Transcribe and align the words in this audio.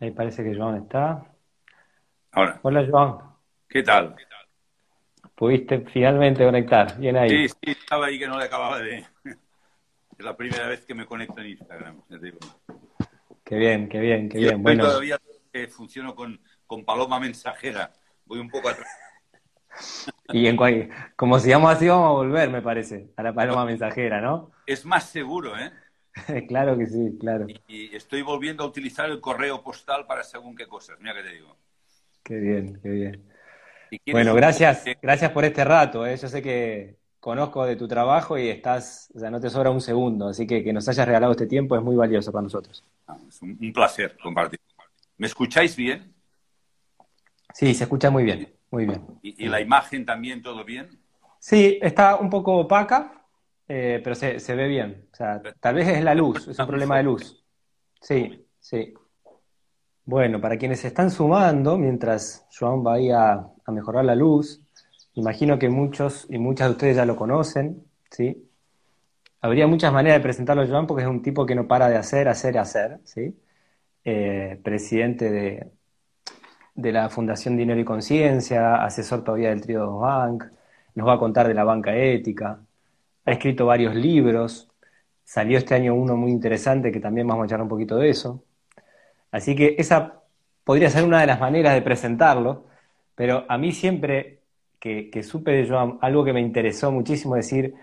Ahí 0.00 0.10
parece 0.10 0.42
que 0.42 0.54
Joan 0.54 0.76
está. 0.76 1.24
Ahora. 2.32 2.58
Hola, 2.62 2.86
Joan. 2.90 3.18
¿Qué 3.68 3.82
tal? 3.82 4.14
Pudiste 5.34 5.80
finalmente 5.92 6.44
conectar. 6.44 6.98
Bien 6.98 7.16
ahí. 7.16 7.48
Sí, 7.48 7.48
sí, 7.48 7.70
estaba 7.70 8.06
ahí 8.06 8.18
que 8.18 8.28
no 8.28 8.38
le 8.38 8.44
acababa 8.44 8.78
de. 8.80 9.04
Es 10.16 10.24
la 10.24 10.36
primera 10.36 10.68
vez 10.68 10.84
que 10.84 10.94
me 10.94 11.06
conecto 11.06 11.40
en 11.40 11.48
Instagram. 11.48 12.02
Qué 13.44 13.56
bien, 13.56 13.88
qué 13.88 13.98
bien, 13.98 14.28
qué 14.28 14.38
bien. 14.38 14.62
Bueno. 14.62 14.84
todavía 14.84 15.18
funciono 15.68 16.14
con, 16.14 16.40
con 16.68 16.84
paloma 16.84 17.18
mensajera. 17.18 17.92
Voy 18.24 18.38
un 18.38 18.48
poco 18.48 18.68
atrás. 18.68 18.88
Y 20.32 20.46
en 20.46 20.56
como 21.16 21.38
sigamos 21.40 21.72
así, 21.72 21.88
vamos 21.88 22.06
a 22.06 22.12
volver, 22.12 22.48
me 22.48 22.62
parece, 22.62 23.12
a 23.16 23.22
la 23.24 23.34
paloma 23.34 23.64
mensajera, 23.64 24.20
¿no? 24.20 24.52
Es 24.66 24.86
más 24.86 25.10
seguro, 25.10 25.58
¿eh? 25.58 25.72
claro 26.48 26.78
que 26.78 26.86
sí, 26.86 27.16
claro. 27.18 27.46
Y, 27.68 27.94
estoy 27.94 28.22
volviendo 28.22 28.64
a 28.64 28.66
utilizar 28.66 29.10
el 29.10 29.20
correo 29.20 29.62
postal 29.62 30.06
para 30.06 30.22
según 30.22 30.54
qué 30.54 30.66
cosas, 30.66 30.98
mira 31.00 31.14
que 31.14 31.22
te 31.22 31.34
digo. 31.34 31.56
Qué 32.22 32.36
bien, 32.36 32.80
qué 32.82 32.88
bien. 32.88 33.34
Bueno, 34.10 34.34
gracias, 34.34 34.84
gracias 35.00 35.30
por 35.30 35.44
este 35.44 35.64
rato. 35.64 36.06
¿eh? 36.06 36.16
Yo 36.16 36.28
sé 36.28 36.42
que 36.42 36.96
conozco 37.20 37.64
de 37.64 37.76
tu 37.76 37.88
trabajo 37.88 38.36
y 38.36 38.48
estás, 38.48 39.10
o 39.14 39.18
sea, 39.18 39.30
no 39.30 39.40
te 39.40 39.48
sobra 39.48 39.70
un 39.70 39.80
segundo, 39.80 40.28
así 40.28 40.46
que 40.46 40.62
que 40.62 40.72
nos 40.72 40.88
hayas 40.88 41.06
regalado 41.06 41.32
este 41.32 41.46
tiempo 41.46 41.76
es 41.76 41.82
muy 41.82 41.96
valioso 41.96 42.30
para 42.32 42.42
nosotros. 42.42 42.84
Ah, 43.06 43.16
es 43.26 43.40
un, 43.40 43.72
placer 43.72 44.16
compartir. 44.22 44.60
¿Me 45.16 45.26
escucháis 45.26 45.76
bien? 45.76 46.12
Sí, 47.52 47.72
se 47.72 47.84
escucha 47.84 48.10
muy 48.10 48.24
bien, 48.24 48.52
muy 48.70 48.84
bien. 48.84 49.06
¿Y, 49.22 49.46
la 49.46 49.60
imagen 49.60 50.04
también 50.04 50.42
todo 50.42 50.64
bien? 50.64 50.98
Sí, 51.38 51.78
está 51.80 52.16
un 52.16 52.28
poco 52.28 52.56
opaca, 52.56 53.23
eh, 53.68 54.00
pero 54.02 54.14
se, 54.14 54.40
se, 54.40 54.54
ve 54.54 54.68
bien. 54.68 55.08
O 55.12 55.16
sea, 55.16 55.42
tal 55.60 55.74
vez 55.74 55.88
es 55.88 56.04
la 56.04 56.14
luz, 56.14 56.48
es 56.48 56.58
un 56.58 56.66
problema 56.66 56.98
de 56.98 57.04
luz. 57.04 57.44
Sí, 58.00 58.46
sí. 58.60 58.94
Bueno, 60.06 60.40
para 60.40 60.58
quienes 60.58 60.84
están 60.84 61.10
sumando, 61.10 61.78
mientras 61.78 62.46
Joan 62.56 62.84
va 62.86 62.94
ahí 62.94 63.10
a, 63.10 63.48
mejorar 63.68 64.04
la 64.04 64.14
luz, 64.14 64.60
imagino 65.14 65.58
que 65.58 65.70
muchos 65.70 66.26
y 66.28 66.38
muchas 66.38 66.68
de 66.68 66.72
ustedes 66.72 66.96
ya 66.96 67.06
lo 67.06 67.16
conocen, 67.16 67.84
¿sí? 68.10 68.50
Habría 69.40 69.66
muchas 69.66 69.92
maneras 69.92 70.18
de 70.18 70.22
presentarlo 70.22 70.62
a 70.62 70.66
Joan 70.66 70.86
porque 70.86 71.04
es 71.04 71.08
un 71.08 71.22
tipo 71.22 71.46
que 71.46 71.54
no 71.54 71.66
para 71.68 71.88
de 71.88 71.96
hacer, 71.96 72.28
hacer, 72.28 72.58
hacer, 72.58 73.00
¿sí? 73.04 73.38
Eh, 74.04 74.60
presidente 74.62 75.30
de, 75.30 75.72
de 76.74 76.92
la 76.92 77.08
Fundación 77.10 77.56
Dinero 77.56 77.80
y 77.80 77.84
Conciencia, 77.84 78.84
asesor 78.84 79.24
todavía 79.24 79.50
del 79.50 79.62
Trío 79.62 79.98
Bank, 79.98 80.44
nos 80.94 81.08
va 81.08 81.14
a 81.14 81.18
contar 81.18 81.48
de 81.48 81.54
la 81.54 81.64
banca 81.64 81.96
ética, 81.96 82.60
ha 83.24 83.32
escrito 83.32 83.66
varios 83.66 83.94
libros, 83.94 84.70
salió 85.24 85.58
este 85.58 85.74
año 85.74 85.94
uno 85.94 86.16
muy 86.16 86.30
interesante 86.30 86.92
que 86.92 87.00
también 87.00 87.26
vamos 87.26 87.44
a 87.44 87.46
echar 87.46 87.62
un 87.62 87.68
poquito 87.68 87.96
de 87.96 88.10
eso. 88.10 88.44
Así 89.30 89.56
que 89.56 89.76
esa 89.78 90.22
podría 90.64 90.90
ser 90.90 91.04
una 91.04 91.20
de 91.20 91.26
las 91.26 91.40
maneras 91.40 91.74
de 91.74 91.82
presentarlo, 91.82 92.66
pero 93.14 93.44
a 93.48 93.58
mí 93.58 93.72
siempre 93.72 94.40
que, 94.78 95.22
supe 95.22 95.52
de 95.52 95.68
Joan, 95.68 95.98
algo 96.02 96.24
que 96.24 96.34
me 96.34 96.40
interesó 96.40 96.92
muchísimo 96.92 97.36
decir, 97.36 97.74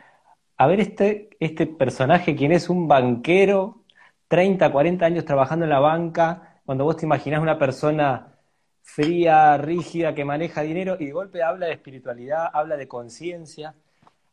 a 0.58 0.68
ver 0.68 0.80
este, 0.80 1.30
este 1.40 1.66
personaje, 1.66 2.36
quien 2.36 2.52
es 2.52 2.70
un 2.70 2.88
banquero, 2.88 3.84
30, 4.28 4.72
40 4.72 5.06
años 5.06 5.26
trabajando 5.26 5.66
en 5.66 5.72
la 5.72 5.80
banca, 5.80 6.60
cuando 6.64 6.86
vos 6.86 6.98
te 6.98 7.06
imaginás 7.06 7.42
una 7.42 7.58
persona 7.58 8.36
fría, 8.84 9.58
rígida, 9.58 10.14
que 10.14 10.24
maneja 10.26 10.62
dinero 10.62 10.96
y 11.00 11.08
de 11.08 11.12
golpe 11.12 11.42
habla 11.42 11.66
de 11.68 11.74
espiritualidad, 11.74 12.50
habla 12.54 12.78
de 12.78 12.88
conciencia. 12.88 13.74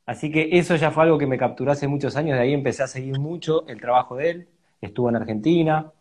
Así 0.09 0.33
que 0.33 0.49
eso 0.53 0.75
ya 0.75 0.91
fue 0.91 1.03
algo 1.03 1.19
que 1.19 1.27
me 1.27 1.37
capturó 1.37 1.71
hace 1.71 1.87
muchos 1.87 2.17
años, 2.17 2.39
de 2.39 2.45
ahí 2.45 2.55
empecé 2.55 2.83
a 2.83 2.87
seguir 2.87 3.21
mucho 3.21 3.69
el 3.69 3.79
trabajo 3.79 4.17
de 4.17 4.31
él, 4.31 4.49
estuvo 4.81 5.11
en 5.11 5.17
Argentina, 5.17 5.93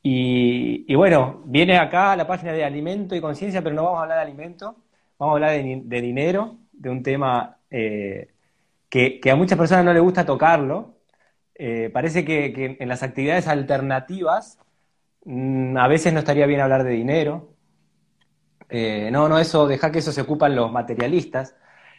y, 0.00 0.94
bueno, 0.94 1.42
viene 1.44 1.78
acá 1.78 2.14
la 2.14 2.28
página 2.28 2.52
de 2.52 2.64
alimento 2.64 3.16
y 3.16 3.20
conciencia, 3.20 3.60
pero 3.60 3.74
no 3.74 3.82
vamos 3.82 3.98
a 3.98 4.02
hablar 4.02 4.18
de 4.18 4.22
alimento, 4.22 4.76
vamos 5.18 5.32
a 5.32 5.34
hablar 5.34 5.50
de, 5.50 6.00
dinero, 6.00 6.58
de 6.70 6.90
un 6.90 7.02
tema 7.02 7.58
eh, 7.72 8.30
que, 8.88 9.20
a 9.28 9.34
muchas 9.34 9.58
personas 9.58 9.84
no 9.84 9.92
les 9.92 10.02
gusta 10.02 10.24
tocarlo. 10.24 10.94
Eh, 11.56 11.90
parece 11.92 12.24
que, 12.24 12.76
en 12.78 12.88
las 12.88 13.02
actividades 13.02 13.48
alternativas 13.48 14.60
mm, 15.24 15.76
a 15.76 15.88
veces 15.88 16.12
no 16.12 16.20
estaría 16.20 16.46
bien 16.46 16.60
hablar 16.60 16.84
de 16.84 16.92
dinero. 16.92 17.50
Eh, 18.68 19.10
no, 19.10 19.28
no, 19.28 19.40
eso, 19.40 19.66
deja 19.66 19.90
que 19.90 19.98
eso 19.98 20.12
se 20.12 20.20
ocupan 20.20 20.54
los 20.54 20.70
materialistas. 20.70 21.56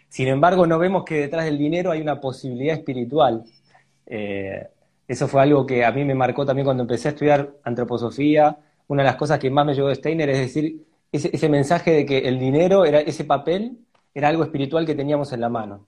Sin 0.09 0.27
embargo, 0.27 0.67
no 0.67 0.77
vemos 0.79 1.05
que 1.05 1.21
detrás 1.21 1.45
del 1.45 1.57
dinero 1.57 1.91
hay 1.91 2.01
una 2.01 2.19
posibilidad 2.19 2.75
espiritual. 2.75 3.45
Eso 5.07 5.27
fue 5.27 5.41
algo 5.41 5.65
que 5.65 5.83
a 5.83 5.91
mí 5.91 6.05
me 6.05 6.13
marcó 6.13 6.45
también 6.45 6.65
cuando 6.65 6.83
empecé 6.83 7.07
a 7.07 7.11
estudiar 7.11 7.51
antroposofía. 7.63 8.57
Una 8.87 9.01
de 9.01 9.07
las 9.07 9.15
cosas 9.15 9.39
que 9.39 9.49
más 9.49 9.65
me 9.65 9.73
llegó 9.73 9.87
de 9.87 9.95
Steiner 9.95 10.29
es 10.29 10.39
decir, 10.39 10.85
ese, 11.11 11.49
mensaje 11.49 11.91
de 11.91 12.05
que 12.05 12.19
el 12.19 12.39
dinero, 12.39 12.85
era 12.85 12.99
ese 12.99 13.23
papel, 13.23 13.79
era 14.13 14.27
algo 14.27 14.43
espiritual 14.43 14.85
que 14.85 14.93
teníamos 14.93 15.33
en 15.33 15.41
la 15.41 15.49
mano. 15.49 15.87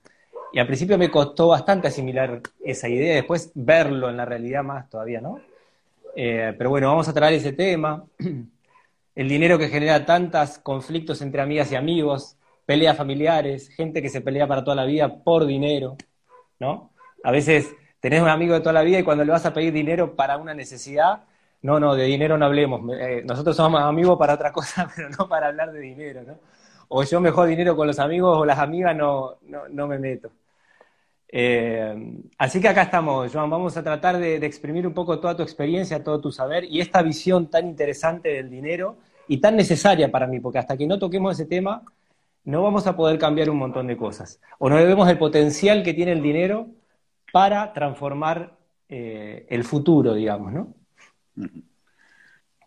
Y 0.52 0.58
al 0.58 0.66
principio 0.66 0.98
me 0.98 1.12
costó 1.12 1.50
bastante 1.50 1.88
asimilar 1.88 2.42
esa 2.64 2.90
idea, 2.90 3.14
después 3.14 3.52
verlo 3.54 4.10
en 4.10 4.18
la 4.18 4.26
realidad 4.26 4.64
más 4.64 4.90
todavía, 4.90 5.22
¿no? 5.22 5.40
Eh, 6.16 6.54
pero 6.58 6.72
bueno, 6.72 6.88
vamos 6.88 7.08
a 7.08 7.14
traer 7.14 7.36
ese 7.36 7.54
tema. 7.54 8.04
El 9.16 9.30
dinero 9.30 9.60
que 9.60 9.68
genera 9.68 10.04
tantos 10.04 10.58
conflictos 10.58 11.22
entre 11.22 11.42
amigas 11.42 11.72
y 11.72 11.76
amigos, 11.76 12.38
peleas 12.72 12.96
familiares, 12.96 13.68
gente 13.68 14.02
que 14.02 14.08
se 14.08 14.22
pelea 14.22 14.48
para 14.48 14.64
toda 14.64 14.78
la 14.78 14.86
vida 14.86 15.14
por 15.26 15.46
dinero, 15.46 15.98
¿no? 16.58 16.94
A 17.22 17.30
veces 17.30 17.76
tenés 18.00 18.22
un 18.22 18.30
amigo 18.30 18.54
de 18.54 18.62
toda 18.62 18.72
la 18.72 18.82
vida 18.82 18.98
y 18.98 19.04
cuando 19.04 19.26
le 19.26 19.32
vas 19.34 19.46
a 19.46 19.54
pedir 19.54 19.74
dinero 19.74 20.16
para 20.16 20.38
una 20.38 20.54
necesidad, 20.54 21.24
no, 21.64 21.82
no, 21.82 21.96
de 21.96 22.06
dinero 22.06 22.38
no 22.38 22.46
hablemos. 22.46 22.80
Eh, 22.98 23.24
nosotros 23.26 23.58
somos 23.58 23.82
amigos 23.82 24.18
para 24.18 24.36
otra 24.36 24.54
cosa, 24.58 24.90
pero 24.96 25.10
no 25.10 25.28
para 25.28 25.48
hablar 25.48 25.74
de 25.74 25.82
dinero, 25.82 26.24
¿no? 26.26 26.40
O 26.88 27.04
yo 27.04 27.20
mejor 27.20 27.50
dinero 27.50 27.76
con 27.76 27.88
los 27.88 28.00
amigos 28.00 28.38
o 28.38 28.46
las 28.46 28.58
amigas 28.58 28.96
no, 28.96 29.36
no, 29.42 29.88
me 29.88 30.00
meto. 30.00 30.32
Eh, 31.28 32.24
así 32.38 32.62
que 32.62 32.70
acá 32.70 32.84
estamos, 32.84 33.34
Joan, 33.34 33.50
vamos 33.50 33.76
a 33.76 33.84
tratar 33.84 34.18
de, 34.18 34.40
de, 34.40 34.48
exprimir 34.48 34.88
un 34.88 34.94
poco 34.94 35.20
toda 35.20 35.36
tu 35.36 35.44
experiencia, 35.44 36.02
todo 36.02 36.22
tu 36.22 36.32
saber 36.32 36.64
y 36.64 36.80
esta 36.80 37.02
visión 37.02 37.48
tan 37.48 37.68
interesante 37.68 38.30
del 38.30 38.50
dinero 38.50 38.96
y 39.28 39.40
tan 39.42 39.58
necesaria 39.58 40.10
para 40.10 40.26
mí, 40.26 40.40
porque 40.40 40.60
hasta 40.60 40.78
que 40.78 40.88
no 40.88 40.98
toquemos 40.98 41.34
ese 41.34 41.50
tema, 41.50 41.84
no 42.44 42.64
vamos 42.64 42.88
a 42.88 42.96
poder 42.96 43.20
cambiar 43.20 43.50
un 43.50 43.58
montón 43.58 43.88
de 43.88 43.98
cosas. 43.98 44.42
O 44.60 44.70
no 44.70 44.76
vemos 44.76 45.08
el 45.10 45.18
potencial 45.18 45.84
que 45.84 45.94
tiene 45.94 46.14
el 46.14 46.22
dinero 46.22 46.68
para 47.32 47.72
transformar 47.74 48.58
eh, 48.90 49.46
el 49.50 49.64
futuro, 49.64 50.14
digamos, 50.14 50.52
¿no? 50.52 50.76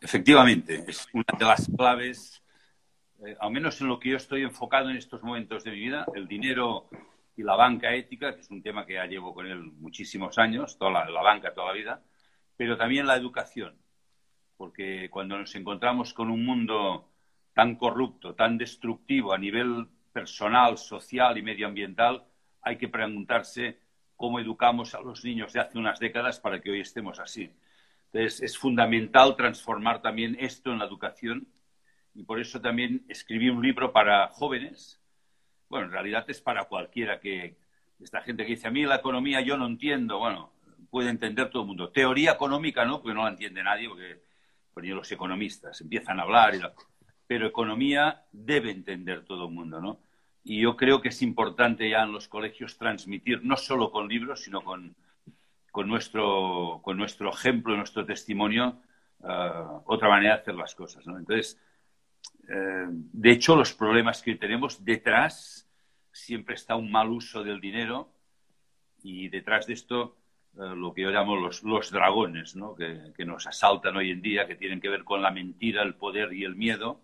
Efectivamente, 0.00 0.84
es 0.86 1.06
una 1.12 1.24
de 1.38 1.44
las 1.44 1.70
claves, 1.76 2.42
eh, 3.24 3.36
al 3.40 3.50
menos 3.50 3.80
en 3.80 3.88
lo 3.88 3.98
que 3.98 4.10
yo 4.10 4.16
estoy 4.16 4.42
enfocado 4.42 4.90
en 4.90 4.96
estos 4.96 5.22
momentos 5.22 5.64
de 5.64 5.70
mi 5.70 5.80
vida, 5.80 6.06
el 6.14 6.28
dinero 6.28 6.88
y 7.36 7.42
la 7.42 7.56
banca 7.56 7.94
ética, 7.94 8.34
que 8.34 8.42
es 8.42 8.50
un 8.50 8.62
tema 8.62 8.86
que 8.86 8.94
ya 8.94 9.06
llevo 9.06 9.34
con 9.34 9.46
él 9.46 9.72
muchísimos 9.78 10.38
años, 10.38 10.78
toda 10.78 11.04
la, 11.04 11.22
banca 11.22 11.52
toda 11.52 11.68
la 11.68 11.72
vida, 11.72 12.02
pero 12.56 12.76
también 12.76 13.06
la 13.06 13.16
educación, 13.16 13.76
porque 14.56 15.08
cuando 15.10 15.38
nos 15.38 15.54
encontramos 15.54 16.14
con 16.14 16.30
un 16.30 16.44
mundo 16.44 17.08
tan 17.54 17.76
corrupto, 17.76 18.34
tan 18.34 18.58
destructivo 18.58 19.32
a 19.32 19.38
nivel 19.38 19.86
personal, 20.12 20.76
social 20.76 21.38
y 21.38 21.42
medioambiental, 21.42 22.24
hay 22.60 22.76
que 22.76 22.88
preguntarse 22.88 23.78
cómo 24.16 24.40
educamos 24.40 24.94
a 24.94 25.00
los 25.00 25.24
niños 25.24 25.52
de 25.52 25.60
hace 25.60 25.78
unas 25.78 25.98
décadas 25.98 26.40
para 26.40 26.60
que 26.60 26.70
hoy 26.70 26.80
estemos 26.80 27.18
así. 27.18 27.50
Entonces, 28.12 28.42
es 28.42 28.58
fundamental 28.58 29.36
transformar 29.36 30.02
también 30.02 30.36
esto 30.38 30.72
en 30.72 30.78
la 30.78 30.84
educación 30.84 31.48
y 32.14 32.22
por 32.22 32.40
eso 32.40 32.60
también 32.60 33.04
escribí 33.08 33.48
un 33.50 33.62
libro 33.62 33.92
para 33.92 34.28
jóvenes. 34.28 35.00
Bueno, 35.68 35.86
en 35.86 35.92
realidad 35.92 36.24
es 36.28 36.40
para 36.40 36.64
cualquiera 36.64 37.18
que, 37.18 37.56
esta 38.00 38.22
gente 38.22 38.44
que 38.44 38.50
dice, 38.50 38.68
a 38.68 38.70
mí 38.70 38.84
la 38.84 38.96
economía 38.96 39.40
yo 39.40 39.56
no 39.56 39.66
entiendo, 39.66 40.18
bueno, 40.18 40.52
puede 40.90 41.10
entender 41.10 41.50
todo 41.50 41.62
el 41.62 41.68
mundo. 41.68 41.90
Teoría 41.90 42.32
económica 42.32 42.84
no, 42.84 43.00
porque 43.00 43.14
no 43.14 43.24
la 43.24 43.30
entiende 43.30 43.62
nadie, 43.62 43.88
porque, 43.88 44.22
porque 44.72 44.88
los 44.90 45.10
economistas 45.10 45.80
empiezan 45.80 46.20
a 46.20 46.22
hablar, 46.22 46.54
y 46.54 46.60
pero 47.26 47.46
economía 47.46 48.24
debe 48.32 48.70
entender 48.70 49.24
todo 49.24 49.46
el 49.46 49.54
mundo, 49.54 49.80
¿no? 49.80 49.98
Y 50.44 50.60
yo 50.60 50.76
creo 50.76 51.00
que 51.00 51.08
es 51.08 51.22
importante 51.22 51.88
ya 51.88 52.02
en 52.02 52.12
los 52.12 52.28
colegios 52.28 52.76
transmitir, 52.76 53.42
no 53.42 53.56
solo 53.56 53.90
con 53.90 54.08
libros, 54.08 54.42
sino 54.42 54.62
con, 54.62 54.94
con, 55.72 55.88
nuestro, 55.88 56.80
con 56.82 56.98
nuestro 56.98 57.30
ejemplo, 57.30 57.74
nuestro 57.76 58.04
testimonio, 58.04 58.78
eh, 59.22 59.50
otra 59.86 60.10
manera 60.10 60.34
de 60.34 60.40
hacer 60.42 60.54
las 60.54 60.74
cosas. 60.74 61.06
¿no? 61.06 61.18
Entonces, 61.18 61.58
eh, 62.46 62.86
de 62.88 63.30
hecho, 63.30 63.56
los 63.56 63.72
problemas 63.72 64.20
que 64.20 64.34
tenemos 64.34 64.84
detrás 64.84 65.66
siempre 66.12 66.56
está 66.56 66.76
un 66.76 66.92
mal 66.92 67.08
uso 67.08 67.42
del 67.42 67.58
dinero 67.58 68.10
y 69.02 69.28
detrás 69.30 69.66
de 69.66 69.72
esto 69.72 70.18
eh, 70.56 70.74
lo 70.76 70.92
que 70.92 71.02
yo 71.02 71.10
llamo 71.10 71.36
los, 71.36 71.62
los 71.62 71.90
dragones 71.90 72.54
¿no? 72.54 72.74
que, 72.74 73.12
que, 73.16 73.24
nos 73.24 73.46
asaltan 73.46 73.96
hoy 73.96 74.10
en 74.10 74.20
día, 74.20 74.46
que 74.46 74.56
tienen 74.56 74.80
que 74.80 74.90
ver 74.90 75.04
con 75.04 75.22
la 75.22 75.30
mentira, 75.30 75.82
el 75.82 75.94
poder 75.94 76.34
y 76.34 76.44
el 76.44 76.54
miedo 76.54 77.00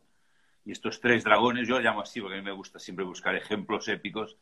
y 0.65 0.73
estos 0.73 1.01
tres 1.01 1.25
dragones, 1.25 1.67
yo 1.67 1.77
lo 1.77 1.81
llamo 1.81 2.03
así 2.03 2.21
porque 2.21 2.37
a 2.37 2.39
mí 2.39 2.45
me 2.45 2.53
gusta 2.53 2.79
siempre 2.79 3.05
buscar 3.05 3.35
ejemplos 3.35 3.89
épicos, 3.89 4.37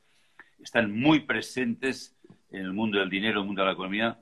están 0.60 0.92
muy 0.92 1.20
presentes 1.20 2.16
en 2.50 2.62
el 2.62 2.72
mundo 2.72 2.98
del 2.98 3.10
dinero, 3.10 3.38
en 3.38 3.42
el 3.42 3.46
mundo 3.46 3.62
de 3.62 3.66
la 3.66 3.72
economía, 3.72 4.20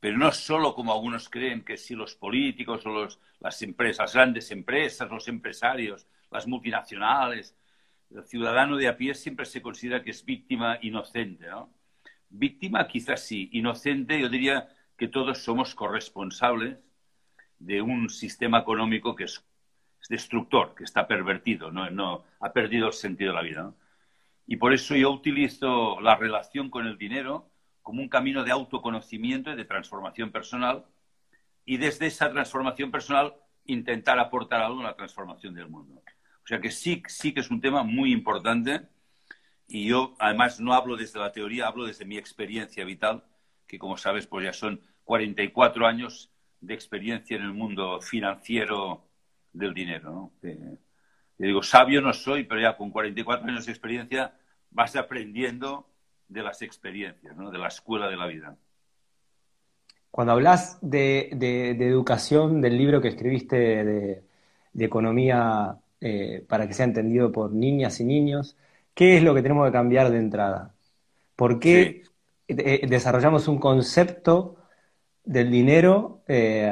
pero 0.00 0.18
no 0.18 0.32
solo 0.32 0.74
como 0.74 0.92
algunos 0.92 1.28
creen 1.28 1.64
que 1.64 1.76
si 1.76 1.94
los 1.94 2.14
políticos 2.14 2.84
o 2.86 2.90
los, 2.90 3.18
las 3.40 3.64
las 3.98 4.12
grandes 4.14 4.50
empresas, 4.50 5.10
los 5.10 5.28
empresarios, 5.28 6.06
las 6.30 6.46
multinacionales, 6.46 7.56
el 8.10 8.24
ciudadano 8.24 8.76
de 8.76 8.88
a 8.88 8.96
pie 8.96 9.14
siempre 9.14 9.46
se 9.46 9.62
considera 9.62 10.02
que 10.02 10.10
es 10.10 10.24
víctima 10.24 10.78
inocente, 10.82 11.46
¿no? 11.48 11.72
Víctima 12.28 12.86
quizás 12.86 13.24
sí, 13.24 13.48
inocente 13.52 14.20
yo 14.20 14.28
diría 14.28 14.68
que 14.96 15.08
todos 15.08 15.42
somos 15.42 15.74
corresponsables 15.74 16.78
de 17.58 17.80
un 17.80 18.10
sistema 18.10 18.58
económico 18.58 19.14
que 19.14 19.24
es, 19.24 19.44
destructor, 20.08 20.74
que 20.74 20.84
está 20.84 21.06
pervertido, 21.06 21.70
no, 21.70 21.88
no 21.90 22.24
ha 22.40 22.52
perdido 22.52 22.88
el 22.88 22.92
sentido 22.92 23.30
de 23.30 23.36
la 23.36 23.42
vida. 23.42 23.74
Y 24.46 24.56
por 24.56 24.72
eso 24.72 24.94
yo 24.94 25.10
utilizo 25.10 26.00
la 26.00 26.16
relación 26.16 26.70
con 26.70 26.86
el 26.86 26.98
dinero 26.98 27.50
como 27.82 28.02
un 28.02 28.08
camino 28.08 28.44
de 28.44 28.50
autoconocimiento 28.50 29.52
y 29.52 29.56
de 29.56 29.64
transformación 29.64 30.30
personal 30.30 30.84
y 31.64 31.76
desde 31.76 32.06
esa 32.06 32.30
transformación 32.30 32.90
personal 32.90 33.34
intentar 33.66 34.18
aportar 34.18 34.60
algo 34.60 34.80
en 34.80 34.86
la 34.86 34.96
transformación 34.96 35.54
del 35.54 35.68
mundo. 35.68 36.02
O 36.42 36.46
sea 36.46 36.60
que 36.60 36.70
sí, 36.70 37.02
sí 37.08 37.32
que 37.32 37.40
es 37.40 37.50
un 37.50 37.60
tema 37.60 37.82
muy 37.82 38.12
importante 38.12 38.88
y 39.66 39.86
yo 39.86 40.14
además 40.18 40.60
no 40.60 40.74
hablo 40.74 40.96
desde 40.96 41.18
la 41.18 41.32
teoría, 41.32 41.66
hablo 41.66 41.86
desde 41.86 42.04
mi 42.04 42.18
experiencia 42.18 42.84
vital, 42.84 43.24
que 43.66 43.78
como 43.78 43.96
sabes 43.96 44.26
pues 44.26 44.44
ya 44.44 44.52
son 44.52 44.80
44 45.04 45.86
años 45.86 46.30
de 46.60 46.74
experiencia 46.74 47.36
en 47.36 47.42
el 47.42 47.52
mundo 47.52 48.00
financiero 48.00 49.06
del 49.54 49.72
dinero. 49.72 50.10
¿no? 50.10 50.32
yo 50.42 51.46
digo, 51.46 51.62
sabio 51.62 52.02
no 52.02 52.12
soy, 52.12 52.44
pero 52.44 52.60
ya 52.60 52.76
con 52.76 52.90
44 52.90 53.48
años 53.48 53.64
de 53.64 53.72
experiencia 53.72 54.34
vas 54.70 54.94
aprendiendo 54.96 55.88
de 56.28 56.42
las 56.42 56.60
experiencias, 56.62 57.36
¿no? 57.36 57.50
de 57.50 57.58
la 57.58 57.68
escuela 57.68 58.08
de 58.08 58.16
la 58.16 58.26
vida. 58.26 58.56
Cuando 60.10 60.32
hablas 60.32 60.78
de, 60.80 61.30
educación, 61.80 62.60
del 62.60 62.76
libro 62.78 63.00
que 63.00 63.08
escribiste 63.08 63.56
de, 63.56 64.22
economía 64.78 65.76
eh, 66.00 66.44
para 66.48 66.68
que 66.68 66.74
sea 66.74 66.84
entendido 66.84 67.32
por 67.32 67.52
niñas 67.52 68.00
y 68.00 68.04
niños, 68.04 68.56
¿qué 68.94 69.16
es 69.16 69.22
lo 69.22 69.34
que 69.34 69.42
tenemos 69.42 69.66
que 69.66 69.72
cambiar 69.72 70.10
de 70.10 70.18
entrada? 70.18 70.74
¿Por 71.34 71.58
qué 71.58 72.04
eh, 72.46 72.86
desarrollamos 72.86 73.48
un 73.48 73.58
concepto 73.58 74.56
del 75.24 75.50
dinero 75.50 76.22
eh, 76.28 76.70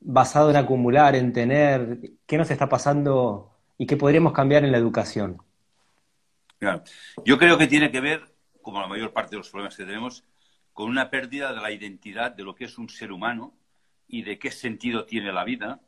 basado 0.00 0.50
en 0.50 0.56
acumular, 0.56 1.14
en 1.14 1.32
tener, 1.32 2.00
qué 2.26 2.38
nos 2.38 2.50
está 2.50 2.68
pasando 2.68 3.56
y 3.78 3.86
qué 3.86 3.96
podríamos 3.96 4.32
cambiar 4.32 4.64
en 4.64 4.72
la 4.72 4.78
educación. 4.78 5.38
Yo 7.24 7.38
creo 7.38 7.56
que 7.56 7.66
tiene 7.66 7.90
que 7.90 8.00
ver, 8.00 8.22
como 8.60 8.80
la 8.80 8.86
mayor 8.86 9.12
parte 9.12 9.30
de 9.30 9.38
los 9.38 9.50
problemas 9.50 9.76
que 9.76 9.84
tenemos, 9.84 10.24
con 10.72 10.88
una 10.88 11.10
pérdida 11.10 11.52
de 11.52 11.60
la 11.60 11.70
identidad 11.70 12.32
de 12.32 12.44
lo 12.44 12.54
que 12.54 12.64
es 12.64 12.78
un 12.78 12.88
ser 12.88 13.12
humano 13.12 13.54
y 14.06 14.22
de 14.22 14.38
qué 14.38 14.50
sentido 14.50 15.04
tiene 15.04 15.32
la 15.32 15.44
vida 15.44 15.80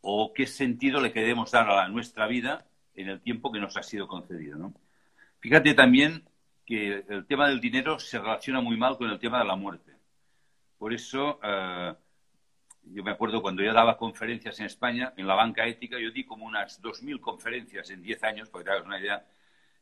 o 0.00 0.32
qué 0.34 0.46
sentido 0.46 1.00
le 1.00 1.12
queremos 1.12 1.50
dar 1.50 1.68
a 1.70 1.88
nuestra 1.88 2.26
vida 2.26 2.66
en 2.94 3.08
el 3.08 3.20
tiempo 3.20 3.52
que 3.52 3.60
nos 3.60 3.76
ha 3.76 3.82
sido 3.82 4.06
concedido. 4.06 4.72
Fíjate 5.40 5.74
también 5.74 6.24
que 6.64 7.04
el 7.08 7.26
tema 7.26 7.48
del 7.48 7.60
dinero 7.60 7.98
se 7.98 8.18
relaciona 8.18 8.60
muy 8.60 8.76
mal 8.76 8.96
con 8.96 9.10
el 9.10 9.18
tema 9.18 9.38
de 9.38 9.44
la 9.44 9.56
muerte. 9.56 9.92
Por 10.78 10.92
eso, 10.92 11.38
eh, 11.42 11.94
yo 12.86 13.02
me 13.02 13.10
acuerdo 13.10 13.42
cuando 13.42 13.62
yo 13.62 13.72
daba 13.72 13.96
conferencias 13.96 14.60
en 14.60 14.66
España, 14.66 15.12
en 15.16 15.26
la 15.26 15.34
banca 15.34 15.66
ética, 15.66 15.98
yo 15.98 16.10
di 16.10 16.24
como 16.24 16.44
unas 16.46 16.82
2.000 16.82 17.20
conferencias 17.20 17.90
en 17.90 18.02
10 18.02 18.24
años, 18.24 18.48
para 18.48 18.62
que 18.62 18.64
te 18.64 18.70
hagas 18.72 18.86
una 18.86 19.00
idea, 19.00 19.24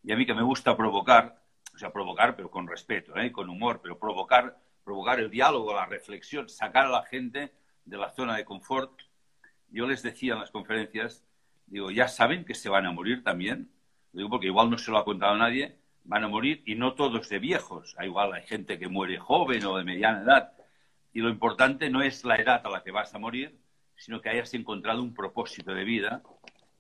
y 0.03 0.13
a 0.13 0.17
mí 0.17 0.27
que 0.27 0.35
me 0.35 0.43
gusta 0.43 0.77
provocar, 0.77 1.41
o 1.75 1.79
sea, 1.79 1.93
provocar, 1.93 2.37
pero 2.37 2.51
con 2.51 2.67
respeto, 2.67 3.17
¿eh? 3.17 3.33
con 3.33 3.49
humor, 3.49 3.81
pero 3.83 3.99
provocar, 3.99 4.59
provocar 4.85 5.21
el 5.21 5.31
diálogo, 5.31 5.75
la 5.75 5.87
reflexión, 5.87 6.49
sacar 6.49 6.87
a 6.87 6.91
la 6.91 7.03
gente 7.05 7.53
de 7.85 7.97
la 7.97 8.11
zona 8.11 8.37
de 8.37 8.45
confort. 8.45 8.93
Yo 9.71 9.87
les 9.87 10.03
decía 10.03 10.35
en 10.35 10.41
las 10.41 10.51
conferencias, 10.51 11.25
digo, 11.67 11.91
ya 11.91 12.09
saben 12.09 12.45
que 12.45 12.55
se 12.55 12.69
van 12.69 12.87
a 12.87 12.93
morir 12.93 13.23
también, 13.23 13.71
digo 14.13 14.29
porque 14.29 14.47
igual 14.47 14.71
no 14.71 14.79
se 14.79 14.91
lo 14.91 14.99
ha 14.99 15.05
contado 15.05 15.37
nadie, 15.37 15.77
van 16.05 16.25
a 16.25 16.29
morir 16.29 16.63
y 16.67 16.75
no 16.75 16.95
todos 16.95 17.29
de 17.29 17.39
viejos, 17.39 17.97
igual 18.03 18.33
hay 18.33 18.43
gente 18.43 18.79
que 18.79 18.89
muere 18.89 19.19
joven 19.19 19.65
o 19.65 19.77
de 19.77 19.85
mediana 19.85 20.23
edad, 20.23 20.53
y 21.12 21.20
lo 21.20 21.29
importante 21.29 21.91
no 21.91 22.03
es 22.03 22.25
la 22.25 22.37
edad 22.37 22.62
a 22.64 22.70
la 22.70 22.82
que 22.82 22.91
vas 22.91 23.14
a 23.14 23.19
morir, 23.19 23.59
sino 23.97 24.20
que 24.20 24.31
hayas 24.31 24.53
encontrado 24.55 25.03
un 25.03 25.14
propósito 25.14 25.75
de 25.75 25.85
vida 25.85 26.23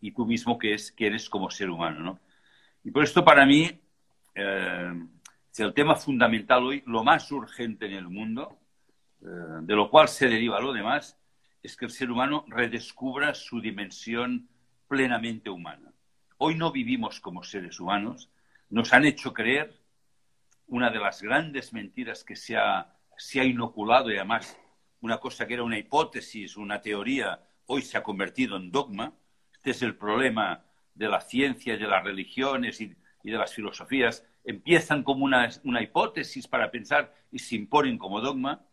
y 0.00 0.12
tú 0.12 0.26
mismo 0.26 0.58
que, 0.58 0.74
es, 0.74 0.90
que 0.90 1.06
eres 1.06 1.28
como 1.28 1.50
ser 1.50 1.70
humano. 1.70 2.00
¿no? 2.00 2.20
Y 2.84 2.90
por 2.90 3.04
esto 3.04 3.24
para 3.24 3.46
mí 3.46 3.70
eh, 4.34 4.92
es 5.50 5.60
el 5.60 5.74
tema 5.74 5.94
fundamental 5.94 6.64
hoy, 6.64 6.82
lo 6.86 7.04
más 7.04 7.30
urgente 7.30 7.86
en 7.86 7.92
el 7.92 8.08
mundo, 8.08 8.58
eh, 9.20 9.26
de 9.62 9.76
lo 9.76 9.90
cual 9.90 10.08
se 10.08 10.28
deriva 10.28 10.60
lo 10.60 10.72
demás, 10.72 11.18
es 11.62 11.76
que 11.76 11.84
el 11.84 11.90
ser 11.90 12.10
humano 12.10 12.44
redescubra 12.48 13.34
su 13.34 13.60
dimensión 13.60 14.48
plenamente 14.88 15.48
humana. 15.48 15.92
Hoy 16.38 16.56
no 16.56 16.72
vivimos 16.72 17.20
como 17.20 17.44
seres 17.44 17.78
humanos, 17.78 18.30
nos 18.70 18.92
han 18.92 19.04
hecho 19.04 19.32
creer 19.32 19.78
una 20.66 20.90
de 20.90 20.98
las 20.98 21.22
grandes 21.22 21.72
mentiras 21.72 22.24
que 22.24 22.34
se 22.34 22.56
ha 22.56 22.96
se 23.22 23.40
ha 23.40 23.44
inoculado 23.44 24.10
y 24.10 24.16
además 24.16 24.58
una 25.00 25.18
cosa 25.18 25.46
que 25.46 25.54
era 25.54 25.62
una 25.62 25.78
hipótesis, 25.78 26.56
una 26.56 26.80
teoría, 26.80 27.40
hoy 27.66 27.82
se 27.82 27.96
ha 27.96 28.02
convertido 28.02 28.56
en 28.56 28.72
dogma. 28.72 29.12
Este 29.52 29.70
es 29.70 29.82
el 29.82 29.96
problema 29.96 30.64
de 30.94 31.08
la 31.08 31.20
ciencia 31.20 31.74
y 31.74 31.78
de 31.78 31.86
las 31.86 32.02
religiones 32.02 32.80
y, 32.80 32.96
de 33.22 33.38
las 33.38 33.54
filosofías. 33.54 34.26
Empiezan 34.44 35.04
como 35.04 35.24
una, 35.24 35.48
una, 35.62 35.80
hipótesis 35.80 36.48
para 36.48 36.72
pensar 36.72 37.14
y 37.30 37.38
se 37.38 37.54
imponen 37.54 37.96
como 37.96 38.20
dogma. 38.20 38.66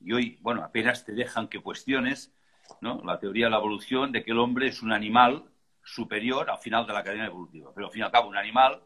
Y 0.00 0.12
hoy, 0.12 0.38
bueno, 0.40 0.64
apenas 0.64 1.04
te 1.04 1.12
dejan 1.12 1.48
que 1.48 1.60
cuestiones 1.60 2.34
¿no? 2.80 3.02
la 3.04 3.18
teoría 3.18 3.46
de 3.46 3.50
la 3.50 3.58
evolución 3.58 4.12
de 4.12 4.24
que 4.24 4.30
el 4.30 4.38
hombre 4.38 4.68
es 4.68 4.82
un 4.82 4.92
animal 4.92 5.44
superior 5.84 6.48
al 6.48 6.58
final 6.58 6.86
de 6.86 6.94
la 6.94 7.04
cadena 7.04 7.26
evolutiva. 7.26 7.70
Pero 7.74 7.88
al 7.88 7.92
fin 7.92 8.00
y 8.00 8.04
al 8.04 8.10
cabo, 8.10 8.30
un 8.30 8.38
animal 8.38 8.82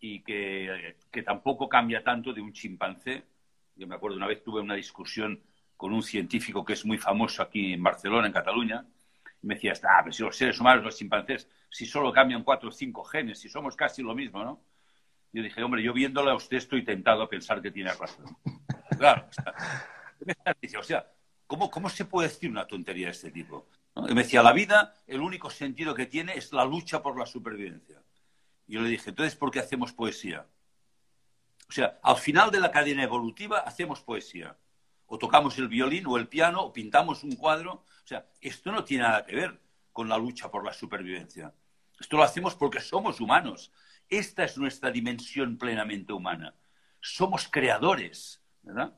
y 0.00 0.24
que, 0.24 0.96
que 1.12 1.22
tampoco 1.22 1.68
cambia 1.68 2.02
tanto 2.02 2.32
de 2.32 2.40
un 2.40 2.52
chimpancé 2.52 3.33
yo 3.76 3.86
me 3.86 3.94
acuerdo 3.94 4.16
una 4.16 4.26
vez 4.26 4.42
tuve 4.42 4.60
una 4.60 4.74
discusión 4.74 5.42
con 5.76 5.92
un 5.92 6.02
científico 6.02 6.64
que 6.64 6.74
es 6.74 6.84
muy 6.84 6.98
famoso 6.98 7.42
aquí 7.42 7.72
en 7.72 7.82
Barcelona, 7.82 8.26
en 8.26 8.32
Cataluña, 8.32 8.86
y 9.42 9.46
me 9.46 9.54
decía, 9.54 9.72
ah, 9.84 10.00
pero 10.02 10.12
si 10.12 10.22
los 10.22 10.36
seres 10.36 10.58
humanos, 10.60 10.84
los 10.84 10.96
chimpancés, 10.96 11.48
si 11.68 11.86
solo 11.86 12.12
cambian 12.12 12.44
cuatro 12.44 12.68
o 12.68 12.72
cinco 12.72 13.04
genes, 13.04 13.38
si 13.38 13.48
somos 13.48 13.76
casi 13.76 14.02
lo 14.02 14.14
mismo, 14.14 14.42
¿no? 14.44 14.64
Yo 15.32 15.42
dije, 15.42 15.62
hombre, 15.62 15.82
yo 15.82 15.92
viéndole 15.92 16.30
a 16.30 16.34
usted 16.34 16.58
estoy 16.58 16.84
tentado 16.84 17.22
a 17.22 17.28
pensar 17.28 17.60
que 17.60 17.70
tiene 17.70 17.92
razón. 17.92 18.36
Claro, 18.96 19.28
o 20.78 20.82
sea, 20.84 21.10
¿cómo, 21.48 21.68
¿cómo 21.68 21.88
se 21.88 22.04
puede 22.04 22.28
decir 22.28 22.48
una 22.48 22.64
tontería 22.64 23.06
de 23.06 23.12
este 23.12 23.32
tipo? 23.32 23.66
Y 24.08 24.14
me 24.14 24.22
decía, 24.22 24.40
la 24.40 24.52
vida, 24.52 24.94
el 25.08 25.20
único 25.20 25.50
sentido 25.50 25.96
que 25.96 26.06
tiene 26.06 26.34
es 26.34 26.52
la 26.52 26.64
lucha 26.64 27.02
por 27.02 27.18
la 27.18 27.26
supervivencia. 27.26 28.00
Y 28.68 28.74
yo 28.74 28.82
le 28.82 28.88
dije, 28.88 29.10
entonces, 29.10 29.34
¿por 29.34 29.50
qué 29.50 29.58
hacemos 29.58 29.92
poesía? 29.92 30.46
O 31.74 31.76
sea, 31.76 31.98
al 32.04 32.18
final 32.18 32.52
de 32.52 32.60
la 32.60 32.70
cadena 32.70 33.02
evolutiva 33.02 33.58
hacemos 33.58 34.00
poesía. 34.00 34.56
O 35.06 35.18
tocamos 35.18 35.58
el 35.58 35.66
violín 35.66 36.06
o 36.06 36.16
el 36.16 36.28
piano 36.28 36.62
o 36.62 36.72
pintamos 36.72 37.24
un 37.24 37.34
cuadro. 37.34 37.72
O 37.72 38.06
sea, 38.06 38.28
esto 38.40 38.70
no 38.70 38.84
tiene 38.84 39.02
nada 39.02 39.26
que 39.26 39.34
ver 39.34 39.60
con 39.90 40.08
la 40.08 40.16
lucha 40.16 40.52
por 40.52 40.64
la 40.64 40.72
supervivencia. 40.72 41.52
Esto 41.98 42.16
lo 42.16 42.22
hacemos 42.22 42.54
porque 42.54 42.80
somos 42.80 43.20
humanos. 43.20 43.72
Esta 44.08 44.44
es 44.44 44.56
nuestra 44.56 44.92
dimensión 44.92 45.58
plenamente 45.58 46.12
humana. 46.12 46.54
Somos 47.00 47.48
creadores, 47.48 48.40
¿verdad? 48.62 48.94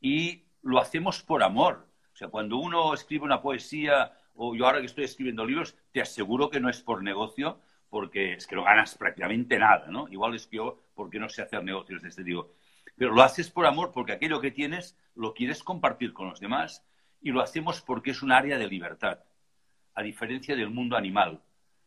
Y 0.00 0.44
lo 0.62 0.78
hacemos 0.80 1.22
por 1.22 1.42
amor. 1.42 1.86
O 2.14 2.16
sea, 2.16 2.28
cuando 2.28 2.56
uno 2.56 2.94
escribe 2.94 3.26
una 3.26 3.42
poesía 3.42 4.16
o 4.34 4.56
yo 4.56 4.64
ahora 4.64 4.80
que 4.80 4.86
estoy 4.86 5.04
escribiendo 5.04 5.44
libros, 5.44 5.76
te 5.92 6.00
aseguro 6.00 6.48
que 6.48 6.60
no 6.60 6.70
es 6.70 6.80
por 6.80 7.02
negocio, 7.02 7.60
porque 7.88 8.34
es 8.34 8.46
que 8.46 8.56
no 8.56 8.64
ganas 8.64 8.96
prácticamente 8.96 9.58
nada, 9.58 9.86
¿no? 9.88 10.08
Igual 10.08 10.34
es 10.34 10.46
que 10.46 10.56
yo, 10.56 10.80
porque 10.94 11.18
no 11.18 11.28
sé 11.28 11.42
hacer 11.42 11.62
negocios 11.62 12.02
de 12.02 12.08
este 12.08 12.24
tipo. 12.24 12.50
Pero 12.96 13.12
lo 13.12 13.22
haces 13.22 13.50
por 13.50 13.66
amor, 13.66 13.92
porque 13.92 14.12
aquello 14.12 14.40
que 14.40 14.50
tienes 14.50 14.98
lo 15.14 15.34
quieres 15.34 15.62
compartir 15.62 16.12
con 16.12 16.28
los 16.28 16.40
demás 16.40 16.84
y 17.20 17.30
lo 17.30 17.40
hacemos 17.40 17.80
porque 17.80 18.10
es 18.10 18.22
un 18.22 18.32
área 18.32 18.58
de 18.58 18.68
libertad, 18.68 19.20
a 19.94 20.02
diferencia 20.02 20.54
del 20.56 20.70
mundo 20.70 20.96
animal, 20.96 21.40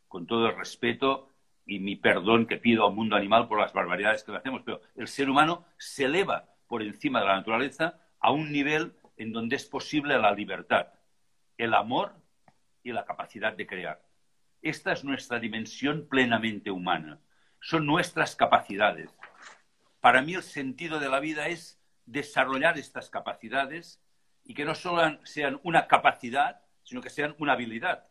con 0.08 0.26
todo 0.26 0.48
el 0.48 0.58
respeto 0.58 1.30
y 1.66 1.80
mi 1.80 1.96
perdón 1.96 2.48
que 2.48 2.58
pido 2.58 2.86
al 2.86 2.94
mundo 2.94 3.16
animal 3.16 3.48
por 3.48 3.60
las 3.60 3.74
barbaridades 3.74 4.24
que 4.24 4.32
le 4.32 4.40
hacemos, 4.40 4.64
pero 4.66 4.82
el 4.96 5.08
ser 5.08 5.30
humano 5.30 5.66
se 5.78 6.06
eleva 6.06 6.50
por 6.68 6.82
encima 6.82 7.20
de 7.20 7.28
la 7.28 7.36
naturaleza 7.36 8.00
a 8.20 8.32
un 8.32 8.52
nivel 8.52 8.94
en 9.18 9.32
donde 9.32 9.56
es 9.56 9.66
posible 9.66 10.18
la 10.18 10.32
libertad, 10.32 10.88
el 11.58 11.74
amor 11.74 12.14
y 12.84 12.92
la 12.92 13.06
capacidad 13.06 13.54
de 13.54 13.68
crear. 13.68 14.02
Esta 14.62 14.92
es 14.92 15.04
nuestra 15.04 15.40
dimensión 15.40 16.08
plenamente 16.10 16.72
humana. 16.72 17.20
Son 17.62 17.86
nuestras 17.86 18.36
capacidades. 18.36 19.10
Para 20.02 20.22
mí 20.22 20.34
el 20.34 20.44
sentido 20.44 21.00
de 21.00 21.10
la 21.10 21.20
vida 21.20 21.48
es 21.48 21.82
desarrollar 22.06 22.78
estas 22.78 23.10
capacidades 23.10 24.02
y 24.44 24.54
que 24.54 24.66
no 24.66 24.76
solo 24.76 25.20
sean 25.26 25.60
una 25.64 25.88
capacidad, 25.88 26.62
sino 26.84 27.02
que 27.02 27.10
sean 27.10 27.36
una 27.38 27.54
habilidad. 27.54 28.06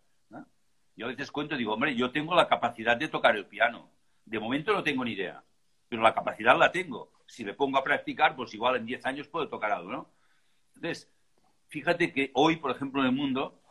Yo 0.99 1.07
a 1.07 1.11
veces 1.11 1.31
cuento 1.31 1.55
y 1.55 1.59
digo, 1.59 1.75
hombre, 1.75 1.95
yo 1.95 2.11
tengo 2.11 2.35
la 2.35 2.49
capacidad 2.49 2.97
de 2.97 3.07
tocar 3.07 3.37
el 3.37 3.47
piano. 3.47 3.89
De 4.25 4.41
momento 4.41 4.73
no 4.73 4.83
tengo 4.83 5.05
ni 5.05 5.13
idea, 5.13 5.45
pero 5.89 6.03
la 6.03 6.13
capacidad 6.13 6.59
la 6.59 6.73
tengo. 6.73 7.13
Si 7.27 7.45
me 7.45 7.55
pongo 7.55 7.79
a 7.79 7.85
practicar, 7.85 8.35
pues 8.35 8.53
igual 8.53 8.75
en 8.75 8.85
10 8.87 9.07
años 9.07 9.29
puedo 9.29 9.49
tocar 9.49 9.71
algo, 9.71 9.93
¿no? 9.93 10.11
Entonces, 10.75 11.09
fíjate 11.69 12.13
que 12.13 12.33
hoy, 12.35 12.57
por 12.57 12.73
ejemplo, 12.73 13.01
en 13.01 13.07
el 13.07 13.15
mundo, 13.15 13.63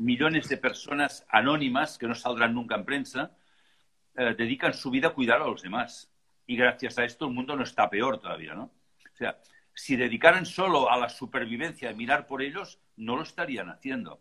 millones 0.00 0.48
de 0.48 0.56
personas 0.56 1.26
anónimas, 1.28 1.98
que 1.98 2.08
no 2.08 2.14
saldrán 2.14 2.54
nunca 2.54 2.74
en 2.74 2.84
prensa, 2.84 3.32
eh, 4.16 4.34
dedican 4.36 4.72
su 4.72 4.90
vida 4.90 5.08
a 5.08 5.14
cuidar 5.14 5.42
a 5.42 5.46
los 5.46 5.62
demás. 5.62 6.10
Y 6.46 6.56
gracias 6.56 6.98
a 6.98 7.04
esto 7.04 7.26
el 7.26 7.34
mundo 7.34 7.54
no 7.54 7.62
está 7.62 7.88
peor 7.88 8.18
todavía, 8.18 8.54
¿no? 8.54 8.62
O 8.62 9.16
sea, 9.16 9.38
si 9.74 9.96
dedicaran 9.96 10.46
solo 10.46 10.90
a 10.90 10.96
la 10.96 11.08
supervivencia, 11.08 11.90
a 11.90 11.94
mirar 11.94 12.26
por 12.26 12.40
ellos, 12.40 12.80
no 12.96 13.16
lo 13.16 13.22
estarían 13.22 13.68
haciendo. 13.68 14.20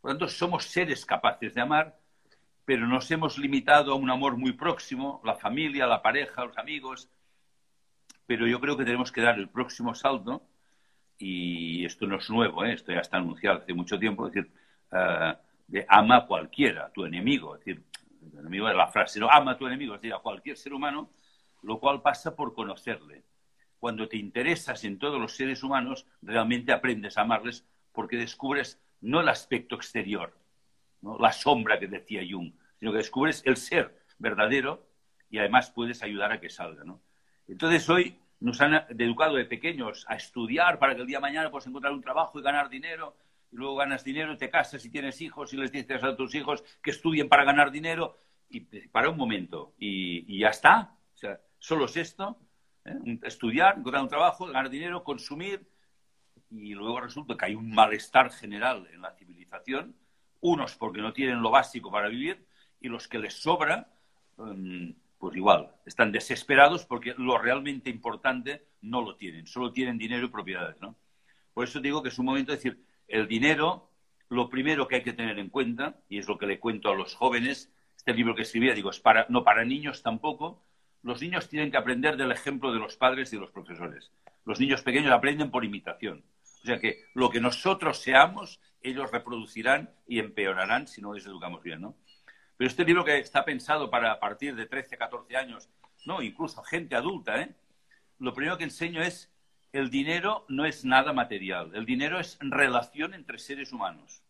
Por 0.00 0.12
lo 0.12 0.18
tanto, 0.18 0.28
somos 0.28 0.66
seres 0.66 1.04
capaces 1.04 1.52
de 1.52 1.60
amar, 1.60 1.98
pero 2.64 2.86
nos 2.86 3.10
hemos 3.10 3.38
limitado 3.38 3.92
a 3.92 3.96
un 3.96 4.10
amor 4.10 4.36
muy 4.36 4.52
próximo, 4.52 5.20
la 5.24 5.34
familia, 5.34 5.86
la 5.86 6.00
pareja, 6.00 6.44
los 6.44 6.56
amigos. 6.58 7.10
Pero 8.26 8.46
yo 8.46 8.60
creo 8.60 8.76
que 8.76 8.84
tenemos 8.84 9.10
que 9.10 9.22
dar 9.22 9.36
el 9.36 9.48
próximo 9.48 9.96
salto, 9.96 10.46
y 11.18 11.84
esto 11.84 12.06
no 12.06 12.18
es 12.18 12.30
nuevo, 12.30 12.64
¿eh? 12.64 12.74
esto 12.74 12.92
ya 12.92 13.00
está 13.00 13.16
anunciado 13.16 13.58
hace 13.58 13.74
mucho 13.74 13.98
tiempo, 13.98 14.28
es 14.28 14.34
decir, 14.34 14.52
uh, 14.92 15.36
de 15.66 15.84
ama 15.88 16.16
a 16.16 16.26
cualquiera, 16.26 16.90
tu 16.92 17.04
enemigo, 17.04 17.54
es 17.54 17.64
decir, 17.64 17.84
el 18.32 18.38
enemigo 18.40 18.68
es 18.68 18.76
la 18.76 18.88
frase, 18.88 19.20
no 19.20 19.28
ama 19.30 19.52
a 19.52 19.58
tu 19.58 19.66
enemigo, 19.66 19.94
es 19.94 20.00
decir, 20.00 20.14
a 20.14 20.18
cualquier 20.18 20.56
ser 20.56 20.72
humano, 20.72 21.10
lo 21.62 21.78
cual 21.78 22.02
pasa 22.02 22.34
por 22.34 22.54
conocerle. 22.54 23.22
Cuando 23.78 24.08
te 24.08 24.16
interesas 24.16 24.84
en 24.84 24.98
todos 24.98 25.20
los 25.20 25.36
seres 25.36 25.62
humanos, 25.62 26.06
realmente 26.22 26.72
aprendes 26.72 27.16
a 27.16 27.22
amarles 27.22 27.66
porque 27.92 28.16
descubres 28.16 28.80
no 29.00 29.20
el 29.20 29.28
aspecto 29.28 29.76
exterior, 29.76 30.36
¿no? 31.02 31.18
la 31.18 31.32
sombra 31.32 31.78
que 31.78 31.86
decía 31.86 32.22
Jung, 32.28 32.52
sino 32.78 32.92
que 32.92 32.98
descubres 32.98 33.42
el 33.44 33.56
ser 33.56 34.04
verdadero 34.18 34.86
y 35.30 35.38
además 35.38 35.70
puedes 35.70 36.02
ayudar 36.02 36.32
a 36.32 36.40
que 36.40 36.50
salga. 36.50 36.84
¿no? 36.84 37.00
Entonces 37.46 37.88
hoy 37.88 38.18
nos 38.40 38.60
han 38.60 38.84
educado 38.98 39.34
de 39.34 39.44
pequeños 39.44 40.06
a 40.08 40.16
estudiar 40.16 40.78
para 40.78 40.94
que 40.94 41.02
el 41.02 41.06
día 41.06 41.18
de 41.18 41.22
mañana 41.22 41.50
puedas 41.50 41.66
encontrar 41.66 41.92
un 41.92 42.02
trabajo 42.02 42.38
y 42.38 42.42
ganar 42.42 42.68
dinero, 42.68 43.16
y 43.50 43.56
luego 43.56 43.76
ganas 43.76 44.04
dinero, 44.04 44.36
te 44.36 44.50
casas 44.50 44.84
y 44.84 44.90
tienes 44.90 45.20
hijos 45.20 45.52
y 45.52 45.56
les 45.56 45.72
dices 45.72 46.02
a 46.02 46.16
tus 46.16 46.34
hijos 46.34 46.62
que 46.82 46.90
estudien 46.90 47.28
para 47.28 47.44
ganar 47.44 47.70
dinero, 47.70 48.18
y 48.50 48.60
para 48.88 49.10
un 49.10 49.16
momento, 49.16 49.74
y, 49.78 50.38
ya 50.38 50.48
está. 50.48 50.96
O 51.14 51.18
sea, 51.18 51.40
solo 51.58 51.84
es 51.84 51.96
esto, 51.96 52.38
¿eh? 52.84 53.18
estudiar, 53.22 53.78
encontrar 53.78 54.02
un 54.02 54.08
trabajo, 54.08 54.46
ganar 54.46 54.70
dinero, 54.70 55.04
consumir, 55.04 55.68
y 56.50 56.74
luego 56.74 57.00
resulta 57.00 57.36
que 57.36 57.46
hay 57.46 57.54
un 57.54 57.70
malestar 57.70 58.30
general 58.30 58.88
en 58.92 59.02
la 59.02 59.12
civilización, 59.12 59.94
unos 60.40 60.76
porque 60.76 61.00
no 61.00 61.12
tienen 61.12 61.42
lo 61.42 61.50
básico 61.50 61.90
para 61.90 62.08
vivir, 62.08 62.46
y 62.80 62.88
los 62.88 63.08
que 63.08 63.18
les 63.18 63.34
sobra, 63.34 63.90
em, 64.38 64.94
pues 65.18 65.36
igual, 65.36 65.74
están 65.84 66.12
desesperados 66.12 66.86
porque 66.86 67.14
lo 67.18 67.38
realmente 67.38 67.90
importante 67.90 68.68
no 68.82 69.02
lo 69.02 69.16
tienen, 69.16 69.46
solo 69.46 69.72
tienen 69.72 69.98
dinero 69.98 70.26
y 70.26 70.30
propiedades, 70.30 70.80
¿no? 70.80 70.96
Por 71.52 71.64
eso 71.64 71.80
digo 71.80 72.02
que 72.02 72.10
es 72.10 72.18
un 72.20 72.26
momento 72.26 72.52
de 72.52 72.56
decir, 72.56 72.87
el 73.08 73.26
dinero, 73.26 73.90
lo 74.28 74.48
primero 74.48 74.86
que 74.86 74.96
hay 74.96 75.02
que 75.02 75.12
tener 75.12 75.38
en 75.38 75.48
cuenta, 75.48 75.96
y 76.08 76.18
es 76.18 76.28
lo 76.28 76.38
que 76.38 76.46
le 76.46 76.60
cuento 76.60 76.90
a 76.90 76.94
los 76.94 77.14
jóvenes, 77.14 77.72
este 77.96 78.14
libro 78.14 78.34
que 78.34 78.42
escribía, 78.42 78.74
digo, 78.74 78.90
es 78.90 79.00
para, 79.00 79.26
no 79.28 79.42
para 79.42 79.64
niños 79.64 80.02
tampoco, 80.02 80.62
los 81.02 81.20
niños 81.20 81.48
tienen 81.48 81.70
que 81.70 81.76
aprender 81.76 82.16
del 82.16 82.32
ejemplo 82.32 82.72
de 82.72 82.78
los 82.78 82.96
padres 82.96 83.32
y 83.32 83.36
de 83.36 83.40
los 83.40 83.50
profesores. 83.50 84.10
Los 84.44 84.60
niños 84.60 84.82
pequeños 84.82 85.12
aprenden 85.12 85.50
por 85.50 85.64
imitación. 85.64 86.24
O 86.62 86.66
sea 86.66 86.78
que 86.78 87.04
lo 87.14 87.30
que 87.30 87.40
nosotros 87.40 87.98
seamos, 87.98 88.60
ellos 88.82 89.10
reproducirán 89.10 89.90
y 90.06 90.18
empeorarán 90.18 90.86
si 90.86 91.00
no 91.00 91.12
les 91.12 91.26
educamos 91.26 91.62
bien, 91.62 91.80
¿no? 91.80 91.94
Pero 92.56 92.68
este 92.68 92.84
libro 92.84 93.04
que 93.04 93.18
está 93.18 93.44
pensado 93.44 93.88
para 93.90 94.10
a 94.10 94.18
partir 94.18 94.56
de 94.56 94.66
13, 94.66 94.98
14 94.98 95.36
años, 95.36 95.68
no, 96.04 96.20
incluso 96.20 96.62
gente 96.62 96.96
adulta, 96.96 97.40
¿eh? 97.40 97.54
Lo 98.18 98.34
primero 98.34 98.58
que 98.58 98.64
enseño 98.64 99.00
es 99.00 99.30
el 99.72 99.90
dinero 99.90 100.44
no 100.48 100.64
es 100.64 100.84
nada 100.84 101.12
material, 101.12 101.72
el 101.74 101.84
dinero 101.84 102.18
es 102.18 102.38
relación 102.40 103.14
entre 103.14 103.38
seres 103.38 103.72
humanos. 103.72 104.22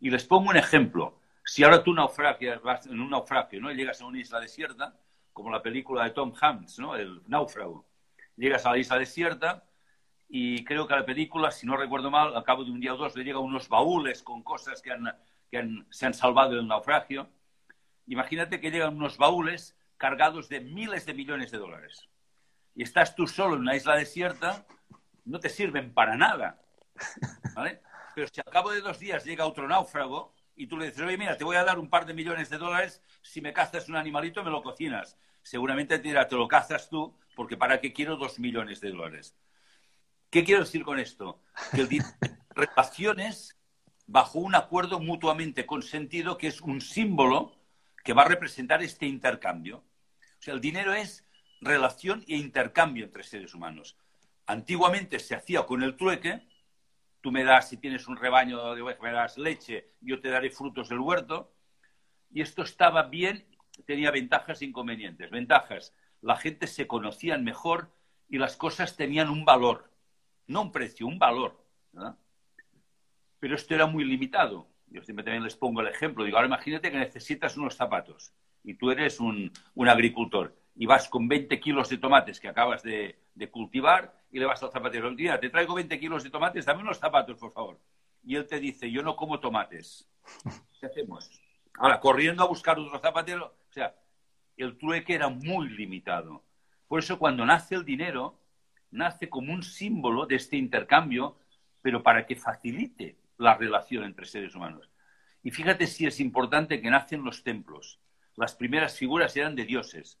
Y 0.00 0.10
les 0.10 0.24
pongo 0.24 0.50
un 0.50 0.56
ejemplo. 0.56 1.20
Si 1.44 1.62
ahora 1.64 1.82
tú 1.82 1.92
naufragias, 1.92 2.62
vas 2.62 2.86
en 2.86 3.00
un 3.00 3.10
naufragio, 3.10 3.60
¿no? 3.60 3.70
Y 3.70 3.76
llegas 3.76 4.00
a 4.00 4.06
una 4.06 4.20
isla 4.20 4.40
desierta, 4.40 4.98
como 5.32 5.50
la 5.50 5.62
película 5.62 6.04
de 6.04 6.10
Tom 6.10 6.32
Hanks, 6.40 6.78
¿no? 6.78 6.96
El 6.96 7.22
náufrago. 7.26 7.86
Llegas 8.36 8.64
a 8.66 8.72
la 8.72 8.78
isla 8.78 8.98
desierta 8.98 9.64
y 10.28 10.64
creo 10.64 10.86
que 10.86 10.94
la 10.94 11.04
película, 11.04 11.50
si 11.50 11.66
no 11.66 11.76
recuerdo 11.76 12.10
mal, 12.10 12.36
al 12.36 12.44
cabo 12.44 12.64
de 12.64 12.70
un 12.70 12.80
día 12.80 12.94
o 12.94 12.96
dos 12.96 13.16
le 13.16 13.24
llegan 13.24 13.42
unos 13.42 13.68
baúles 13.68 14.22
con 14.22 14.42
cosas 14.42 14.80
que, 14.80 14.90
se 15.90 16.06
han 16.06 16.14
salvado 16.14 16.54
del 16.54 16.68
naufragio 16.68 17.28
Imagínate 18.10 18.60
que 18.60 18.72
llegan 18.72 18.96
unos 18.96 19.18
baúles 19.18 19.78
cargados 19.96 20.48
de 20.48 20.60
miles 20.60 21.06
de 21.06 21.14
millones 21.14 21.52
de 21.52 21.58
dólares. 21.58 22.08
Y 22.74 22.82
estás 22.82 23.14
tú 23.14 23.26
solo 23.26 23.54
en 23.56 23.62
una 23.62 23.76
isla 23.76 23.96
desierta, 23.96 24.66
no 25.24 25.40
te 25.40 25.48
sirven 25.48 25.92
para 25.92 26.16
nada. 26.16 26.60
Pero 28.14 28.28
si 28.32 28.40
al 28.40 28.52
cabo 28.52 28.70
de 28.70 28.80
dos 28.80 28.98
días 28.98 29.24
llega 29.24 29.46
otro 29.46 29.68
náufrago 29.68 30.34
y 30.56 30.66
tú 30.66 30.76
le 30.76 30.86
dices, 30.86 31.00
oye, 31.00 31.16
mira, 31.16 31.36
te 31.36 31.44
voy 31.44 31.56
a 31.56 31.64
dar 31.64 31.78
un 31.78 31.88
par 31.88 32.06
de 32.06 32.14
millones 32.14 32.50
de 32.50 32.58
dólares, 32.58 33.02
si 33.22 33.40
me 33.40 33.52
cazas 33.52 33.88
un 33.88 33.96
animalito 33.96 34.42
me 34.44 34.50
lo 34.50 34.62
cocinas. 34.62 35.16
Seguramente 35.42 35.98
te 35.98 36.08
dirá, 36.08 36.28
te 36.28 36.36
lo 36.36 36.48
cazas 36.48 36.88
tú, 36.90 37.16
porque 37.34 37.56
¿para 37.56 37.80
qué 37.80 37.92
quiero 37.92 38.16
dos 38.16 38.38
millones 38.38 38.80
de 38.80 38.90
dólares? 38.90 39.36
¿Qué 40.28 40.44
quiero 40.44 40.60
decir 40.60 40.84
con 40.84 40.98
esto? 40.98 41.42
Que 41.72 41.80
el 41.82 41.88
relaciones 42.50 43.58
bajo 44.06 44.38
un 44.38 44.54
acuerdo 44.54 45.00
mutuamente 45.00 45.66
consentido 45.66 46.36
que 46.36 46.48
es 46.48 46.60
un 46.60 46.80
símbolo 46.80 47.56
que 48.04 48.12
va 48.12 48.22
a 48.22 48.28
representar 48.28 48.82
este 48.82 49.06
intercambio. 49.06 49.78
O 49.78 50.42
sea, 50.42 50.54
el 50.54 50.60
dinero 50.60 50.92
es 50.92 51.24
relación 51.60 52.24
e 52.28 52.36
intercambio 52.36 53.04
entre 53.04 53.22
seres 53.22 53.54
humanos. 53.54 53.96
Antiguamente 54.46 55.18
se 55.18 55.34
hacía 55.34 55.64
con 55.64 55.82
el 55.82 55.96
trueque, 55.96 56.46
tú 57.20 57.30
me 57.30 57.44
das, 57.44 57.68
si 57.68 57.76
tienes 57.76 58.08
un 58.08 58.16
rebaño 58.16 58.74
de 58.74 58.82
me 58.82 59.12
das 59.12 59.38
leche, 59.38 59.92
yo 60.00 60.20
te 60.20 60.30
daré 60.30 60.50
frutos 60.50 60.88
del 60.88 61.00
huerto, 61.00 61.52
y 62.32 62.40
esto 62.40 62.62
estaba 62.62 63.04
bien, 63.04 63.44
tenía 63.86 64.10
ventajas 64.10 64.62
e 64.62 64.66
inconvenientes. 64.66 65.30
Ventajas, 65.30 65.94
la 66.22 66.36
gente 66.36 66.66
se 66.66 66.86
conocía 66.86 67.36
mejor 67.38 67.92
y 68.28 68.38
las 68.38 68.56
cosas 68.56 68.96
tenían 68.96 69.28
un 69.28 69.44
valor, 69.44 69.90
no 70.46 70.62
un 70.62 70.72
precio, 70.72 71.06
un 71.06 71.18
valor. 71.18 71.64
Pero 73.38 73.54
esto 73.54 73.74
era 73.74 73.86
muy 73.86 74.04
limitado 74.04 74.70
yo 74.90 75.02
siempre 75.02 75.24
también 75.24 75.44
les 75.44 75.56
pongo 75.56 75.80
el 75.80 75.88
ejemplo, 75.88 76.24
digo, 76.24 76.36
ahora 76.36 76.48
imagínate 76.48 76.90
que 76.90 76.98
necesitas 76.98 77.56
unos 77.56 77.76
zapatos 77.76 78.32
y 78.64 78.74
tú 78.74 78.90
eres 78.90 79.20
un, 79.20 79.52
agricultor 79.86 80.56
y 80.74 80.86
vas 80.86 81.08
con 81.08 81.28
20 81.28 81.60
kilos 81.60 81.88
de 81.88 81.98
tomates 81.98 82.40
que 82.40 82.48
acabas 82.48 82.82
de, 82.82 83.18
cultivar 83.50 84.14
y 84.30 84.38
le 84.38 84.46
vas 84.46 84.62
al 84.62 84.70
zapatero, 84.70 85.10
mira, 85.10 85.40
te 85.40 85.48
traigo 85.48 85.74
20 85.74 85.98
kilos 85.98 86.22
de 86.22 86.30
tomates, 86.30 86.66
dame 86.66 86.82
unos 86.82 86.98
zapatos, 86.98 87.38
por 87.38 87.52
favor. 87.52 87.78
Y 88.22 88.36
él 88.36 88.46
te 88.46 88.60
dice, 88.60 88.90
yo 88.90 89.02
no 89.02 89.16
como 89.16 89.40
tomates. 89.40 90.08
¿Qué 90.80 90.86
hacemos? 90.86 91.30
Ahora, 91.78 92.00
corriendo 92.00 92.42
a 92.42 92.46
buscar 92.46 92.78
otro 92.78 92.98
zapatero, 92.98 93.54
o 93.68 93.72
sea, 93.72 93.94
el 94.56 94.76
trueque 94.76 95.14
era 95.14 95.28
muy 95.28 95.68
limitado. 95.70 96.44
Por 96.86 96.98
eso 96.98 97.18
cuando 97.18 97.46
nace 97.46 97.74
el 97.74 97.84
dinero, 97.84 98.38
nace 98.90 99.28
como 99.28 99.52
un 99.52 99.62
símbolo 99.62 100.26
de 100.26 100.36
este 100.36 100.56
intercambio, 100.56 101.38
pero 101.82 102.02
para 102.02 102.26
que 102.26 102.36
facilite 102.36 103.16
la 103.38 103.54
relación 103.54 104.04
entre 104.04 104.26
seres 104.26 104.54
humanos. 104.54 104.90
Y 105.42 105.50
fíjate 105.50 105.86
si 105.86 106.06
es 106.06 106.20
importante 106.20 106.82
que 106.82 106.90
nacen 106.90 107.24
los 107.24 107.42
templos. 107.42 108.00
Las 108.36 108.54
primeras 108.54 108.96
figuras 108.98 109.36
eran 109.36 109.56
de 109.56 109.64
dioses, 109.64 110.18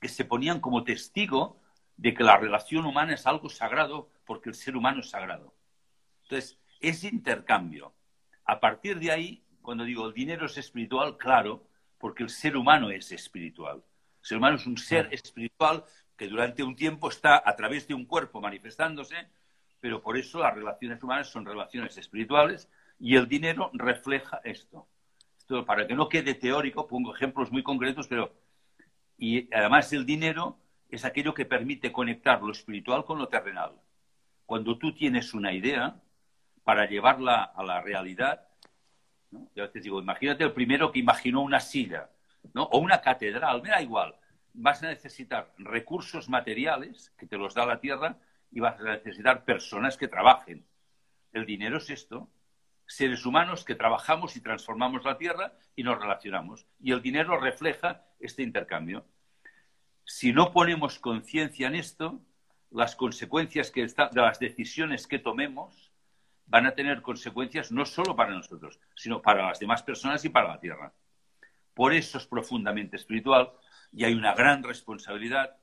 que 0.00 0.08
se 0.08 0.24
ponían 0.24 0.60
como 0.60 0.84
testigo 0.84 1.60
de 1.96 2.14
que 2.14 2.24
la 2.24 2.36
relación 2.36 2.86
humana 2.86 3.14
es 3.14 3.26
algo 3.26 3.48
sagrado 3.48 4.08
porque 4.24 4.48
el 4.48 4.54
ser 4.54 4.76
humano 4.76 5.00
es 5.00 5.10
sagrado. 5.10 5.54
Entonces, 6.22 6.58
es 6.80 7.04
intercambio. 7.04 7.92
A 8.44 8.58
partir 8.58 8.98
de 8.98 9.10
ahí, 9.10 9.44
cuando 9.60 9.84
digo 9.84 10.06
el 10.06 10.14
dinero 10.14 10.46
es 10.46 10.56
espiritual, 10.56 11.16
claro, 11.18 11.66
porque 11.98 12.22
el 12.22 12.30
ser 12.30 12.56
humano 12.56 12.90
es 12.90 13.12
espiritual. 13.12 13.82
El 14.22 14.26
ser 14.26 14.38
humano 14.38 14.56
es 14.56 14.66
un 14.66 14.78
ser 14.78 15.08
espiritual 15.12 15.84
que 16.16 16.28
durante 16.28 16.62
un 16.62 16.74
tiempo 16.74 17.08
está 17.08 17.42
a 17.44 17.54
través 17.54 17.86
de 17.86 17.94
un 17.94 18.06
cuerpo 18.06 18.40
manifestándose 18.40 19.28
pero 19.80 20.02
por 20.02 20.16
eso 20.16 20.38
las 20.38 20.54
relaciones 20.54 21.02
humanas 21.02 21.28
son 21.28 21.44
relaciones 21.44 21.96
espirituales 21.96 22.68
y 22.98 23.16
el 23.16 23.26
dinero 23.26 23.70
refleja 23.72 24.40
esto. 24.44 24.86
esto 25.38 25.64
para 25.64 25.86
que 25.86 25.94
no 25.94 26.08
quede 26.08 26.34
teórico, 26.34 26.86
pongo 26.86 27.14
ejemplos 27.14 27.50
muy 27.50 27.62
concretos, 27.62 28.06
pero 28.06 28.32
y 29.20 29.54
además 29.54 29.92
el 29.92 30.06
dinero 30.06 30.58
es 30.88 31.04
aquello 31.04 31.34
que 31.34 31.44
permite 31.44 31.92
conectar 31.92 32.42
lo 32.42 32.50
espiritual 32.50 33.04
con 33.04 33.18
lo 33.18 33.28
terrenal. 33.28 33.72
Cuando 34.46 34.78
tú 34.78 34.94
tienes 34.94 35.34
una 35.34 35.52
idea, 35.52 36.00
para 36.64 36.86
llevarla 36.86 37.44
a 37.44 37.62
la 37.62 37.82
realidad, 37.82 38.48
¿no? 39.30 39.50
ya 39.54 39.70
te 39.70 39.80
digo, 39.80 40.00
imagínate 40.00 40.42
el 40.42 40.52
primero 40.52 40.90
que 40.90 40.98
imaginó 40.98 41.42
una 41.42 41.60
silla, 41.60 42.08
¿no? 42.54 42.64
o 42.64 42.78
una 42.78 43.02
catedral, 43.02 43.62
me 43.62 43.68
da 43.68 43.82
igual. 43.82 44.16
Vas 44.54 44.82
a 44.82 44.88
necesitar 44.88 45.52
recursos 45.58 46.28
materiales 46.28 47.12
que 47.18 47.26
te 47.26 47.36
los 47.36 47.54
da 47.54 47.66
la 47.66 47.78
tierra 47.78 48.16
y 48.50 48.60
vas 48.60 48.80
a 48.80 48.84
necesitar 48.84 49.44
personas 49.44 49.98
que 49.98 50.08
trabajen. 50.08 50.64
El 51.32 51.44
dinero 51.44 51.76
es 51.76 51.90
esto, 51.90 52.30
seres 52.90 53.24
humanos 53.24 53.64
que 53.64 53.76
trabajamos 53.76 54.34
y 54.36 54.40
transformamos 54.40 55.04
la 55.04 55.16
tierra 55.16 55.52
y 55.76 55.84
nos 55.84 56.00
relacionamos. 56.00 56.66
Y 56.80 56.90
el 56.90 57.00
dinero 57.00 57.38
refleja 57.38 58.04
este 58.18 58.42
intercambio. 58.42 59.06
Si 60.04 60.32
no 60.32 60.52
ponemos 60.52 60.98
conciencia 60.98 61.68
en 61.68 61.76
esto, 61.76 62.20
las 62.70 62.96
consecuencias 62.96 63.70
que 63.70 63.86
de 63.86 64.20
las 64.20 64.40
decisiones 64.40 65.06
que 65.06 65.20
tomemos 65.20 65.92
van 66.46 66.66
a 66.66 66.74
tener 66.74 67.00
consecuencias 67.00 67.70
no 67.70 67.84
solo 67.84 68.16
para 68.16 68.32
nosotros, 68.32 68.80
sino 68.96 69.22
para 69.22 69.46
las 69.46 69.60
demás 69.60 69.84
personas 69.84 70.24
y 70.24 70.28
para 70.28 70.48
la 70.48 70.58
Tierra. 70.60 70.92
Por 71.74 71.94
eso 71.94 72.18
es 72.18 72.26
profundamente 72.26 72.96
espiritual 72.96 73.52
y 73.92 74.02
hay 74.02 74.14
una 74.14 74.34
gran 74.34 74.64
responsabilidad, 74.64 75.56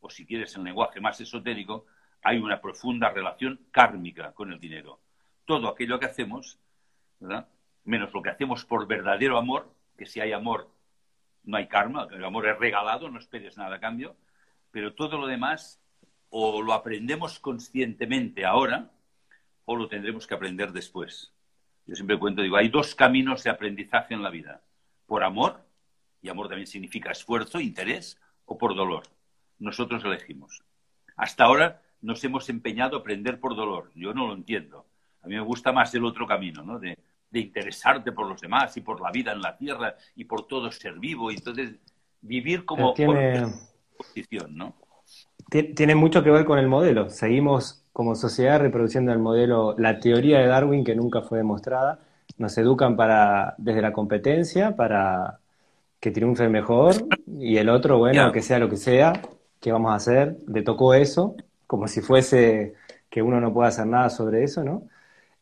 o 0.00 0.10
si 0.10 0.26
quieres 0.26 0.54
el 0.56 0.64
lenguaje 0.64 1.00
más 1.00 1.18
esotérico, 1.22 1.86
hay 2.22 2.36
una 2.36 2.60
profunda 2.60 3.08
relación 3.08 3.66
kármica 3.70 4.32
con 4.32 4.52
el 4.52 4.60
dinero. 4.60 5.00
Todo 5.44 5.68
aquello 5.68 5.98
que 5.98 6.06
hacemos, 6.06 6.58
menos 7.84 8.12
lo 8.12 8.22
que 8.22 8.30
hacemos 8.30 8.64
por 8.64 8.86
verdadero 8.86 9.38
amor, 9.38 9.72
que 9.96 10.06
si 10.06 10.20
hay 10.20 10.32
amor 10.32 10.70
no 11.44 11.56
hay 11.56 11.66
karma, 11.66 12.08
el 12.10 12.24
amor 12.24 12.48
es 12.48 12.58
regalado, 12.58 13.10
no 13.10 13.18
esperes 13.18 13.56
nada 13.56 13.76
a 13.76 13.80
cambio, 13.80 14.16
pero 14.70 14.94
todo 14.94 15.18
lo 15.18 15.26
demás 15.26 15.80
o 16.30 16.62
lo 16.62 16.72
aprendemos 16.72 17.38
conscientemente 17.38 18.44
ahora 18.44 18.90
o 19.66 19.76
lo 19.76 19.88
tendremos 19.88 20.26
que 20.26 20.34
aprender 20.34 20.72
después. 20.72 21.32
Yo 21.86 21.94
siempre 21.94 22.18
cuento, 22.18 22.42
digo, 22.42 22.56
hay 22.56 22.68
dos 22.68 22.94
caminos 22.94 23.44
de 23.44 23.50
aprendizaje 23.50 24.14
en 24.14 24.22
la 24.22 24.30
vida, 24.30 24.62
por 25.06 25.22
amor, 25.22 25.64
y 26.22 26.30
amor 26.30 26.48
también 26.48 26.66
significa 26.66 27.12
esfuerzo, 27.12 27.60
interés, 27.60 28.18
o 28.46 28.56
por 28.56 28.74
dolor. 28.74 29.04
Nosotros 29.58 30.02
elegimos. 30.04 30.62
Hasta 31.16 31.44
ahora 31.44 31.82
nos 32.00 32.24
hemos 32.24 32.48
empeñado 32.48 32.96
a 32.96 33.00
aprender 33.00 33.38
por 33.38 33.54
dolor. 33.54 33.90
Yo 33.94 34.14
no 34.14 34.26
lo 34.26 34.34
entiendo. 34.34 34.86
A 35.24 35.26
mí 35.26 35.34
me 35.34 35.40
gusta 35.40 35.72
más 35.72 35.94
el 35.94 36.04
otro 36.04 36.26
camino, 36.26 36.62
¿no? 36.62 36.78
De, 36.78 36.96
interesarte 37.32 38.12
por 38.12 38.28
los 38.28 38.40
demás 38.40 38.76
y 38.76 38.80
por 38.80 39.00
la 39.00 39.10
vida 39.10 39.32
en 39.32 39.40
la 39.40 39.56
tierra 39.56 39.96
y 40.14 40.24
por 40.24 40.46
todo 40.46 40.70
ser 40.70 41.00
vivo. 41.00 41.32
Y 41.32 41.34
entonces, 41.34 41.72
vivir 42.20 42.64
como 42.64 42.94
tiene, 42.94 43.52
posición, 43.96 44.56
¿no? 44.56 44.76
Tiene 45.50 45.96
mucho 45.96 46.22
que 46.22 46.30
ver 46.30 46.44
con 46.44 46.60
el 46.60 46.68
modelo. 46.68 47.10
Seguimos 47.10 47.84
como 47.92 48.14
sociedad 48.14 48.60
reproduciendo 48.60 49.12
el 49.12 49.18
modelo, 49.18 49.74
la 49.78 49.98
teoría 49.98 50.38
de 50.38 50.46
Darwin 50.46 50.84
que 50.84 50.94
nunca 50.94 51.22
fue 51.22 51.38
demostrada. 51.38 51.98
Nos 52.38 52.56
educan 52.56 52.96
para, 52.96 53.56
desde 53.58 53.82
la 53.82 53.92
competencia, 53.92 54.76
para 54.76 55.40
que 55.98 56.12
triunfe 56.12 56.48
mejor, 56.48 56.94
y 57.26 57.56
el 57.56 57.68
otro, 57.68 57.98
bueno, 57.98 58.30
que 58.30 58.42
sea 58.42 58.58
lo 58.58 58.68
que 58.68 58.76
sea, 58.76 59.12
¿qué 59.58 59.72
vamos 59.72 59.90
a 59.90 59.96
hacer? 59.96 60.36
Le 60.46 60.62
tocó 60.62 60.94
eso, 60.94 61.34
como 61.66 61.88
si 61.88 62.00
fuese 62.00 62.74
que 63.08 63.22
uno 63.22 63.40
no 63.40 63.52
puede 63.52 63.68
hacer 63.68 63.86
nada 63.86 64.10
sobre 64.10 64.44
eso, 64.44 64.62
¿no? 64.62 64.82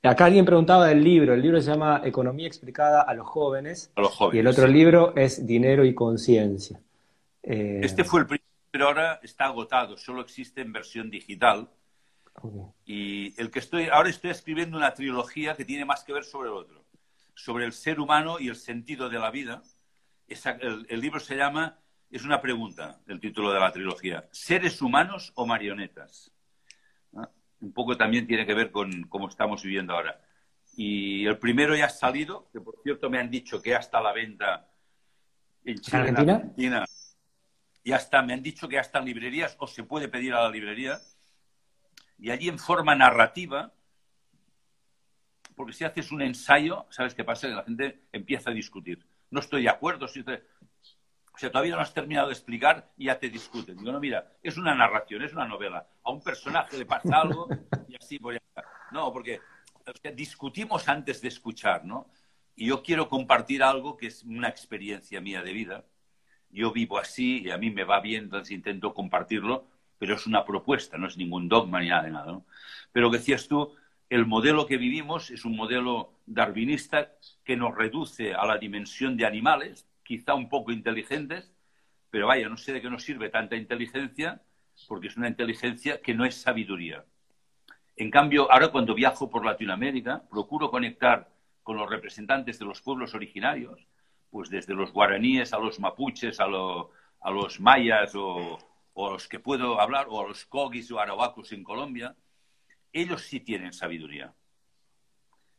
Acá 0.05 0.25
alguien 0.25 0.45
preguntaba 0.45 0.89
del 0.89 1.05
libro, 1.05 1.33
el 1.33 1.41
libro 1.41 1.61
se 1.61 1.71
llama 1.71 2.01
Economía 2.05 2.49
explicada 2.49 3.03
a 3.03 3.15
los 3.15 3.25
jóvenes, 3.25 3.93
a 3.95 4.01
los 4.01 4.13
jóvenes 4.13 4.35
y 4.35 4.39
el 4.41 4.47
otro 4.49 4.67
libro 4.67 5.15
es 5.15 5.47
Dinero 5.47 5.85
y 5.85 5.95
conciencia. 5.95 6.81
Eh, 7.41 7.81
este 7.85 8.03
fue 8.03 8.21
el 8.21 8.27
primero, 8.27 8.45
pero 8.73 8.87
ahora 8.89 9.21
está 9.23 9.45
agotado, 9.45 9.97
solo 9.97 10.21
existe 10.21 10.61
en 10.61 10.73
versión 10.73 11.09
digital. 11.09 11.71
Y 12.85 13.41
el 13.41 13.53
que 13.53 13.61
estoy, 13.61 13.91
ahora 13.93 14.09
estoy 14.09 14.31
escribiendo 14.31 14.77
una 14.77 14.93
trilogía 14.93 15.55
que 15.55 15.65
tiene 15.65 15.85
más 15.85 16.03
que 16.03 16.13
ver 16.13 16.25
sobre 16.25 16.49
el 16.49 16.57
otro, 16.57 16.85
sobre 17.35 17.65
el 17.65 17.73
ser 17.73 18.01
humano 18.01 18.41
y 18.41 18.49
el 18.49 18.57
sentido 18.57 19.09
de 19.09 19.21
la 19.21 19.31
vida. 19.31 19.63
el, 20.27 21.01
libro 21.01 21.21
se 21.21 21.37
llama, 21.37 21.79
es 22.11 22.25
una 22.25 22.41
pregunta, 22.41 23.01
el 23.07 23.21
título 23.21 23.53
de 23.53 23.61
la 23.61 23.71
trilogía, 23.71 24.29
¿seres 24.33 24.83
humanos 24.83 25.31
o 25.37 25.47
marionetas? 25.47 26.32
Un 27.63 27.73
poco 27.73 27.97
también 27.97 28.27
tiene 28.27 28.45
que 28.45 28.55
ver 28.55 28.71
con 28.71 29.05
cómo 29.05 29.29
estamos 29.29 29.63
viviendo 29.63 29.95
ahora. 29.95 30.21
Y 30.77 31.27
el 31.27 31.39
primero 31.39 31.75
ya 31.75 31.87
ha 31.87 31.91
salido, 31.91 32.51
que 32.53 32.61
por 32.61 32.77
cierto 32.83 33.09
me 33.09 33.19
han 33.19 33.31
dicho 33.31 33.63
que 33.63 33.75
hasta 33.75 34.01
la 34.01 34.13
venta 34.13 34.69
en 35.65 35.79
Chile, 35.79 35.99
Argentina? 35.99 36.33
En 36.33 36.39
Argentina 36.39 36.85
ya 37.85 37.97
está, 37.97 38.23
me 38.23 38.33
han 38.33 38.43
dicho 38.43 38.69
que 38.69 38.79
hasta 38.79 38.99
en 38.99 39.07
librerías 39.07 39.57
o 39.59 39.67
se 39.67 39.85
puede 39.85 40.09
pedir 40.09 40.35
a 40.35 40.43
la 40.43 40.51
librería 40.51 40.99
y 42.19 42.31
allí 42.31 42.49
en 42.49 42.59
forma 42.59 42.95
narrativa, 42.95 43.73
porque 45.57 45.73
si 45.73 45.85
haces 45.85 46.13
un 46.13 46.23
ensayo, 46.23 46.87
¿sabes 46.91 47.15
qué 47.15 47.25
pasa? 47.25 47.49
Que 47.49 47.55
la 47.55 47.65
gente 47.65 48.03
empieza 48.13 48.51
a 48.51 48.55
discutir. 48.55 49.05
No 49.31 49.41
estoy 49.41 49.63
de 49.63 49.71
acuerdo. 49.71 50.07
Si 50.07 50.25
O 51.35 51.39
sea, 51.39 51.51
todavía 51.51 51.75
no 51.75 51.81
has 51.81 51.95
terminado 51.95 52.29
de 52.29 52.35
explicar 52.35 52.91
y 52.97 53.07
ya 53.07 53.19
te 53.19 53.31
discuten. 53.31 53.77
Digo, 53.77 53.91
no, 53.91 54.01
mira, 54.01 54.33
es 54.43 54.57
una 54.57 54.75
narración, 54.75 55.23
es 55.23 55.33
una 55.33 55.47
novela. 55.47 55.87
A 56.05 56.11
un 56.11 56.23
personaje 56.23 56.77
le 56.77 56.87
pasa 56.87 57.21
algo 57.21 57.49
y 57.89 57.97
así 57.97 58.19
voy 58.19 58.37
a... 58.37 58.63
No, 58.91 59.13
porque 59.13 59.41
discutimos 60.15 60.89
antes 60.89 61.21
de 61.23 61.29
escuchar, 61.29 61.85
¿no? 61.85 62.11
Y 62.55 62.67
yo 62.67 62.83
quiero 62.83 63.09
compartir 63.09 63.63
algo 63.63 63.97
que 63.97 64.09
es 64.09 64.23
una 64.25 64.49
experiencia 64.49 65.21
mía 65.21 65.43
de 65.43 65.53
vida. 65.53 65.85
Yo 66.51 66.71
vivo 66.71 66.99
así 66.99 67.43
y 67.43 67.51
a 67.51 67.57
mí 67.57 67.71
me 67.71 67.85
va 67.85 68.01
bien, 68.01 68.25
entonces 68.25 68.51
intento 68.51 68.93
compartirlo 68.93 69.67
pero 70.03 70.17
es 70.17 70.27
una 70.27 70.45
propuesta, 70.45 70.99
no 70.99 71.07
es 71.07 71.17
ningún 71.17 71.49
dogma 71.49 71.79
ni 71.79 71.89
nada 71.89 72.03
de 72.03 72.11
nada. 72.11 72.33
¿no? 72.33 72.45
Pero 72.91 73.09
decías 73.09 73.47
tú, 73.47 73.73
el 74.11 74.27
modelo 74.27 74.67
que 74.67 74.77
vivimos 74.77 75.31
es 75.31 75.45
un 75.45 75.55
modelo 75.55 76.15
darwinista 76.27 77.13
que 77.45 77.57
nos 77.57 77.73
reduce 77.77 78.35
a 78.35 78.45
la 78.45 78.59
dimensión 78.59 79.17
de 79.17 79.27
animales, 79.27 79.87
quizá 80.13 80.35
un 80.35 80.51
poco 80.51 80.73
inteligentes, 80.73 81.51
pero 82.11 82.27
vaya, 82.27 82.47
no 82.47 82.59
sé 82.59 82.75
de 82.75 82.83
qué 82.83 82.91
nos 82.91 83.03
sirve 83.03 83.31
tanta 83.31 83.57
inteligencia, 83.57 84.43
porque 84.87 85.07
es 85.07 85.17
una 85.17 85.29
inteligencia 85.29 86.03
que 86.03 86.13
no 86.13 86.27
es 86.27 86.35
sabiduría. 86.35 87.07
En 87.97 88.11
cambio, 88.11 88.53
ahora 88.53 88.69
cuando 88.69 88.95
viajo 88.95 89.31
por 89.31 89.43
Latinoamérica, 89.43 90.23
procuro 90.29 90.71
conectar 90.71 91.31
con 91.63 91.79
los 91.79 91.89
representantes 91.89 92.59
de 92.59 92.67
los 92.67 92.83
pueblos 92.83 93.15
originarios, 93.15 93.89
pues 94.31 94.51
desde 94.51 94.75
los 94.75 94.93
guaraníes 94.93 95.55
a 95.55 95.59
los 95.59 95.81
mapuches, 95.81 96.41
a, 96.41 96.45
a 96.45 97.31
los 97.31 97.59
mayas 97.59 98.13
o, 98.15 98.59
a 98.95 99.13
los 99.13 99.27
que 99.27 99.41
puedo 99.41 99.81
hablar, 99.81 100.09
o 100.11 100.21
a 100.21 100.29
los 100.29 100.45
cogis 100.45 100.91
o 100.93 101.01
arabacos 101.01 101.53
en 101.53 101.65
Colombia, 101.65 102.15
ellos 102.93 103.23
sí 103.23 103.41
tienen 103.41 103.73
sabiduría. 103.73 104.35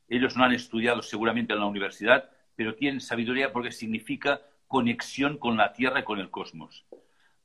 Ellos 0.08 0.38
no 0.38 0.44
han 0.44 0.54
estudiado 0.54 1.02
seguramente 1.02 1.54
en 1.54 1.60
la 1.60 1.66
universidad, 1.66 2.30
pero 2.56 2.76
tienen 2.76 3.02
sabiduría 3.02 3.52
porque 3.52 3.72
significa 3.72 4.42
conexión 4.68 5.38
con 5.38 5.58
la 5.58 5.74
Tierra 5.74 6.00
y 6.00 6.04
con 6.04 6.20
el 6.20 6.30
cosmos. 6.30 6.86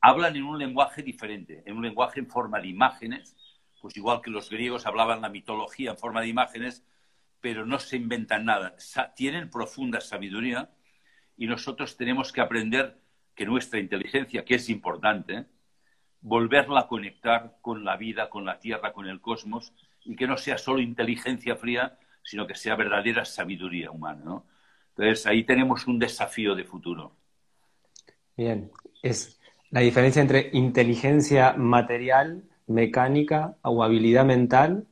Hablan 0.00 0.36
en 0.36 0.44
un 0.44 0.58
lenguaje 0.58 1.02
diferente, 1.02 1.62
en 1.66 1.76
un 1.76 1.82
lenguaje 1.82 2.20
en 2.20 2.28
forma 2.28 2.60
de 2.60 2.68
imágenes, 2.68 3.36
pues 3.80 3.96
igual 3.96 4.20
que 4.22 4.30
los 4.30 4.50
griegos 4.50 4.86
hablaban 4.86 5.20
la 5.20 5.28
mitología 5.28 5.90
en 5.90 5.98
forma 5.98 6.20
de 6.20 6.28
imágenes, 6.28 6.84
pero 7.40 7.66
no 7.66 7.78
se 7.78 7.96
inventan 7.96 8.44
nada. 8.44 8.76
tienen 9.14 9.50
profunda 9.50 10.00
sabiduría 10.00 10.70
y 11.36 11.46
nosotros 11.46 11.96
tenemos 11.96 12.32
que 12.32 12.40
aprender 12.40 12.98
que 13.34 13.46
nuestra 13.46 13.78
inteligencia, 13.78 14.44
que 14.44 14.56
es 14.56 14.68
importante, 14.68 15.46
volverla 16.20 16.80
a 16.80 16.88
conectar 16.88 17.58
con 17.60 17.84
la 17.84 17.96
vida, 17.96 18.28
con 18.28 18.44
la 18.44 18.58
tierra, 18.58 18.92
con 18.92 19.06
el 19.06 19.20
cosmos, 19.20 19.72
y 20.04 20.16
que 20.16 20.26
no 20.26 20.36
sea 20.36 20.58
solo 20.58 20.80
inteligencia 20.80 21.56
fría, 21.56 21.98
sino 22.22 22.46
que 22.46 22.54
sea 22.54 22.74
verdadera 22.74 23.24
sabiduría 23.24 23.90
humana. 23.90 24.22
¿no? 24.24 24.46
Entonces, 24.98 25.26
ahí 25.26 25.44
tenemos 25.44 25.87
un 25.87 25.98
desafío 26.00 26.56
de 26.56 26.64
futuro. 26.64 27.12
Bien, 28.37 28.70
es 29.00 29.38
la 29.70 29.80
diferencia 29.80 30.20
entre 30.20 30.50
inteligencia 30.52 31.52
material, 31.52 32.42
mecánica 32.66 33.56
o 33.62 33.84
habilidad 33.84 34.24
mental 34.24 34.87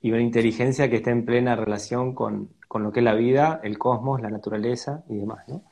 y 0.00 0.12
una 0.12 0.22
inteligencia 0.22 0.88
que 0.88 0.96
esté 0.96 1.10
en 1.10 1.24
plena 1.24 1.56
relación 1.56 2.14
con, 2.14 2.50
lo 2.72 2.92
que 2.92 3.00
es 3.00 3.04
la 3.04 3.14
vida, 3.14 3.60
el 3.64 3.76
cosmos, 3.76 4.20
la 4.20 4.30
naturaleza 4.30 5.02
y 5.08 5.16
demás. 5.16 5.48
¿no? 5.48 5.64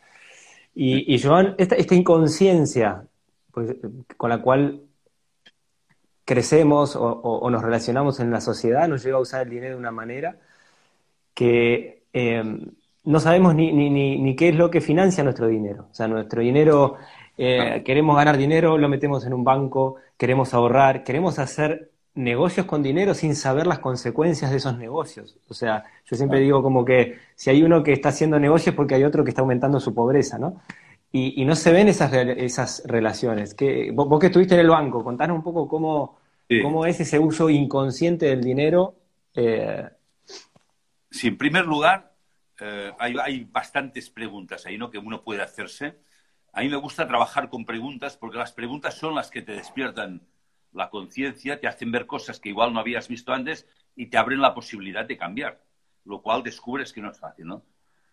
Y, 0.75 1.14
y 1.14 1.23
Joan, 1.23 1.55
esta, 1.57 1.77
esta 1.77 1.95
inconsciencia 1.95 3.05
pues, 3.53 3.77
con 4.17 4.31
la 4.31 4.43
cual 4.43 4.83
crecemos 6.25 6.97
o, 6.97 7.49
nos 7.49 7.62
relacionamos 7.62 8.19
en 8.19 8.33
la 8.33 8.41
sociedad, 8.41 8.88
nos 8.88 9.05
lleva 9.05 9.19
a 9.19 9.23
usar 9.23 9.43
el 9.43 9.51
dinero 9.51 9.75
de 9.75 9.81
una 9.81 9.93
manera 9.93 10.37
que 11.33 12.03
eh, 12.12 12.43
no 13.09 13.21
sabemos 13.21 13.55
ni, 13.55 13.73
ni, 13.73 13.88
ni, 13.88 14.37
qué 14.37 14.51
es 14.51 14.55
lo 14.55 14.71
que 14.71 14.83
financia 14.83 15.25
nuestro 15.25 15.49
dinero. 15.49 15.87
O 15.90 15.94
sea, 15.94 16.07
nuestro 16.09 16.42
dinero, 16.42 16.97
eh, 17.38 17.83
queremos 17.83 18.14
ganar 18.14 18.37
dinero, 18.37 18.77
lo 18.77 18.87
metemos 18.90 19.25
en 19.25 19.33
un 19.33 19.44
banco, 19.44 19.97
queremos 20.18 20.53
ahorrar, 20.53 21.05
queremos 21.05 21.38
hacer 21.38 21.90
negocios 22.14 22.66
con 22.66 22.83
dinero 22.83 23.14
sin 23.14 23.35
saber 23.35 23.66
las 23.66 23.79
consecuencias 23.79 24.51
de 24.51 24.59
esos 24.59 24.77
negocios. 24.77 25.38
O 25.49 25.55
sea, 25.55 25.85
yo 26.05 26.16
siempre 26.16 26.40
digo 26.40 26.62
como 26.62 26.85
que 26.85 27.16
si 27.35 27.49
hay 27.49 27.62
uno 27.62 27.83
que 27.83 27.94
está 27.94 28.11
haciendo 28.11 28.38
negocios 28.38 28.75
porque 28.75 28.97
hay 28.97 29.05
otro 29.05 29.25
que 29.25 29.31
está 29.31 29.40
aumentando 29.40 29.81
su 29.81 29.94
pobreza, 29.94 30.38
¿no? 30.38 30.61
Y, 31.11 31.42
no 31.47 31.57
se 31.57 31.73
ven 31.73 31.88
esas, 31.88 32.12
esas 32.12 32.83
relaciones. 32.85 33.55
Que, 33.55 33.90
vos, 33.90 34.21
que 34.21 34.27
estuviste 34.27 34.53
en 34.53 34.61
el 34.61 34.68
banco, 34.68 35.03
contanos 35.03 35.38
un 35.38 35.42
poco 35.42 35.66
cómo, 35.66 36.18
cómo 36.62 36.85
es 36.85 37.01
ese 37.01 37.18
uso 37.18 37.49
inconsciente 37.49 38.27
del 38.27 38.44
dinero. 38.44 38.97
Eh... 39.35 39.88
Sí, 41.11 41.29
en 41.29 41.38
primer 41.38 41.64
lugar, 41.64 42.08
eh, 42.61 42.92
hay, 42.99 43.44
bastantes 43.44 44.11
preguntas 44.11 44.66
ahí 44.66 44.79
¿no? 44.79 44.90
que 44.90 44.99
uno 44.99 45.23
puede 45.23 45.42
hacerse. 45.42 45.99
A 46.53 46.62
mí 46.62 46.68
me 46.68 46.77
gusta 46.77 47.07
trabajar 47.07 47.49
con 47.49 47.64
preguntas 47.64 48.16
porque 48.16 48.38
las 48.38 48.53
preguntas 48.53 48.94
son 48.94 49.14
las 49.14 49.31
que 49.31 49.42
te 49.42 49.53
despiertan 49.53 50.27
la 50.73 50.90
conciencia, 50.90 51.61
te 51.61 51.68
hacen 51.68 51.92
ver 51.92 52.07
cosas 52.07 52.40
que 52.40 52.49
igual 52.49 52.73
no 52.73 52.81
habías 52.81 53.09
visto 53.09 53.33
antes 53.33 53.66
y 53.97 54.07
te 54.07 54.18
abren 54.18 54.40
la 54.40 54.55
posibilidad 54.55 55.05
de 55.05 55.16
cambiar, 55.16 55.62
lo 56.05 56.23
cual 56.23 56.42
descubres 56.42 56.92
que 56.92 57.01
no 57.01 57.11
es 57.11 57.18
fácil, 57.18 57.47
¿no? 57.47 57.64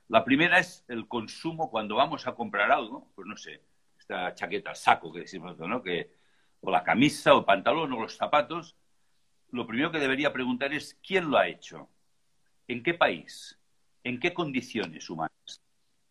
La 0.07 0.23
primera 0.23 0.59
es 0.59 0.85
el 0.87 1.07
consumo 1.07 1.69
cuando 1.69 1.95
vamos 1.95 2.27
a 2.27 2.35
comprar 2.35 2.71
algo, 2.71 3.11
pues 3.15 3.27
no 3.27 3.35
sé, 3.35 3.61
esta 3.97 4.33
chaqueta, 4.35 4.75
saco 4.75 5.11
que 5.11 5.21
decimos, 5.21 5.57
¿no? 5.57 5.81
Que 5.81 6.11
o 6.61 6.71
la 6.71 6.83
camisa, 6.83 7.33
o 7.33 7.39
el 7.39 7.45
pantalón, 7.45 7.93
o 7.93 8.01
los 8.01 8.15
zapatos, 8.15 8.75
lo 9.51 9.65
primero 9.67 9.91
que 9.91 9.99
debería 9.99 10.33
preguntar 10.33 10.73
es 10.73 10.99
quién 11.05 11.29
lo 11.29 11.37
ha 11.37 11.47
hecho, 11.47 11.89
en 12.67 12.83
qué 12.83 12.93
país, 12.93 13.59
en 14.05 14.19
qué 14.19 14.33
condiciones 14.33 15.09
humanas, 15.09 15.61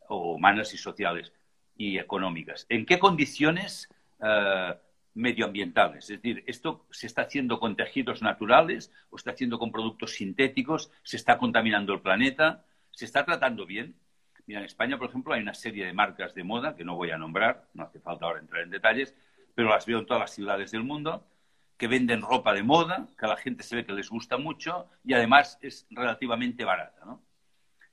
o 0.09 0.35
humanas 0.35 0.75
y 0.75 0.79
sociales 0.79 1.33
y 1.77 1.97
económicas, 1.99 2.67
en 2.69 2.85
qué 2.85 2.99
condiciones 2.99 3.89
eh, 4.21 4.75
medioambientales. 5.15 6.11
Es 6.11 6.21
decir, 6.21 6.43
esto 6.49 6.87
se 6.91 7.07
está 7.07 7.23
haciendo 7.23 7.61
con 7.61 7.77
tejidos 7.77 8.21
naturales 8.21 8.93
o 9.11 9.17
está 9.17 9.31
haciendo 9.31 9.61
con 9.61 9.71
productos 9.71 10.15
sintéticos, 10.15 10.91
se 11.05 11.17
está 11.17 11.39
contaminando 11.39 11.95
el 11.95 12.01
planeta, 12.01 12.65
se 12.91 13.05
está 13.05 13.25
tratando 13.25 13.65
bien. 13.65 13.95
Mira, 14.47 14.59
en 14.59 14.67
España, 14.67 14.99
por 14.99 15.09
ejemplo, 15.09 15.33
hay 15.33 15.43
una 15.43 15.55
serie 15.55 15.87
de 15.87 15.93
marcas 15.93 16.35
de 16.35 16.43
moda 16.43 16.75
que 16.75 16.85
no 16.85 16.97
voy 16.97 17.13
a 17.13 17.17
nombrar, 17.17 17.69
no 17.75 17.85
hace 17.85 18.01
falta 18.01 18.27
ahora 18.27 18.41
entrar 18.41 18.63
en 18.63 18.71
detalles, 18.71 19.15
pero 19.55 19.69
las 19.69 19.87
veo 19.87 20.01
en 20.01 20.07
todas 20.07 20.21
las 20.21 20.35
ciudades 20.35 20.73
del 20.73 20.83
mundo, 20.83 21.25
que 21.77 21.87
venden 21.87 22.23
ropa 22.23 22.53
de 22.53 22.65
moda, 22.65 23.07
que 23.17 23.25
a 23.25 23.29
la 23.29 23.37
gente 23.37 23.63
se 23.63 23.77
ve 23.77 23.87
que 23.87 23.93
les 23.93 24.11
gusta 24.11 24.37
mucho 24.37 24.89
y 25.05 25.15
además 25.15 25.59
es 25.63 25.87
relativamente 25.91 26.65
barata, 26.65 27.05
¿no? 27.05 27.23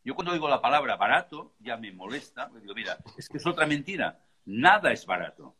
Yo 0.03 0.15
cuando 0.15 0.33
oigo 0.33 0.49
la 0.49 0.61
palabra 0.61 0.95
barato 0.95 1.53
ya 1.59 1.77
me 1.77 1.91
molesta, 1.91 2.49
digo, 2.61 2.73
mira, 2.73 2.97
es 3.17 3.29
que 3.29 3.37
es 3.37 3.45
otra 3.45 3.65
mentira, 3.65 4.19
nada 4.45 4.91
es 4.91 5.05
barato. 5.05 5.55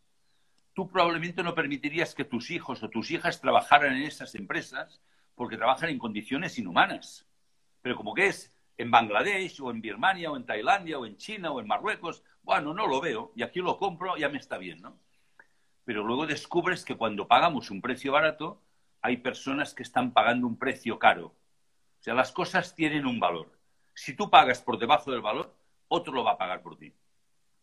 Tú 0.74 0.90
probablemente 0.90 1.44
no 1.44 1.54
permitirías 1.54 2.16
que 2.16 2.26
tus 2.26 2.50
hijos 2.50 2.82
o 2.82 2.90
tus 2.90 3.12
hijas 3.12 3.42
trabajaran 3.42 3.96
en 3.96 4.04
esas 4.04 4.36
empresas 4.36 5.02
porque 5.36 5.58
trabajan 5.58 5.90
en 5.90 6.00
condiciones 6.00 6.58
inhumanas. 6.58 7.28
Pero 7.82 7.96
como 7.96 8.14
que 8.14 8.28
es 8.28 8.54
en 8.78 8.90
Bangladesh 8.90 9.62
o 9.62 9.70
en 9.70 9.82
Birmania 9.82 10.32
o 10.32 10.38
en 10.38 10.46
Tailandia 10.46 10.98
o 10.98 11.06
en 11.06 11.18
China 11.18 11.52
o 11.52 11.60
en 11.60 11.68
Marruecos, 11.68 12.24
bueno, 12.42 12.74
no 12.74 12.88
lo 12.88 13.02
veo 13.02 13.32
y 13.36 13.44
aquí 13.44 13.60
lo 13.60 13.78
compro, 13.78 14.18
ya 14.18 14.30
me 14.30 14.38
está 14.38 14.58
bien, 14.58 14.82
¿no? 14.82 14.98
pero 15.92 16.04
luego 16.04 16.28
descubres 16.28 16.86
que 16.86 16.96
cuando 16.96 17.28
pagamos 17.28 17.72
un 17.72 17.82
precio 17.82 18.12
barato, 18.12 18.62
hay 19.02 19.18
personas 19.18 19.74
que 19.74 19.84
están 19.84 20.14
pagando 20.14 20.48
un 20.48 20.58
precio 20.58 21.00
caro. 21.00 21.28
O 21.28 22.04
sea, 22.04 22.14
las 22.14 22.32
cosas 22.32 22.76
tienen 22.76 23.06
un 23.06 23.20
valor. 23.20 23.52
Si 24.04 24.16
tú 24.16 24.32
pagas 24.32 24.64
por 24.64 24.80
debajo 24.80 25.12
del 25.12 25.22
valor, 25.22 25.56
otro 25.88 26.12
lo 26.12 26.24
va 26.24 26.32
a 26.32 26.38
pagar 26.40 26.64
por 26.64 26.76
ti, 26.76 26.92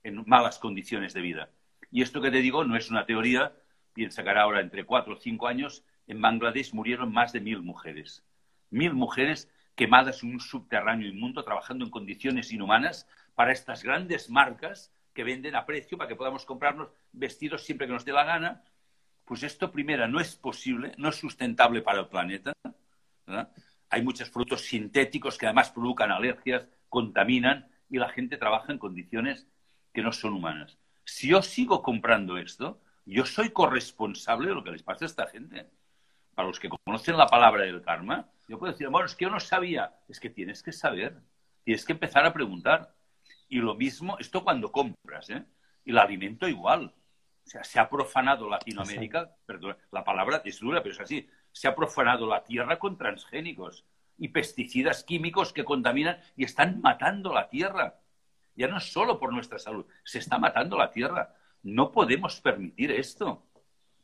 en 0.04 0.22
malas 0.24 0.60
condiciones 0.60 1.12
de 1.12 1.20
vida. 1.20 1.50
Y 1.90 2.00
esto 2.02 2.20
que 2.20 2.30
te 2.30 2.40
digo 2.40 2.62
no 2.62 2.76
es 2.76 2.92
una 2.92 3.04
teoría, 3.04 3.56
piensa 3.92 4.22
que 4.22 4.30
ahora 4.30 4.60
entre 4.60 4.86
cuatro 4.86 5.14
o 5.14 5.16
cinco 5.16 5.48
años 5.48 5.82
en 6.06 6.20
Bangladesh 6.20 6.74
murieron 6.74 7.12
más 7.12 7.32
de 7.32 7.40
mil 7.40 7.60
mujeres. 7.62 8.24
Mil 8.70 8.94
mujeres 8.94 9.50
quemadas 9.74 10.22
en 10.22 10.30
un 10.30 10.38
subterráneo 10.38 11.08
inmundo, 11.08 11.42
trabajando 11.42 11.84
en 11.84 11.90
condiciones 11.90 12.52
inhumanas 12.52 13.08
para 13.34 13.50
estas 13.50 13.82
grandes 13.82 14.30
marcas 14.30 14.94
que 15.14 15.24
venden 15.24 15.56
a 15.56 15.66
precio 15.66 15.98
para 15.98 16.06
que 16.06 16.14
podamos 16.14 16.46
comprarnos 16.46 16.90
vestidos 17.10 17.64
siempre 17.64 17.88
que 17.88 17.94
nos 17.94 18.04
dé 18.04 18.12
la 18.12 18.22
gana, 18.22 18.62
pues 19.24 19.42
esto, 19.42 19.72
primero, 19.72 20.06
no 20.06 20.20
es 20.20 20.36
posible, 20.36 20.92
no 20.98 21.08
es 21.08 21.16
sustentable 21.16 21.82
para 21.82 21.98
el 21.98 22.06
planeta. 22.06 22.52
Hay 23.90 24.02
muchos 24.02 24.30
frutos 24.30 24.62
sintéticos 24.62 25.38
que 25.38 25.46
además 25.46 25.70
provocan 25.70 26.10
alergias, 26.10 26.66
contaminan 26.88 27.68
y 27.88 27.98
la 27.98 28.08
gente 28.08 28.36
trabaja 28.36 28.72
en 28.72 28.78
condiciones 28.78 29.46
que 29.92 30.02
no 30.02 30.12
son 30.12 30.34
humanas. 30.34 30.78
Si 31.04 31.28
yo 31.28 31.42
sigo 31.42 31.82
comprando 31.82 32.36
esto, 32.36 32.80
yo 33.06 33.24
soy 33.24 33.50
corresponsable 33.50 34.48
de 34.48 34.54
lo 34.54 34.62
que 34.62 34.72
les 34.72 34.82
pasa 34.82 35.04
a 35.04 35.08
esta 35.08 35.26
gente. 35.26 35.66
Para 36.34 36.48
los 36.48 36.60
que 36.60 36.68
conocen 36.68 37.16
la 37.16 37.26
palabra 37.26 37.64
del 37.64 37.82
karma, 37.82 38.28
yo 38.46 38.58
puedo 38.58 38.72
decir, 38.72 38.88
bueno, 38.88 39.06
es 39.06 39.14
que 39.14 39.24
yo 39.24 39.30
no 39.30 39.40
sabía. 39.40 39.94
Es 40.08 40.20
que 40.20 40.30
tienes 40.30 40.62
que 40.62 40.72
saber, 40.72 41.18
tienes 41.64 41.84
que 41.84 41.92
empezar 41.92 42.26
a 42.26 42.32
preguntar. 42.32 42.94
Y 43.48 43.58
lo 43.58 43.74
mismo, 43.74 44.18
esto 44.18 44.44
cuando 44.44 44.70
compras, 44.70 45.30
¿eh? 45.30 45.44
Y 45.84 45.90
el 45.90 45.98
alimento 45.98 46.46
igual. 46.46 46.94
O 47.46 47.50
sea, 47.50 47.64
se 47.64 47.80
ha 47.80 47.88
profanado 47.88 48.48
Latinoamérica, 48.48 49.34
perdón, 49.46 49.78
la 49.90 50.04
palabra 50.04 50.42
es 50.44 50.60
dura, 50.60 50.82
pero 50.82 50.94
es 50.94 51.00
así. 51.00 51.26
Se 51.58 51.66
ha 51.66 51.74
profanado 51.74 52.28
la 52.28 52.44
tierra 52.44 52.78
con 52.78 52.96
transgénicos 52.96 53.84
y 54.16 54.28
pesticidas 54.28 55.02
químicos 55.02 55.52
que 55.52 55.64
contaminan 55.64 56.20
y 56.36 56.44
están 56.44 56.80
matando 56.80 57.34
la 57.34 57.48
tierra. 57.48 57.98
Ya 58.54 58.68
no 58.68 58.78
solo 58.78 59.18
por 59.18 59.32
nuestra 59.32 59.58
salud, 59.58 59.84
se 60.04 60.20
está 60.20 60.38
matando 60.38 60.78
la 60.78 60.92
tierra. 60.92 61.34
No 61.64 61.90
podemos 61.90 62.40
permitir 62.40 62.92
esto. 62.92 63.42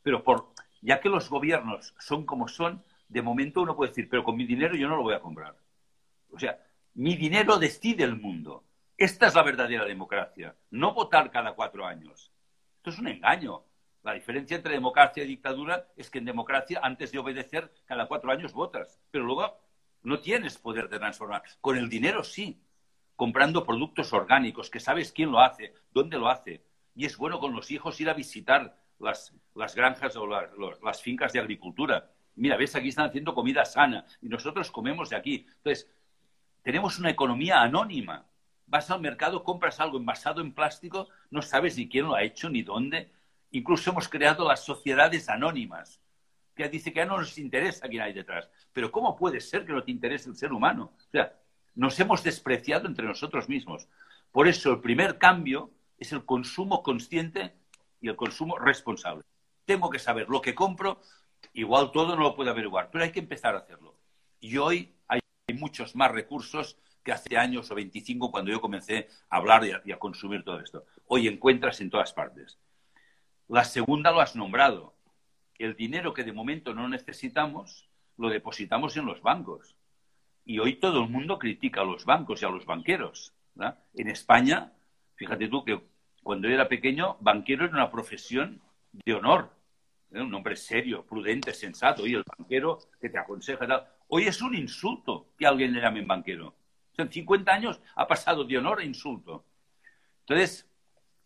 Pero 0.03 0.21
por, 0.21 0.51
ya 0.81 0.99
que 0.99 1.07
los 1.07 1.29
gobiernos 1.29 1.95
son 1.97 2.25
como 2.25 2.49
son, 2.49 2.83
de 3.07 3.21
momento 3.21 3.61
uno 3.61 3.77
puede 3.77 3.91
decir, 3.91 4.09
pero 4.09 4.25
con 4.25 4.35
mi 4.35 4.45
dinero 4.45 4.75
yo 4.75 4.89
no 4.89 4.97
lo 4.97 5.03
voy 5.03 5.13
a 5.13 5.21
comprar. 5.21 5.55
O 6.31 6.37
sea, 6.37 6.59
mi 6.95 7.15
dinero 7.15 7.57
decide 7.57 8.03
el 8.03 8.17
mundo. 8.17 8.65
Esta 8.97 9.27
es 9.27 9.33
la 9.33 9.43
verdadera 9.43 9.85
democracia, 9.85 10.53
no 10.71 10.93
votar 10.93 11.31
cada 11.31 11.53
cuatro 11.53 11.85
años. 11.85 12.33
Esto 12.79 12.89
es 12.89 12.99
un 12.99 13.07
engaño. 13.07 13.63
La 14.05 14.13
diferencia 14.13 14.55
entre 14.55 14.73
democracia 14.73 15.23
y 15.23 15.27
dictadura 15.27 15.87
es 15.97 16.11
que 16.11 16.19
en 16.19 16.25
democracia, 16.25 16.79
antes 16.83 17.11
de 17.11 17.17
obedecer, 17.17 17.73
cada 17.85 18.07
cuatro 18.07 18.31
años 18.31 18.53
votas, 18.53 19.01
pero 19.09 19.25
luego 19.25 19.57
no 20.03 20.19
tienes 20.19 20.59
poder 20.59 20.89
de 20.89 20.99
transformar. 20.99 21.41
Con 21.59 21.75
el 21.75 21.89
dinero 21.89 22.23
sí, 22.23 22.61
comprando 23.15 23.65
productos 23.65 24.13
orgánicos, 24.13 24.69
que 24.69 24.79
sabes 24.79 25.11
quién 25.11 25.31
lo 25.31 25.39
hace, 25.39 25.73
dónde 25.91 26.19
lo 26.19 26.29
hace. 26.29 26.63
Y 26.93 27.05
es 27.05 27.17
bueno 27.17 27.39
con 27.39 27.53
los 27.55 27.71
hijos 27.71 27.99
ir 27.99 28.07
a 28.07 28.13
visitar 28.13 28.77
las, 28.99 29.33
granjas 29.75 30.15
o 30.17 30.27
las 30.27 31.01
fincas 31.01 31.33
de 31.33 31.39
agricultura. 31.39 32.11
Mira, 32.35 32.57
ves, 32.57 32.75
aquí 32.75 32.89
están 32.89 33.09
haciendo 33.09 33.33
comida 33.33 33.65
sana 33.65 34.05
y 34.21 34.29
nosotros 34.29 34.69
comemos 34.69 35.09
de 35.09 35.15
aquí. 35.15 35.47
Entonces, 35.57 35.89
tenemos 36.61 36.99
una 36.99 37.09
economía 37.09 37.59
anónima 37.59 38.27
vas 38.67 38.89
al 38.91 39.01
mercado, 39.01 39.43
compras 39.43 39.79
algo 39.79 39.97
envasado 39.97 40.41
en 40.41 40.53
plástico, 40.53 41.07
no 41.29 41.41
sabes 41.41 41.77
ni 41.77 41.87
quién 41.87 42.05
lo 42.05 42.15
ha 42.15 42.23
hecho 42.23 42.49
ni 42.49 42.63
dónde. 42.63 43.11
Incluso 43.55 43.91
hemos 43.91 44.09
creado 44.09 44.45
las 44.45 44.65
sociedades 44.65 45.29
anónimas, 45.29 46.01
que 46.53 46.67
dice 46.67 46.91
que 46.91 46.97
ya 46.97 47.05
no 47.05 47.17
nos 47.17 47.37
interesa 47.37 47.87
quién 47.87 48.01
hay 48.01 48.11
detrás. 48.11 48.49
Pero 48.73 48.91
¿cómo 48.91 49.15
puede 49.15 49.39
ser 49.39 49.65
que 49.65 49.71
no 49.71 49.81
te 49.81 49.91
interese 49.91 50.27
el 50.27 50.35
ser 50.35 50.51
humano? 50.51 50.91
O 50.97 51.09
sea, 51.09 51.33
nos 51.73 51.97
hemos 52.01 52.21
despreciado 52.21 52.85
entre 52.85 53.07
nosotros 53.07 53.47
mismos. 53.47 53.87
Por 54.29 54.49
eso 54.49 54.73
el 54.73 54.81
primer 54.81 55.17
cambio 55.17 55.71
es 55.97 56.11
el 56.11 56.25
consumo 56.25 56.83
consciente 56.83 57.53
y 58.01 58.09
el 58.09 58.17
consumo 58.17 58.59
responsable. 58.59 59.23
Tengo 59.63 59.89
que 59.89 59.99
saber 59.99 60.27
lo 60.27 60.41
que 60.41 60.53
compro, 60.53 60.99
igual 61.53 61.91
todo 61.93 62.17
no 62.17 62.23
lo 62.23 62.35
puedo 62.35 62.51
averiguar, 62.51 62.89
pero 62.91 63.05
hay 63.05 63.13
que 63.13 63.21
empezar 63.21 63.55
a 63.55 63.59
hacerlo. 63.59 63.95
Y 64.41 64.57
hoy 64.57 64.93
hay 65.07 65.21
muchos 65.53 65.95
más 65.95 66.11
recursos 66.11 66.77
que 67.05 67.13
hace 67.13 67.37
años 67.37 67.71
o 67.71 67.75
25 67.75 68.31
cuando 68.31 68.51
yo 68.51 68.59
comencé 68.59 69.07
a 69.29 69.37
hablar 69.37 69.63
y 69.85 69.93
a, 69.93 69.97
consumir 69.97 70.43
todo 70.43 70.59
esto. 70.59 70.85
Hoy 71.07 71.29
encuentras 71.29 71.79
en 71.79 71.89
todas 71.89 72.11
partes. 72.11 72.57
La 73.47 73.63
segunda 73.63 74.11
lo 74.11 74.21
has 74.21 74.35
nombrado. 74.35 74.95
El 75.57 75.75
dinero 75.75 76.13
que 76.13 76.23
de 76.23 76.33
momento 76.33 76.73
no 76.73 76.87
necesitamos 76.87 77.89
lo 78.17 78.29
depositamos 78.29 78.95
en 78.95 79.05
los 79.05 79.21
bancos. 79.21 79.75
Y 80.45 80.59
hoy 80.59 80.75
todo 80.75 81.03
el 81.03 81.09
mundo 81.09 81.37
critica 81.37 81.81
a 81.81 81.85
los 81.85 82.05
bancos 82.05 82.41
y 82.41 82.45
a 82.45 82.49
los 82.49 82.65
banqueros. 82.65 83.33
En 83.93 84.07
España, 84.09 84.71
fíjate 85.15 85.47
tú 85.49 85.65
que 85.65 85.81
cuando 86.23 86.47
yo 86.47 86.53
era 86.53 86.69
pequeño, 86.69 87.17
banquero 87.19 87.65
era 87.65 87.73
una 87.73 87.91
profesión 87.91 88.61
de 88.93 89.13
honor. 89.13 89.51
Un 90.11 90.33
hombre 90.33 90.55
serio, 90.55 91.05
prudente, 91.05 91.53
sensato. 91.53 92.07
Y 92.07 92.13
el 92.13 92.23
banquero 92.37 92.79
que 93.01 93.09
te 93.09 93.17
aconseja. 93.17 93.67
Tal. 93.67 93.87
Hoy 94.07 94.23
es 94.27 94.41
un 94.41 94.55
insulto 94.55 95.33
que 95.37 95.45
alguien 95.45 95.73
le 95.73 95.81
llame 95.81 96.01
banquero 96.01 96.55
en 96.97 97.11
50 97.11 97.51
años 97.51 97.81
ha 97.95 98.07
pasado 98.07 98.43
de 98.43 98.57
honor 98.57 98.79
a 98.79 98.83
insulto. 98.83 99.45
Entonces, 100.21 100.67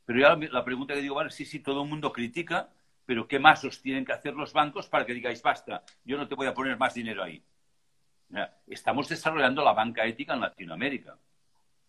pero 0.10 0.22
ya 0.22 0.50
la 0.52 0.66
pregunta 0.66 0.96
que 0.96 1.04
digo, 1.04 1.14
vale, 1.14 1.30
sí, 1.30 1.46
sí, 1.46 1.60
todo 1.60 1.84
el 1.84 1.88
mundo 1.88 2.12
critica, 2.12 2.68
pero 3.06 3.28
¿qué 3.28 3.38
más 3.38 3.64
os 3.64 3.80
tienen 3.80 4.04
que 4.04 4.12
hacer 4.12 4.34
los 4.34 4.54
bancos 4.54 4.90
para 4.90 5.06
que 5.06 5.14
digáis, 5.14 5.40
basta, 5.44 5.84
yo 6.04 6.18
no 6.18 6.28
te 6.28 6.34
voy 6.34 6.48
a 6.48 6.54
poner 6.56 6.80
más 6.80 6.96
dinero 6.96 7.22
ahí? 7.22 7.44
Estamos 8.66 9.08
desarrollando 9.08 9.64
la 9.64 9.74
banca 9.74 10.04
ética 10.08 10.34
en 10.34 10.40
Latinoamérica. 10.40 11.16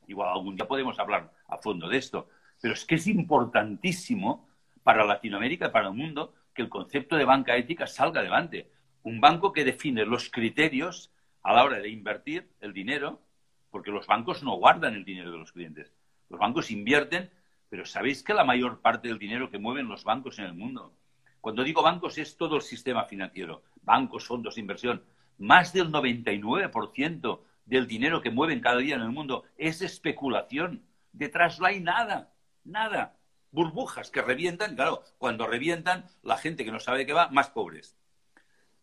Igual 0.06 0.28
algún 0.28 0.54
día 0.54 0.68
podemos 0.68 0.98
hablar 0.98 1.32
a 1.48 1.56
fondo 1.56 1.88
de 1.88 1.96
esto, 1.96 2.28
pero 2.60 2.74
es 2.74 2.84
que 2.84 2.96
es 2.96 3.06
importantísimo 3.06 4.50
para 4.82 5.02
Latinoamérica 5.06 5.68
y 5.68 5.70
para 5.70 5.88
el 5.88 5.94
mundo 5.94 6.34
que 6.52 6.60
el 6.60 6.68
concepto 6.68 7.16
de 7.16 7.24
banca 7.24 7.56
ética 7.56 7.86
salga 7.86 8.20
adelante. 8.20 8.70
Un 9.02 9.22
banco 9.22 9.50
que 9.50 9.64
define 9.64 10.04
los 10.04 10.28
criterios 10.28 11.10
a 11.42 11.54
la 11.54 11.64
hora 11.64 11.78
de 11.78 11.88
invertir 11.88 12.50
el 12.60 12.74
dinero 12.74 13.22
porque 13.70 13.90
los 13.90 14.06
bancos 14.06 14.42
no 14.42 14.56
guardan 14.56 14.92
el 14.92 15.06
dinero 15.06 15.30
de 15.32 15.38
los 15.38 15.52
clientes. 15.52 15.90
Los 16.28 16.38
bancos 16.38 16.70
invierten, 16.70 17.30
pero 17.70 17.86
¿sabéis 17.86 18.22
que 18.24 18.34
la 18.34 18.44
mayor 18.44 18.80
parte 18.80 19.08
del 19.08 19.18
dinero 19.18 19.48
que 19.48 19.58
mueven 19.58 19.88
los 19.88 20.02
bancos 20.02 20.40
en 20.40 20.44
el 20.44 20.54
mundo? 20.54 20.92
Cuando 21.40 21.62
digo 21.62 21.82
bancos 21.82 22.18
es 22.18 22.36
todo 22.36 22.56
el 22.56 22.62
sistema 22.62 23.04
financiero, 23.04 23.62
bancos, 23.82 24.26
fondos 24.26 24.56
de 24.56 24.60
inversión. 24.60 25.04
Más 25.38 25.72
del 25.72 25.90
99% 25.90 27.40
del 27.64 27.86
dinero 27.86 28.20
que 28.20 28.30
mueven 28.30 28.60
cada 28.60 28.78
día 28.78 28.96
en 28.96 29.02
el 29.02 29.10
mundo 29.10 29.44
es 29.56 29.80
especulación. 29.82 30.84
Detrás 31.12 31.60
no 31.60 31.66
hay 31.66 31.80
nada, 31.80 32.34
nada. 32.64 33.16
Burbujas 33.52 34.10
que 34.10 34.20
revientan, 34.20 34.74
claro, 34.74 35.04
cuando 35.18 35.46
revientan, 35.46 36.04
la 36.22 36.36
gente 36.36 36.64
que 36.64 36.72
no 36.72 36.80
sabe 36.80 37.06
qué 37.06 37.12
va, 37.12 37.28
más 37.28 37.50
pobres. 37.50 37.96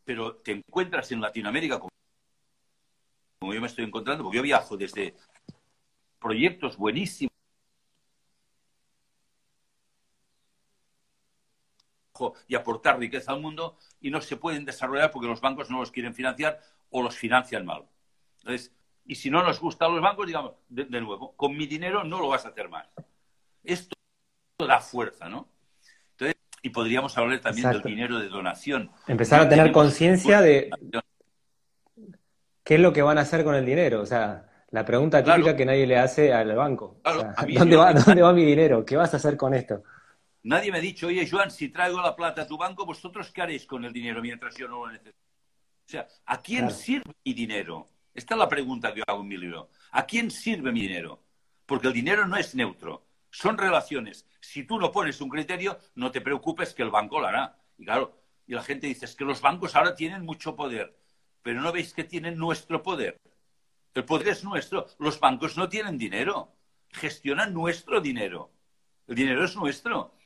Pero 0.05 0.37
te 0.37 0.53
encuentras 0.53 1.11
en 1.11 1.21
Latinoamérica 1.21 1.79
como 1.79 3.53
yo 3.53 3.61
me 3.61 3.67
estoy 3.67 3.85
encontrando, 3.85 4.23
porque 4.23 4.37
yo 4.37 4.43
viajo 4.43 4.77
desde 4.77 5.15
proyectos 6.19 6.77
buenísimos 6.77 7.36
y 12.47 12.55
aportar 12.55 12.99
riqueza 12.99 13.31
al 13.31 13.41
mundo 13.41 13.77
y 14.01 14.09
no 14.09 14.21
se 14.21 14.37
pueden 14.37 14.65
desarrollar 14.65 15.11
porque 15.11 15.27
los 15.27 15.41
bancos 15.41 15.69
no 15.69 15.79
los 15.79 15.91
quieren 15.91 16.13
financiar 16.13 16.59
o 16.89 17.01
los 17.01 17.15
financian 17.15 17.65
mal. 17.65 17.85
Entonces, 18.39 18.71
y 19.05 19.15
si 19.15 19.29
no 19.29 19.43
nos 19.43 19.59
gustan 19.59 19.93
los 19.93 20.01
bancos, 20.01 20.27
digamos, 20.27 20.53
de, 20.69 20.85
nuevo, 21.01 21.33
con 21.35 21.55
mi 21.55 21.65
dinero 21.65 22.03
no 22.03 22.19
lo 22.19 22.27
vas 22.27 22.45
a 22.45 22.49
hacer 22.49 22.69
más. 22.69 22.87
Esto 23.63 23.95
da 24.59 24.79
fuerza, 24.79 25.29
¿no? 25.29 25.47
Entonces, 26.11 26.35
y 26.61 26.69
podríamos 26.69 27.17
hablar 27.17 27.39
también 27.39 27.69
del 27.69 27.81
dinero 27.81 28.19
de 28.19 28.27
donación. 28.27 28.91
Empezar 29.07 29.41
a 29.41 29.49
tener 29.49 29.71
conciencia 29.71 30.41
de 30.41 30.69
qué 32.63 32.75
es 32.75 32.81
lo 32.81 32.91
que 32.91 33.01
van 33.01 33.17
a 33.17 33.21
hacer 33.21 33.43
con 33.43 33.55
el 33.55 33.65
dinero. 33.65 34.01
O 34.01 34.05
sea, 34.05 34.47
la 34.71 34.83
pregunta 34.83 35.23
típica 35.23 35.55
que 35.55 35.65
nadie 35.65 35.87
le 35.87 35.97
hace 35.97 36.33
al 36.33 36.53
banco. 36.55 36.97
¿dónde, 37.57 37.77
va, 37.77 37.93
¿Dónde 38.05 38.21
va 38.21 38.33
mi 38.33 38.43
dinero? 38.43 38.85
¿Qué 38.85 38.97
vas 38.97 39.13
a 39.13 39.17
hacer 39.17 39.37
con 39.37 39.53
esto? 39.53 39.83
Nadie 40.43 40.71
me 40.71 40.77
ha 40.77 40.81
dicho, 40.81 41.07
oye, 41.07 41.27
Joan, 41.29 41.51
si 41.51 41.69
traigo 41.69 42.01
la 42.01 42.15
plata 42.15 42.43
a 42.43 42.47
tu 42.47 42.57
banco, 42.57 42.85
¿vosotros 42.85 43.31
qué 43.31 43.41
haréis 43.41 43.65
con 43.65 43.83
el 43.83 43.91
dinero 43.91 44.21
mientras 44.21 44.55
yo 44.55 44.67
no 44.67 44.85
lo 44.85 44.91
necesito? 44.91 45.17
O 45.85 45.89
sea, 45.89 46.07
¿a 46.25 46.41
quién 46.41 46.69
sirve 46.71 47.13
mi 47.23 47.33
dinero? 47.33 47.87
Esta 48.13 48.33
es 48.33 48.39
la 48.39 48.49
pregunta 48.49 48.93
que 48.93 48.99
yo 48.99 49.03
hago 49.07 49.21
en 49.21 49.27
mi 49.27 49.37
libro. 49.37 49.69
¿A 49.91 50.05
quién 50.05 50.31
sirve 50.31 50.71
mi 50.71 50.81
dinero? 50.81 51.23
Porque 51.65 51.87
el 51.87 51.93
dinero 51.93 52.27
no 52.27 52.35
es 52.35 52.55
neutro, 52.55 53.07
son 53.29 53.57
relaciones. 53.57 54.25
Si 54.39 54.63
tú 54.63 54.79
no 54.79 54.91
pones 54.91 55.21
un 55.21 55.29
criterio, 55.29 55.77
no 55.95 56.11
te 56.11 56.21
preocupes 56.21 56.73
que 56.73 56.83
el 56.83 56.89
banco 56.89 57.19
lo 57.19 57.27
hará. 57.27 57.57
Y 57.77 57.85
claro, 57.85 58.17
y 58.47 58.53
la 58.53 58.63
gente 58.63 58.87
dice, 58.87 59.05
es 59.05 59.15
que 59.15 59.25
los 59.25 59.41
bancos 59.41 59.75
ahora 59.75 59.95
tienen 59.95 60.25
mucho 60.25 60.55
poder, 60.55 60.97
pero 61.41 61.61
no 61.61 61.71
veis 61.71 61.93
que 61.93 62.03
tienen 62.03 62.37
nuestro 62.37 62.81
poder. 62.81 63.19
El 63.93 64.05
poder 64.05 64.29
es 64.29 64.43
nuestro. 64.43 64.87
Los 64.99 65.19
bancos 65.19 65.57
no 65.57 65.69
tienen 65.69 65.97
dinero, 65.97 66.53
gestionan 66.89 67.53
nuestro 67.53 68.01
dinero. 68.01 68.51
El 69.07 69.15
dinero 69.15 69.45
es 69.45 69.55
nuestro. 69.55 70.16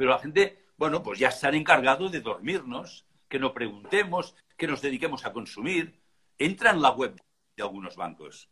Pero 0.00 0.12
la 0.12 0.18
gente, 0.18 0.64
bueno, 0.78 1.02
pues 1.02 1.18
ya 1.18 1.30
se 1.30 1.46
han 1.46 1.54
encargado 1.54 2.08
de 2.08 2.22
dormirnos, 2.22 3.04
que 3.28 3.38
no 3.38 3.52
preguntemos, 3.52 4.34
que 4.56 4.66
nos 4.66 4.80
dediquemos 4.80 5.26
a 5.26 5.32
consumir. 5.34 6.00
Entra 6.38 6.70
en 6.70 6.80
la 6.80 6.92
web 6.92 7.20
de 7.54 7.62
algunos 7.62 7.96
bancos. 7.96 8.48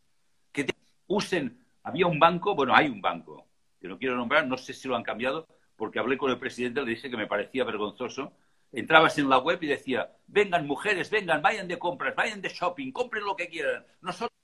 Que 0.52 0.66
usen. 1.06 1.64
Había 1.84 2.06
un 2.06 2.18
banco, 2.18 2.54
bueno, 2.54 2.76
hay 2.76 2.88
un 2.88 3.00
banco, 3.00 3.48
que 3.80 3.88
no 3.88 3.98
quiero 3.98 4.14
nombrar, 4.14 4.46
no 4.46 4.58
sé 4.58 4.74
si 4.74 4.88
lo 4.88 4.94
han 4.94 5.02
cambiado, 5.02 5.46
porque 5.74 5.98
hablé 5.98 6.18
con 6.18 6.30
el 6.30 6.38
presidente, 6.38 6.82
le 6.82 6.90
dije 6.90 7.08
que 7.08 7.16
me 7.16 7.26
parecía 7.26 7.64
vergonzoso. 7.64 8.34
Entrabas 8.70 9.16
en 9.16 9.30
la 9.30 9.38
web 9.38 9.58
y 9.62 9.68
decía, 9.68 10.12
vengan 10.26 10.66
mujeres, 10.66 11.08
vengan, 11.08 11.40
vayan 11.40 11.66
de 11.66 11.78
compras, 11.78 12.14
vayan 12.14 12.42
de 12.42 12.50
shopping, 12.50 12.92
compren 12.92 13.24
lo 13.24 13.37
que 13.37 13.48
quieran. 13.48 13.87
Nosotros 14.02 14.38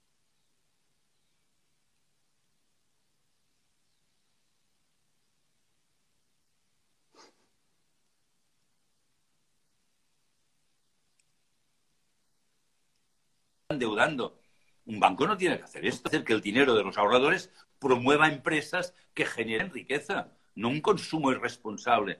endeudando. 13.75 14.39
Un 14.85 14.99
banco 14.99 15.27
no 15.27 15.37
tiene 15.37 15.57
que 15.57 15.63
hacer 15.63 15.85
esto, 15.85 16.07
hacer 16.07 16.23
que 16.23 16.33
el 16.33 16.41
dinero 16.41 16.75
de 16.75 16.83
los 16.83 16.97
ahorradores 16.97 17.51
promueva 17.79 18.27
empresas 18.27 18.93
que 19.13 19.25
generen 19.25 19.71
riqueza, 19.71 20.31
no 20.55 20.69
un 20.69 20.81
consumo 20.81 21.31
irresponsable. 21.31 22.19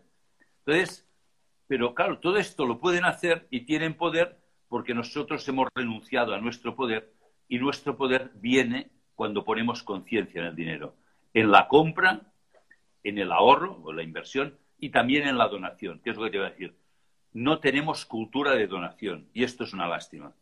Entonces, 0.59 1.07
pero 1.67 1.93
claro, 1.95 2.19
todo 2.19 2.37
esto 2.37 2.65
lo 2.65 2.79
pueden 2.79 3.05
hacer 3.05 3.47
y 3.49 3.61
tienen 3.61 3.95
poder 3.95 4.39
porque 4.67 4.93
nosotros 4.93 5.47
hemos 5.47 5.67
renunciado 5.73 6.33
a 6.33 6.39
nuestro 6.39 6.75
poder 6.75 7.13
y 7.47 7.59
nuestro 7.59 7.97
poder 7.97 8.31
viene 8.35 8.89
cuando 9.15 9.43
ponemos 9.43 9.83
conciencia 9.83 10.41
en 10.41 10.47
el 10.47 10.55
dinero, 10.55 10.95
en 11.33 11.51
la 11.51 11.67
compra, 11.67 12.21
en 13.03 13.17
el 13.17 13.31
ahorro 13.31 13.79
o 13.83 13.93
la 13.93 14.03
inversión 14.03 14.57
y 14.79 14.89
también 14.89 15.27
en 15.27 15.37
la 15.37 15.47
donación. 15.47 16.01
¿Qué 16.03 16.09
es 16.09 16.17
lo 16.17 16.25
que 16.25 16.31
te 16.31 16.37
voy 16.37 16.47
a 16.47 16.49
decir? 16.49 16.75
No 17.33 17.59
tenemos 17.59 18.05
cultura 18.05 18.51
de 18.51 18.67
donación 18.67 19.29
y 19.33 19.43
esto 19.43 19.63
es 19.63 19.73
una 19.73 19.87
lástima. 19.87 20.33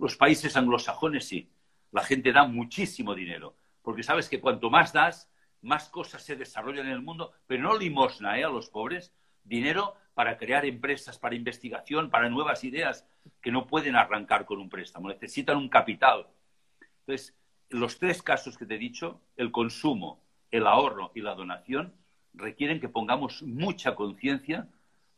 Los 0.00 0.16
países 0.16 0.56
anglosajones 0.56 1.28
sí. 1.28 1.50
La 1.92 2.02
gente 2.02 2.32
da 2.32 2.44
muchísimo 2.44 3.14
dinero, 3.14 3.54
porque 3.82 4.02
sabes 4.02 4.30
que 4.30 4.40
cuanto 4.40 4.70
más 4.70 4.94
das, 4.94 5.30
más 5.60 5.90
cosas 5.90 6.24
se 6.24 6.36
desarrollan 6.36 6.86
en 6.86 6.92
el 6.92 7.02
mundo, 7.02 7.34
pero 7.46 7.64
no 7.64 7.76
limosna 7.76 8.38
¿eh? 8.38 8.44
a 8.44 8.48
los 8.48 8.70
pobres, 8.70 9.12
dinero 9.44 9.94
para 10.14 10.38
crear 10.38 10.64
empresas, 10.64 11.18
para 11.18 11.34
investigación, 11.34 12.08
para 12.08 12.30
nuevas 12.30 12.64
ideas 12.64 13.06
que 13.42 13.52
no 13.52 13.66
pueden 13.66 13.94
arrancar 13.94 14.46
con 14.46 14.58
un 14.58 14.70
préstamo, 14.70 15.08
necesitan 15.08 15.58
un 15.58 15.68
capital. 15.68 16.28
Entonces, 17.00 17.36
los 17.68 17.98
tres 17.98 18.22
casos 18.22 18.56
que 18.56 18.64
te 18.64 18.76
he 18.76 18.78
dicho, 18.78 19.20
el 19.36 19.52
consumo, 19.52 20.22
el 20.50 20.66
ahorro 20.66 21.12
y 21.14 21.20
la 21.20 21.34
donación, 21.34 21.92
requieren 22.32 22.80
que 22.80 22.88
pongamos 22.88 23.42
mucha 23.42 23.94
conciencia 23.94 24.66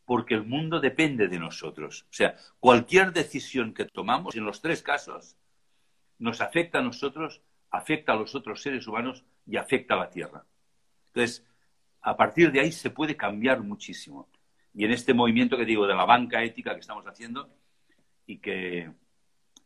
porque 0.04 0.34
el 0.34 0.44
mundo 0.44 0.80
depende 0.80 1.28
de 1.28 1.38
nosotros. 1.38 2.06
O 2.10 2.12
sea, 2.12 2.36
cualquier 2.60 3.12
decisión 3.12 3.72
que 3.72 3.84
tomamos, 3.84 4.34
en 4.34 4.44
los 4.44 4.60
tres 4.60 4.82
casos, 4.82 5.36
nos 6.18 6.40
afecta 6.40 6.78
a 6.78 6.82
nosotros, 6.82 7.42
afecta 7.70 8.12
a 8.12 8.16
los 8.16 8.34
otros 8.34 8.62
seres 8.62 8.86
humanos 8.86 9.24
y 9.46 9.56
afecta 9.56 9.94
a 9.94 9.98
la 9.98 10.10
Tierra. 10.10 10.44
Entonces, 11.08 11.46
a 12.00 12.16
partir 12.16 12.50
de 12.52 12.60
ahí 12.60 12.72
se 12.72 12.90
puede 12.90 13.16
cambiar 13.16 13.60
muchísimo. 13.62 14.28
Y 14.74 14.84
en 14.84 14.92
este 14.92 15.14
movimiento 15.14 15.56
que 15.56 15.64
digo 15.64 15.86
de 15.86 15.94
la 15.94 16.04
banca 16.04 16.42
ética 16.42 16.74
que 16.74 16.80
estamos 16.80 17.06
haciendo 17.06 17.50
y 18.26 18.38
que 18.38 18.90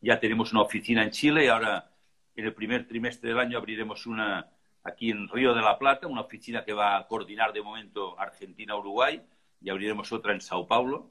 ya 0.01 0.18
tenemos 0.20 0.53
una 0.53 0.62
oficina 0.62 1.03
en 1.03 1.11
Chile 1.11 1.44
y 1.44 1.49
ahora 1.49 1.90
en 2.35 2.44
el 2.44 2.55
primer 2.55 2.87
trimestre 2.87 3.31
del 3.31 3.38
año 3.38 3.59
abriremos 3.59 4.07
una 4.07 4.51
aquí 4.83 5.11
en 5.11 5.29
Río 5.29 5.55
de 5.55 5.62
la 5.62 5.79
Plata, 5.79 6.07
una 6.07 6.20
oficina 6.20 6.64
que 6.64 6.72
va 6.72 6.96
a 6.96 7.07
coordinar 7.07 7.53
de 7.53 7.62
momento 7.62 8.18
Argentina-Uruguay 8.18 9.22
y 9.61 9.71
abriremos 9.71 10.12
otra 10.12 10.33
en 10.33 10.40
Sao 10.40 10.66
Paulo. 10.66 11.11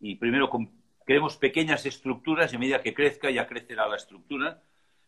Y 0.00 0.16
primero 0.16 0.50
queremos 1.06 1.36
pequeñas 1.36 1.86
estructuras 1.86 2.52
y 2.52 2.56
a 2.56 2.58
medida 2.58 2.82
que 2.82 2.94
crezca 2.94 3.30
ya 3.30 3.46
crecerá 3.46 3.88
la 3.88 3.96
estructura, 3.96 4.62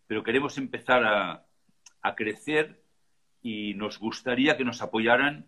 pero 0.07 0.23
queremos 0.23 0.59
empezar 0.59 1.05
a, 1.05 1.47
a 2.03 2.15
crecer 2.15 2.83
y 3.43 3.75
nos 3.75 3.99
gustaría 3.99 4.57
que 4.57 4.65
nos 4.65 4.83
apoyaran 4.83 5.47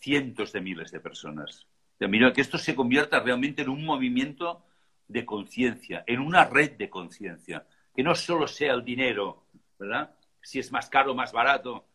cientos 0.00 0.52
de 0.52 0.60
miles 0.60 0.90
de 0.90 1.00
personas. 1.00 1.66
De 1.98 2.32
que 2.32 2.40
esto 2.40 2.58
se 2.58 2.74
convierta 2.74 3.20
realmente 3.20 3.62
en 3.62 3.68
un 3.68 3.84
movimiento 3.84 4.64
de 5.08 5.24
conciencia, 5.24 6.04
en 6.06 6.20
una 6.20 6.44
red 6.44 6.72
de 6.72 6.90
conciencia, 6.90 7.66
que 7.94 8.02
no 8.02 8.14
solo 8.14 8.46
sea 8.46 8.74
el 8.74 8.84
dinero, 8.84 9.46
¿verdad? 9.78 10.14
Si 10.42 10.58
es 10.58 10.72
más 10.72 10.88
caro 10.88 11.12
o 11.12 11.14
más 11.14 11.32
barato, 11.32 11.86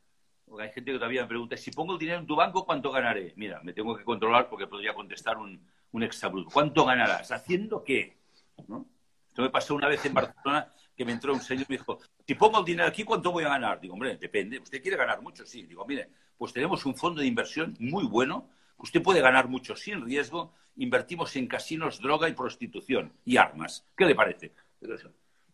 porque 0.50 0.64
hay 0.66 0.72
gente 0.72 0.92
que 0.92 0.98
todavía 0.98 1.22
me 1.22 1.28
pregunta, 1.28 1.56
si 1.56 1.72
pongo 1.72 1.94
el 1.94 2.00
dinero 2.00 2.20
en 2.20 2.26
tu 2.26 2.36
banco, 2.36 2.66
¿cuánto 2.66 2.92
ganaré? 2.92 3.34
Mira, 3.36 3.62
me 3.64 3.72
tengo 3.74 3.96
que 3.96 4.04
controlar 4.04 4.50
porque 4.50 4.68
podría 4.68 4.94
contestar 4.94 5.38
un, 5.38 5.62
un 5.92 6.04
exabrupto. 6.04 6.52
¿Cuánto 6.52 6.86
ganarás? 6.86 7.32
¿Haciendo 7.32 7.84
qué? 7.84 8.18
Esto 8.58 9.42
me 9.42 9.50
pasó 9.50 9.76
una 9.76 9.88
vez 9.88 10.04
en 10.06 10.14
Barcelona 10.14 10.74
que 10.96 11.06
me 11.06 11.12
entró 11.14 11.34
un 11.34 11.40
señor 11.40 11.66
y 11.70 11.74
me 11.74 11.78
dijo, 11.78 12.00
si 12.28 12.36
pongo 12.36 12.60
el 12.60 12.66
dinero 12.66 12.90
aquí, 12.90 13.04
¿cuánto 13.04 13.32
voy 13.32 13.44
a 13.46 13.50
ganar? 13.50 13.80
Digo, 13.80 13.94
hombre, 13.94 14.18
depende. 14.18 14.60
¿Usted 14.60 14.82
quiere 14.82 14.98
ganar 14.98 15.22
mucho? 15.22 15.46
Sí. 15.46 15.64
Digo, 15.64 15.86
mire, 15.86 16.10
pues 16.38 16.52
tenemos 16.52 16.86
un 16.86 16.96
fondo 16.96 17.22
de 17.22 17.28
inversión 17.28 17.76
muy 17.80 18.06
bueno. 18.06 18.50
Usted 18.78 19.02
puede 19.02 19.22
ganar 19.22 19.48
mucho 19.48 19.76
sin 19.76 20.04
riesgo. 20.04 20.54
Invertimos 20.78 21.36
en 21.36 21.48
casinos, 21.48 22.02
droga 22.02 22.28
y 22.28 22.34
prostitución 22.34 23.14
y 23.24 23.38
armas. 23.38 23.88
¿Qué 23.96 24.06
le 24.06 24.16
parece? 24.16 24.52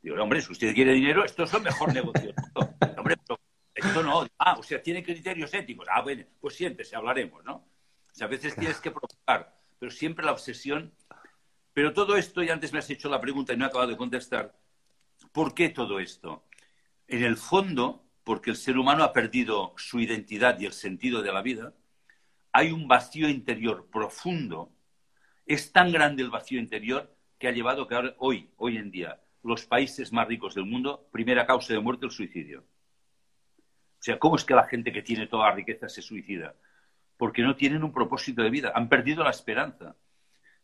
Digo, 0.02 0.22
hombre, 0.22 0.42
si 0.42 0.52
usted 0.52 0.74
quiere 0.74 0.94
dinero, 0.94 1.26
esto 1.26 1.44
es 1.44 1.54
el 1.54 1.64
mejor 1.64 1.94
negocio. 1.94 2.34
Hombre, 2.98 3.16
esto 3.76 4.02
no. 4.02 4.26
Ah, 4.40 4.56
o 4.58 4.64
sea, 4.64 4.82
tiene 4.82 5.04
criterios 5.04 5.54
éticos. 5.54 5.86
Ah, 5.92 6.02
bueno, 6.02 6.24
pues 6.40 6.56
siéntese, 6.56 6.96
hablaremos, 6.96 7.44
¿no? 7.44 7.56
O 7.56 8.14
sea, 8.14 8.28
a 8.28 8.30
veces 8.30 8.56
tienes 8.56 8.80
que 8.80 8.92
provocar, 8.92 9.60
pero 9.78 9.92
siempre 9.92 10.26
la 10.26 10.32
obsesión. 10.32 10.94
Pero 11.74 11.92
todo 11.92 12.16
esto, 12.16 12.42
y 12.42 12.50
antes 12.50 12.72
me 12.72 12.80
has 12.80 12.90
hecho 12.90 13.10
la 13.10 13.20
pregunta 13.20 13.52
y 13.52 13.58
no 13.58 13.66
he 13.66 13.68
acabado 13.68 13.92
de 13.92 13.98
contestar, 13.98 14.58
¿por 15.34 15.54
qué 15.54 15.68
todo 15.68 16.00
esto? 16.00 16.46
En 17.08 17.22
el 17.22 17.36
fondo, 17.36 18.06
porque 18.24 18.52
el 18.52 18.56
ser 18.56 18.78
humano 18.78 19.04
ha 19.04 19.12
perdido 19.12 19.74
su 19.76 20.00
identidad 20.00 20.58
y 20.58 20.66
el 20.66 20.72
sentido 20.72 21.22
de 21.22 21.34
la 21.34 21.42
vida, 21.42 21.74
hay 22.54 22.72
un 22.72 22.88
vacío 22.88 23.28
interior 23.28 23.90
profundo. 23.92 24.72
Es 25.46 25.74
tan 25.74 25.92
grande 25.92 26.24
el 26.24 26.30
vacío 26.30 26.60
interior 26.60 27.14
que 27.38 27.50
ha 27.50 27.52
llevado 27.52 27.86
que 27.86 27.96
ahora, 27.96 28.16
hoy, 28.20 28.50
hoy 28.56 28.78
en 28.78 28.90
día, 28.90 29.22
los 29.44 29.66
países 29.66 30.14
más 30.14 30.30
ricos 30.30 30.56
del 30.56 30.66
mundo, 30.66 31.10
primera 31.12 31.46
causa 31.46 31.74
de 31.74 31.82
muerte, 31.82 32.06
el 32.06 32.12
suicidio. 32.12 32.64
O 34.06 34.12
sea, 34.14 34.20
¿cómo 34.20 34.36
es 34.36 34.46
que 34.46 34.54
la 34.54 34.68
gente 34.68 34.94
que 34.94 35.02
tiene 35.02 35.26
toda 35.26 35.50
la 35.50 35.56
riqueza 35.56 35.90
se 35.90 36.00
suicida? 36.00 36.54
Porque 37.18 37.42
no 37.42 37.56
tienen 37.56 37.84
un 37.84 37.92
propósito 37.92 38.44
de 38.44 38.52
vida, 38.52 38.72
han 38.76 38.88
perdido 38.88 39.24
la 39.24 39.32
esperanza. 39.32 39.96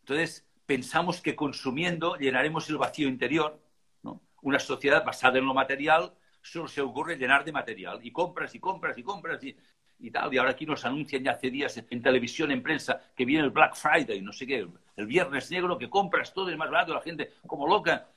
Entonces, 0.01 0.47
pensamos 0.67 1.21
que 1.21 1.35
consumiendo 1.35 2.17
llenaremos 2.17 2.69
el 2.69 2.77
vacío 2.77 3.07
interior. 3.07 3.59
¿no? 4.03 4.21
Una 4.43 4.59
sociedad 4.59 5.03
basada 5.03 5.39
en 5.39 5.45
lo 5.45 5.55
material 5.55 6.13
solo 6.43 6.67
se 6.67 6.81
ocurre 6.81 7.15
llenar 7.15 7.43
de 7.43 7.51
material. 7.51 7.99
Y 8.03 8.11
compras 8.11 8.53
y 8.53 8.59
compras 8.59 8.95
y 8.99 9.01
compras 9.01 9.43
y, 9.43 9.57
y 9.97 10.11
tal. 10.11 10.31
Y 10.31 10.37
ahora 10.37 10.51
aquí 10.51 10.67
nos 10.67 10.85
anuncian 10.85 11.23
ya 11.23 11.31
hace 11.31 11.49
días 11.49 11.83
en 11.89 11.99
televisión, 12.03 12.51
en 12.51 12.61
prensa, 12.61 13.01
que 13.15 13.25
viene 13.25 13.43
el 13.43 13.49
Black 13.49 13.73
Friday, 13.73 14.21
no 14.21 14.33
sé 14.33 14.45
qué, 14.45 14.67
el 14.97 15.07
viernes 15.07 15.49
negro, 15.49 15.79
que 15.79 15.89
compras 15.89 16.31
todo, 16.31 16.51
es 16.51 16.57
más 16.57 16.69
barato, 16.69 16.93
la 16.93 17.01
gente 17.01 17.31
como 17.47 17.67
loca. 17.67 18.07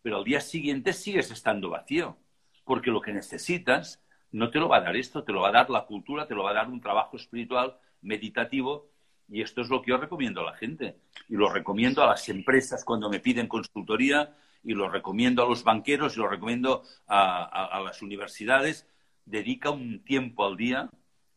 Pero 0.00 0.18
al 0.18 0.24
día 0.24 0.40
siguiente 0.40 0.92
sigues 0.92 1.28
estando 1.32 1.70
vacío. 1.70 2.16
Porque 2.62 2.92
lo 2.92 3.00
que 3.00 3.12
necesitas 3.12 4.00
no 4.32 4.50
te 4.50 4.58
lo 4.58 4.68
va 4.68 4.78
a 4.78 4.80
dar 4.80 4.96
esto, 4.96 5.24
te 5.24 5.32
lo 5.32 5.40
va 5.40 5.48
a 5.48 5.52
dar 5.52 5.70
la 5.70 5.84
cultura, 5.86 6.26
te 6.26 6.34
lo 6.34 6.44
va 6.44 6.50
a 6.50 6.54
dar 6.54 6.68
un 6.68 6.80
trabajo 6.80 7.16
espiritual, 7.16 7.76
meditativo, 8.02 8.90
Y 9.32 9.42
esto 9.42 9.60
es 9.60 9.68
lo 9.68 9.80
que 9.80 9.90
yo 9.90 9.96
recomiendo 9.96 10.40
a 10.40 10.50
la 10.50 10.56
gente. 10.56 10.96
Y 11.28 11.36
lo 11.36 11.48
recomiendo 11.48 12.02
a 12.02 12.06
las 12.06 12.28
empresas 12.28 12.84
cuando 12.84 13.08
me 13.08 13.20
piden 13.20 13.46
consultoría, 13.46 14.34
y 14.64 14.74
lo 14.74 14.88
recomiendo 14.88 15.42
a 15.44 15.48
los 15.48 15.62
banqueros, 15.62 16.16
y 16.16 16.20
lo 16.20 16.26
recomiendo 16.28 16.82
a, 17.06 17.80
las 17.84 18.02
universidades. 18.02 18.88
Dedica 19.24 19.70
un 19.70 20.02
tiempo 20.04 20.44
al 20.44 20.56
día 20.56 20.90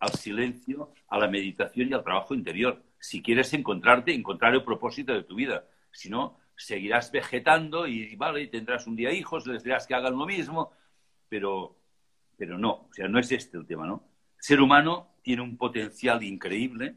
al 0.04 0.12
silencio, 0.14 0.92
a 1.08 1.18
la 1.18 1.28
meditación 1.28 1.90
y 1.90 1.94
al 1.94 2.04
trabajo 2.04 2.34
interior. 2.34 2.84
Si 3.00 3.22
quieres 3.22 3.54
encontrarte, 3.54 4.14
encontrar 4.14 4.54
el 4.54 4.64
propósito 4.64 5.14
de 5.14 5.24
tu 5.24 5.36
vida. 5.36 5.66
Si 5.92 6.10
no, 6.10 6.38
seguirás 6.58 7.12
vegetando 7.12 7.88
y, 7.88 8.16
vale, 8.16 8.48
tendrás 8.48 8.86
un 8.86 8.96
día 8.96 9.14
hijos, 9.14 9.48
les 9.48 9.64
dirás 9.64 9.88
que 9.88 9.96
hagan 9.96 10.18
lo 10.18 10.26
mismo, 10.26 10.72
pero, 11.30 11.78
pero 12.38 12.58
no, 12.58 12.72
o 12.72 12.90
sea, 12.94 13.08
no 13.08 13.20
es 13.20 13.32
este 13.32 13.58
el 13.58 13.66
tema, 13.66 13.86
¿no? 13.86 14.04
El 14.38 14.44
ser 14.44 14.62
humano 14.62 15.16
tiene 15.22 15.42
un 15.42 15.58
potencial 15.58 16.24
increíble 16.24 16.96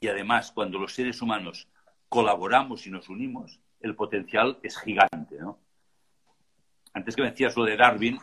y 0.00 0.08
además 0.08 0.52
cuando 0.52 0.78
los 0.78 0.94
seres 0.94 1.20
humanos 1.22 1.68
colaboramos 2.08 2.86
y 2.86 2.90
nos 2.90 3.08
unimos, 3.08 3.60
el 3.80 3.94
potencial 3.94 4.58
es 4.62 4.78
gigante, 4.78 5.38
¿no? 5.38 5.58
Antes 6.92 7.14
que 7.14 7.22
me 7.22 7.30
decías 7.30 7.56
lo 7.56 7.64
de 7.64 7.76
Darwin, 7.76 8.18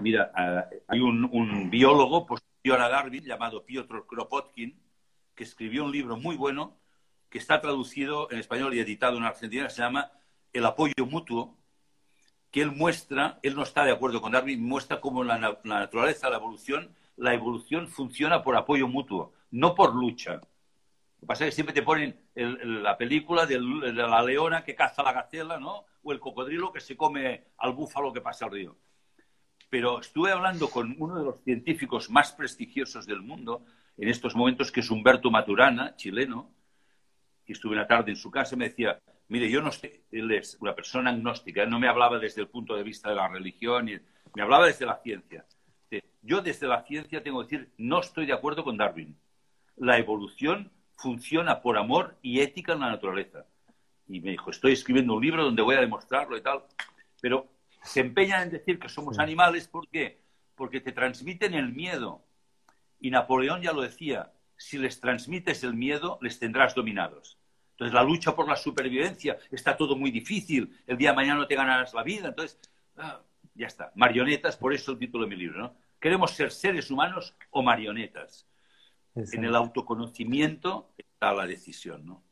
mira, 0.00 0.32
eh, 0.36 0.82
hay 0.88 1.00
un, 1.00 1.68
biólogo 1.70 2.26
posterior 2.26 2.80
a 2.80 2.88
Darwin 2.88 3.22
llamado 3.22 3.64
Piotr 3.64 4.06
Kropotkin 4.06 4.80
que 5.34 5.44
escribió 5.44 5.84
un 5.84 5.92
libro 5.92 6.16
muy 6.16 6.36
bueno 6.36 6.78
que 7.28 7.38
está 7.38 7.60
traducido 7.60 8.30
en 8.30 8.38
español 8.38 8.74
y 8.74 8.80
editado 8.80 9.18
en 9.18 9.24
Argentina, 9.24 9.68
se 9.68 9.82
llama 9.82 10.10
El 10.52 10.64
apoyo 10.64 11.06
mutuo, 11.06 11.57
que 12.50 12.62
él 12.62 12.72
muestra, 12.72 13.38
él 13.42 13.54
no 13.54 13.62
está 13.62 13.84
de 13.84 13.92
acuerdo 13.92 14.20
con 14.20 14.32
Darwin, 14.32 14.66
muestra 14.66 15.00
cómo 15.00 15.22
la, 15.24 15.58
naturaleza, 15.64 16.30
la 16.30 16.36
evolución, 16.36 16.94
la 17.16 17.34
evolución 17.34 17.88
funciona 17.88 18.42
por 18.42 18.56
apoyo 18.56 18.88
mutuo, 18.88 19.32
no 19.50 19.74
por 19.74 19.94
lucha. 19.94 20.34
Lo 20.34 21.20
que 21.20 21.26
pasa 21.26 21.44
es 21.44 21.50
que 21.50 21.54
siempre 21.56 21.74
te 21.74 21.82
ponen 21.82 22.18
la 22.34 22.96
película 22.96 23.44
de 23.44 23.58
la 23.58 24.22
leona 24.22 24.64
que 24.64 24.74
caza 24.74 25.02
la 25.02 25.12
gacela, 25.12 25.58
¿no? 25.58 25.84
O 26.02 26.12
el 26.12 26.20
cocodrilo 26.20 26.72
que 26.72 26.80
se 26.80 26.96
come 26.96 27.44
al 27.58 27.72
búfalo 27.72 28.12
que 28.12 28.20
pasa 28.20 28.46
al 28.46 28.52
río. 28.52 28.76
Pero 29.68 30.00
estuve 30.00 30.32
hablando 30.32 30.70
con 30.70 30.94
uno 30.98 31.18
de 31.18 31.24
los 31.24 31.42
científicos 31.42 32.08
más 32.08 32.32
prestigiosos 32.32 33.04
del 33.04 33.20
mundo 33.20 33.64
en 33.98 34.08
estos 34.08 34.34
momentos, 34.34 34.72
que 34.72 34.80
es 34.80 34.90
Humberto 34.90 35.30
Maturana, 35.30 35.96
chileno, 35.96 36.50
y 37.44 37.52
estuve 37.52 37.72
una 37.72 37.86
tarde 37.86 38.12
en 38.12 38.16
su 38.16 38.30
casa 38.30 38.54
y 38.54 38.58
me 38.58 38.68
decía, 38.68 38.98
mire, 39.28 39.50
yo 39.50 39.62
no 39.62 39.70
sé, 39.70 40.02
él 40.10 40.30
es 40.32 40.56
una 40.60 40.74
persona 40.74 41.10
agnóstica, 41.10 41.64
no 41.66 41.78
me 41.78 41.88
hablaba 41.88 42.18
desde 42.18 42.42
el 42.42 42.48
punto 42.48 42.76
de 42.76 42.82
vista 42.82 43.10
de 43.10 43.16
la 43.16 43.28
religión, 43.28 43.86
me 44.34 44.42
hablaba 44.42 44.66
desde 44.66 44.86
la 44.86 44.96
ciencia. 45.02 45.44
Yo 46.22 46.42
desde 46.42 46.66
la 46.66 46.82
ciencia 46.82 47.22
tengo 47.22 47.40
que 47.40 47.56
decir, 47.56 47.72
no 47.78 48.00
estoy 48.00 48.26
de 48.26 48.32
acuerdo 48.32 48.64
con 48.64 48.76
Darwin. 48.76 49.16
La 49.76 49.98
evolución 49.98 50.70
funciona 50.96 51.62
por 51.62 51.78
amor 51.78 52.18
y 52.22 52.40
ética 52.40 52.72
en 52.72 52.80
la 52.80 52.90
naturaleza. 52.90 53.46
Y 54.08 54.20
me 54.20 54.32
dijo, 54.32 54.50
estoy 54.50 54.72
escribiendo 54.72 55.14
un 55.14 55.22
libro 55.22 55.44
donde 55.44 55.62
voy 55.62 55.76
a 55.76 55.80
demostrarlo 55.80 56.36
y 56.36 56.42
tal. 56.42 56.64
Pero 57.20 57.46
se 57.82 58.00
empeñan 58.00 58.42
en 58.42 58.50
decir 58.50 58.78
que 58.78 58.88
somos 58.88 59.18
animales, 59.18 59.68
¿por 59.68 59.88
qué? 59.88 60.20
Porque 60.54 60.80
te 60.80 60.92
transmiten 60.92 61.54
el 61.54 61.72
miedo. 61.72 62.22
Y 63.00 63.10
Napoleón 63.10 63.62
ya 63.62 63.72
lo 63.72 63.82
decía, 63.82 64.32
si 64.56 64.76
les 64.76 65.00
transmites 65.00 65.62
el 65.62 65.74
miedo, 65.74 66.18
les 66.20 66.38
tendrás 66.38 66.74
dominados. 66.74 67.38
Entonces, 67.78 67.94
la 67.94 68.02
lucha 68.02 68.34
por 68.34 68.48
la 68.48 68.56
supervivencia 68.56 69.38
está 69.52 69.76
todo 69.76 69.94
muy 69.94 70.10
difícil. 70.10 70.76
El 70.84 70.98
día 70.98 71.10
de 71.10 71.16
mañana 71.16 71.38
no 71.38 71.46
te 71.46 71.54
ganarás 71.54 71.94
la 71.94 72.02
vida. 72.02 72.30
Entonces, 72.30 72.58
ah, 72.96 73.20
ya 73.54 73.68
está. 73.68 73.92
Marionetas, 73.94 74.56
por 74.56 74.74
eso 74.74 74.90
el 74.90 74.98
título 74.98 75.22
de 75.22 75.30
mi 75.30 75.36
libro, 75.36 75.60
¿no? 75.60 75.74
¿Queremos 76.00 76.32
ser 76.32 76.50
seres 76.50 76.90
humanos 76.90 77.36
o 77.50 77.62
marionetas? 77.62 78.48
En 79.14 79.44
el 79.44 79.54
autoconocimiento 79.54 80.88
está 80.98 81.32
la 81.32 81.46
decisión, 81.46 82.04
¿no? 82.04 82.22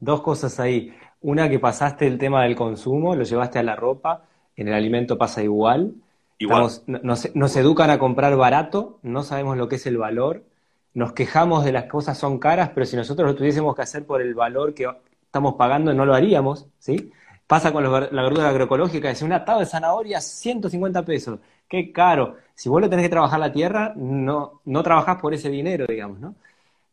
Dos 0.00 0.20
cosas 0.20 0.58
ahí. 0.58 0.96
Una 1.20 1.48
que 1.48 1.60
pasaste 1.60 2.08
el 2.08 2.18
tema 2.18 2.42
del 2.42 2.56
consumo, 2.56 3.14
lo 3.14 3.22
llevaste 3.22 3.60
a 3.60 3.62
la 3.62 3.76
ropa, 3.76 4.24
en 4.56 4.66
el 4.66 4.74
alimento 4.74 5.16
pasa 5.16 5.44
igual. 5.44 5.94
Igual. 6.38 6.70
nos, 6.88 7.36
nos, 7.36 7.56
educan 7.56 7.90
a 7.90 8.00
comprar 8.00 8.34
barato, 8.36 8.98
no 9.02 9.22
sabemos 9.22 9.56
lo 9.56 9.68
que 9.68 9.76
es 9.76 9.86
el 9.86 9.96
valor, 9.96 10.44
nos 10.94 11.12
quejamos 11.12 11.64
de 11.64 11.72
las 11.72 11.84
cosas 11.84 12.18
son 12.18 12.38
caras, 12.38 12.70
pero 12.74 12.86
si 12.86 12.96
nosotros 12.96 13.28
lo 13.28 13.36
tuviésemos 13.36 13.74
que 13.74 13.82
hacer 13.82 14.04
por 14.04 14.20
el 14.20 14.34
valor 14.34 14.74
que 14.74 14.88
estamos 15.22 15.54
pagando, 15.54 15.94
no 15.94 16.04
lo 16.04 16.14
haríamos, 16.14 16.66
¿sí? 16.78 17.12
Pasa 17.46 17.72
con 17.72 17.82
la 17.82 18.22
verdura 18.22 18.48
agroecológica, 18.48 19.10
es 19.10 19.22
un 19.22 19.32
atado 19.32 19.60
de 19.60 19.66
zanahoria, 19.66 20.20
150 20.20 21.04
pesos 21.04 21.40
qué 21.70 21.92
caro. 21.92 22.36
Si 22.54 22.68
vos 22.68 22.82
lo 22.82 22.90
tenés 22.90 23.06
que 23.06 23.10
trabajar 23.10 23.40
la 23.40 23.52
tierra, 23.52 23.94
no, 23.96 24.60
no 24.66 24.82
trabajás 24.82 25.18
por 25.20 25.32
ese 25.32 25.48
dinero, 25.48 25.86
digamos, 25.86 26.18
¿no? 26.18 26.34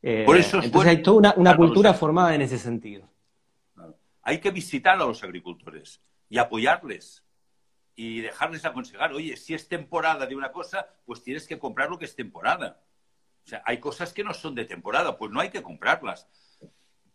Eh, 0.02 0.24
por 0.26 0.38
eso 0.38 0.62
entonces 0.62 0.92
hay 0.92 1.02
toda 1.02 1.34
una, 1.36 1.58
cultura 1.58 1.94
formada 1.94 2.34
en 2.36 2.44
ese 2.44 2.60
sentido. 2.60 3.04
Hay 4.22 4.40
que 4.40 4.52
visitar 4.52 4.94
a 4.94 5.06
los 5.06 5.24
agricultores 5.24 6.00
y 6.30 6.38
apoyarles 6.38 7.24
y 7.96 8.22
dejarles 8.22 8.64
aconsejar, 8.64 9.12
oye, 9.14 9.36
si 9.36 9.56
es 9.56 9.68
temporada 9.68 10.28
de 10.28 10.36
una 10.36 10.52
cosa, 10.52 10.88
pues 11.06 11.24
tienes 11.24 11.48
que 11.48 11.58
comprar 11.58 11.90
lo 11.90 11.98
que 11.98 12.06
es 12.06 12.16
temporada. 12.16 12.80
O 13.48 13.50
sea, 13.50 13.64
hay 13.66 13.78
cosas 13.80 14.12
que 14.12 14.26
no 14.26 14.34
son 14.34 14.56
de 14.56 14.66
temporada, 14.66 15.18
pues 15.18 15.32
no 15.32 15.40
hay 15.40 15.50
que 15.50 15.64
comprarlas. 15.64 16.28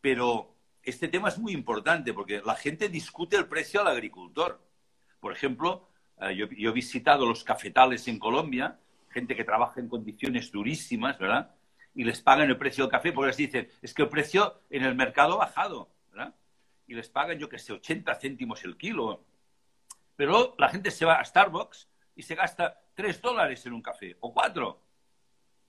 Pero 0.00 0.56
este 0.82 1.06
tema 1.08 1.28
es 1.28 1.38
muy 1.38 1.52
importante 1.52 2.14
porque 2.14 2.40
la 2.42 2.54
gente 2.54 2.88
discute 2.88 3.36
el 3.36 3.48
precio 3.48 3.82
al 3.82 3.88
agricultor. 3.88 4.58
Por 5.20 5.34
ejemplo, 5.34 5.90
eh, 6.22 6.34
yo, 6.34 6.46
he 6.46 6.72
visitado 6.72 7.26
los 7.26 7.44
cafetales 7.44 8.08
en 8.08 8.18
Colombia, 8.18 8.80
gente 9.10 9.36
que 9.36 9.44
trabaja 9.44 9.78
en 9.78 9.90
condiciones 9.90 10.50
durísimas, 10.50 11.18
¿verdad? 11.18 11.54
Y 11.94 12.04
les 12.04 12.22
pagan 12.22 12.48
el 12.48 12.56
precio 12.56 12.84
del 12.84 12.90
café 12.90 13.12
porque 13.12 13.26
les 13.26 13.36
dicen, 13.36 13.68
es 13.82 13.92
que 13.92 14.00
el 14.00 14.08
precio 14.08 14.62
en 14.70 14.84
el 14.84 14.94
mercado 14.94 15.34
ha 15.34 15.44
bajado, 15.44 15.90
¿verdad? 16.10 16.34
Y 16.86 16.94
les 16.94 17.10
pagan, 17.10 17.38
yo 17.38 17.50
que 17.50 17.58
sé, 17.58 17.74
80 17.74 18.14
céntimos 18.14 18.64
el 18.64 18.78
kilo. 18.78 19.22
Pero 20.16 20.54
la 20.56 20.70
gente 20.70 20.90
se 20.90 21.04
va 21.04 21.16
a 21.16 21.24
Starbucks 21.26 21.90
y 22.16 22.22
se 22.22 22.36
gasta 22.36 22.80
3 22.94 23.20
dólares 23.20 23.66
en 23.66 23.74
un 23.74 23.82
café, 23.82 24.16
o 24.20 24.32
4. 24.32 24.91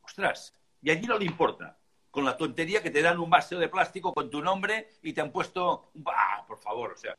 Ostras, 0.03 0.53
y 0.81 0.91
allí 0.91 1.07
no 1.07 1.17
le 1.17 1.25
importa. 1.25 1.77
Con 2.11 2.25
la 2.25 2.37
tontería 2.37 2.83
que 2.83 2.91
te 2.91 3.01
dan 3.01 3.19
un 3.19 3.29
vaso 3.29 3.57
de 3.57 3.69
plástico 3.69 4.13
con 4.13 4.29
tu 4.29 4.41
nombre 4.41 4.89
y 5.01 5.13
te 5.13 5.21
han 5.21 5.31
puesto, 5.31 5.89
¡bah! 5.95 6.45
Por 6.47 6.59
favor, 6.59 6.91
o 6.91 6.97
sea, 6.97 7.15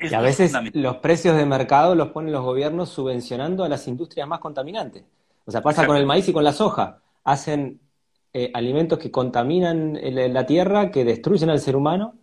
y 0.00 0.14
a 0.14 0.20
veces 0.20 0.52
los 0.72 0.96
precios 0.96 1.36
de 1.36 1.44
mercado 1.44 1.94
los 1.94 2.08
ponen 2.08 2.32
los 2.32 2.42
gobiernos 2.42 2.88
subvencionando 2.88 3.64
a 3.64 3.68
las 3.68 3.86
industrias 3.86 4.26
más 4.26 4.40
contaminantes. 4.40 5.04
O 5.44 5.50
sea, 5.50 5.62
pasa 5.62 5.86
con 5.86 5.96
el 5.96 6.06
maíz 6.06 6.28
y 6.28 6.32
con 6.32 6.44
la 6.44 6.52
soja. 6.52 7.02
Hacen 7.24 7.80
eh, 8.32 8.50
alimentos 8.54 8.98
que 8.98 9.10
contaminan 9.10 9.98
la 10.02 10.46
tierra, 10.46 10.90
que 10.90 11.04
destruyen 11.04 11.50
al 11.50 11.60
ser 11.60 11.76
humano, 11.76 12.14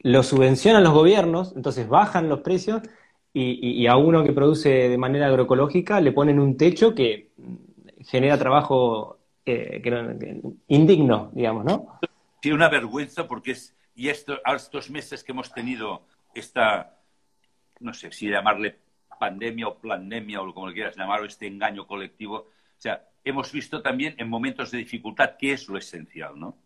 los 0.00 0.26
subvencionan 0.26 0.82
los 0.82 0.92
gobiernos, 0.92 1.52
entonces 1.54 1.88
bajan 1.88 2.28
los 2.28 2.40
precios 2.40 2.82
y, 3.32 3.86
a 3.86 3.96
uno 3.96 4.24
que 4.24 4.32
produce 4.32 4.88
de 4.88 4.96
manera 4.96 5.26
agroecológica 5.26 6.00
le 6.00 6.12
ponen 6.12 6.40
un 6.40 6.56
techo 6.56 6.94
que 6.94 7.32
genera 8.06 8.38
trabajo 8.38 9.18
eh, 9.44 9.82
indigno, 10.68 11.30
digamos, 11.34 11.64
¿no? 11.64 11.98
Sí, 12.42 12.52
una 12.52 12.68
vergüenza 12.68 13.26
porque 13.26 13.52
es, 13.52 13.76
y 13.94 14.08
esto, 14.08 14.38
estos 14.44 14.90
meses 14.90 15.24
que 15.24 15.32
hemos 15.32 15.52
tenido 15.52 16.06
esta 16.34 16.96
no 17.80 17.92
sé 17.92 18.12
si 18.12 18.28
llamarle 18.28 18.78
pandemia 19.18 19.68
o 19.68 19.78
pandemia 19.78 20.40
o 20.40 20.52
como 20.52 20.68
lo 20.68 20.74
quieras 20.74 20.96
llamarlo, 20.96 21.26
este 21.26 21.46
engaño 21.46 21.86
colectivo. 21.86 22.36
O 22.36 22.80
sea, 22.80 23.08
hemos 23.24 23.50
visto 23.52 23.82
también 23.82 24.14
en 24.18 24.28
momentos 24.28 24.70
de 24.70 24.78
dificultad 24.78 25.36
qué 25.38 25.52
es 25.52 25.68
lo 25.68 25.78
esencial, 25.78 26.38
¿no? 26.38 26.58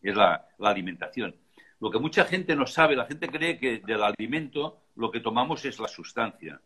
Es 0.00 0.14
la, 0.16 0.48
alimentación. 0.58 1.36
Lo 1.80 1.90
que 1.90 1.98
mucha 1.98 2.24
gente 2.24 2.56
no 2.56 2.66
sabe, 2.66 2.96
la 2.96 3.06
gente 3.06 3.28
cree 3.28 3.58
que 3.58 3.78
del 3.78 4.02
alimento 4.02 4.82
lo 4.96 5.10
que 5.10 5.20
tomamos 5.20 5.64
es 5.64 5.78
la 5.78 5.88
sustancia. 5.88 6.60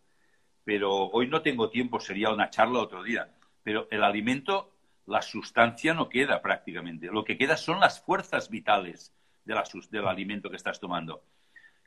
Pero 0.65 1.07
hoy 1.09 1.29
no 1.29 1.43
tengo 1.43 1.71
tiempo, 1.71 2.01
sería 2.01 2.31
una 2.31 2.51
charla 2.51 2.81
otro 2.81 3.03
día. 3.03 3.31
Pero 3.66 3.88
el 3.90 4.05
alimento, 4.05 4.70
la 5.07 5.22
sustancia 5.22 5.92
no 5.92 6.09
queda 6.09 6.40
prácticamente. 6.40 7.09
Lo 7.09 7.24
que 7.24 7.37
queda 7.37 7.57
son 7.57 7.81
las 7.81 8.00
fuerzas 8.00 8.48
vitales 8.48 9.12
del 9.44 10.07
alimento 10.07 10.51
que 10.51 10.57
estás 10.57 10.78
tomando. 10.78 11.24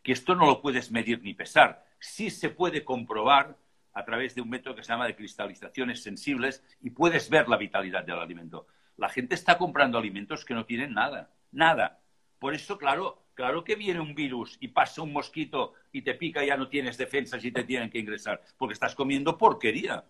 Que 0.03 0.11
esto 0.11 0.35
no 0.35 0.45
lo 0.45 0.61
puedes 0.61 0.91
medir 0.91 1.21
ni 1.23 1.33
pesar 1.33 1.85
sí 1.99 2.29
se 2.29 2.49
puede 2.49 2.83
comprobar 2.83 3.57
a 3.93 4.05
través 4.05 4.35
de 4.35 4.41
un 4.41 4.49
método 4.49 4.75
que 4.75 4.83
se 4.83 4.91
llama 4.91 5.07
de 5.07 5.15
cristalizaciones 5.15 6.01
sensibles 6.01 6.63
y 6.81 6.89
puedes 6.89 7.29
ver 7.29 7.47
la 7.47 7.57
vitalidad 7.57 8.03
del 8.03 8.19
alimento. 8.19 8.67
La 8.97 9.09
gente 9.09 9.35
está 9.35 9.57
comprando 9.57 9.97
alimentos 9.97 10.45
que 10.45 10.53
no 10.53 10.65
tienen 10.65 10.93
nada, 10.93 11.29
nada. 11.51 11.99
Por 12.39 12.53
eso, 12.53 12.77
claro, 12.77 13.23
claro 13.33 13.63
que 13.63 13.75
viene 13.75 13.99
un 13.99 14.15
virus 14.15 14.57
y 14.59 14.69
pasa 14.69 15.01
un 15.01 15.11
mosquito 15.11 15.73
y 15.91 16.01
te 16.01 16.13
pica 16.13 16.43
ya 16.43 16.55
no 16.55 16.69
tienes 16.69 16.97
defensas 16.97 17.43
y 17.43 17.51
te 17.51 17.63
tienen 17.63 17.89
que 17.89 17.99
ingresar, 17.99 18.41
porque 18.57 18.73
estás 18.73 18.95
comiendo 18.95 19.37
porquería. 19.37 20.05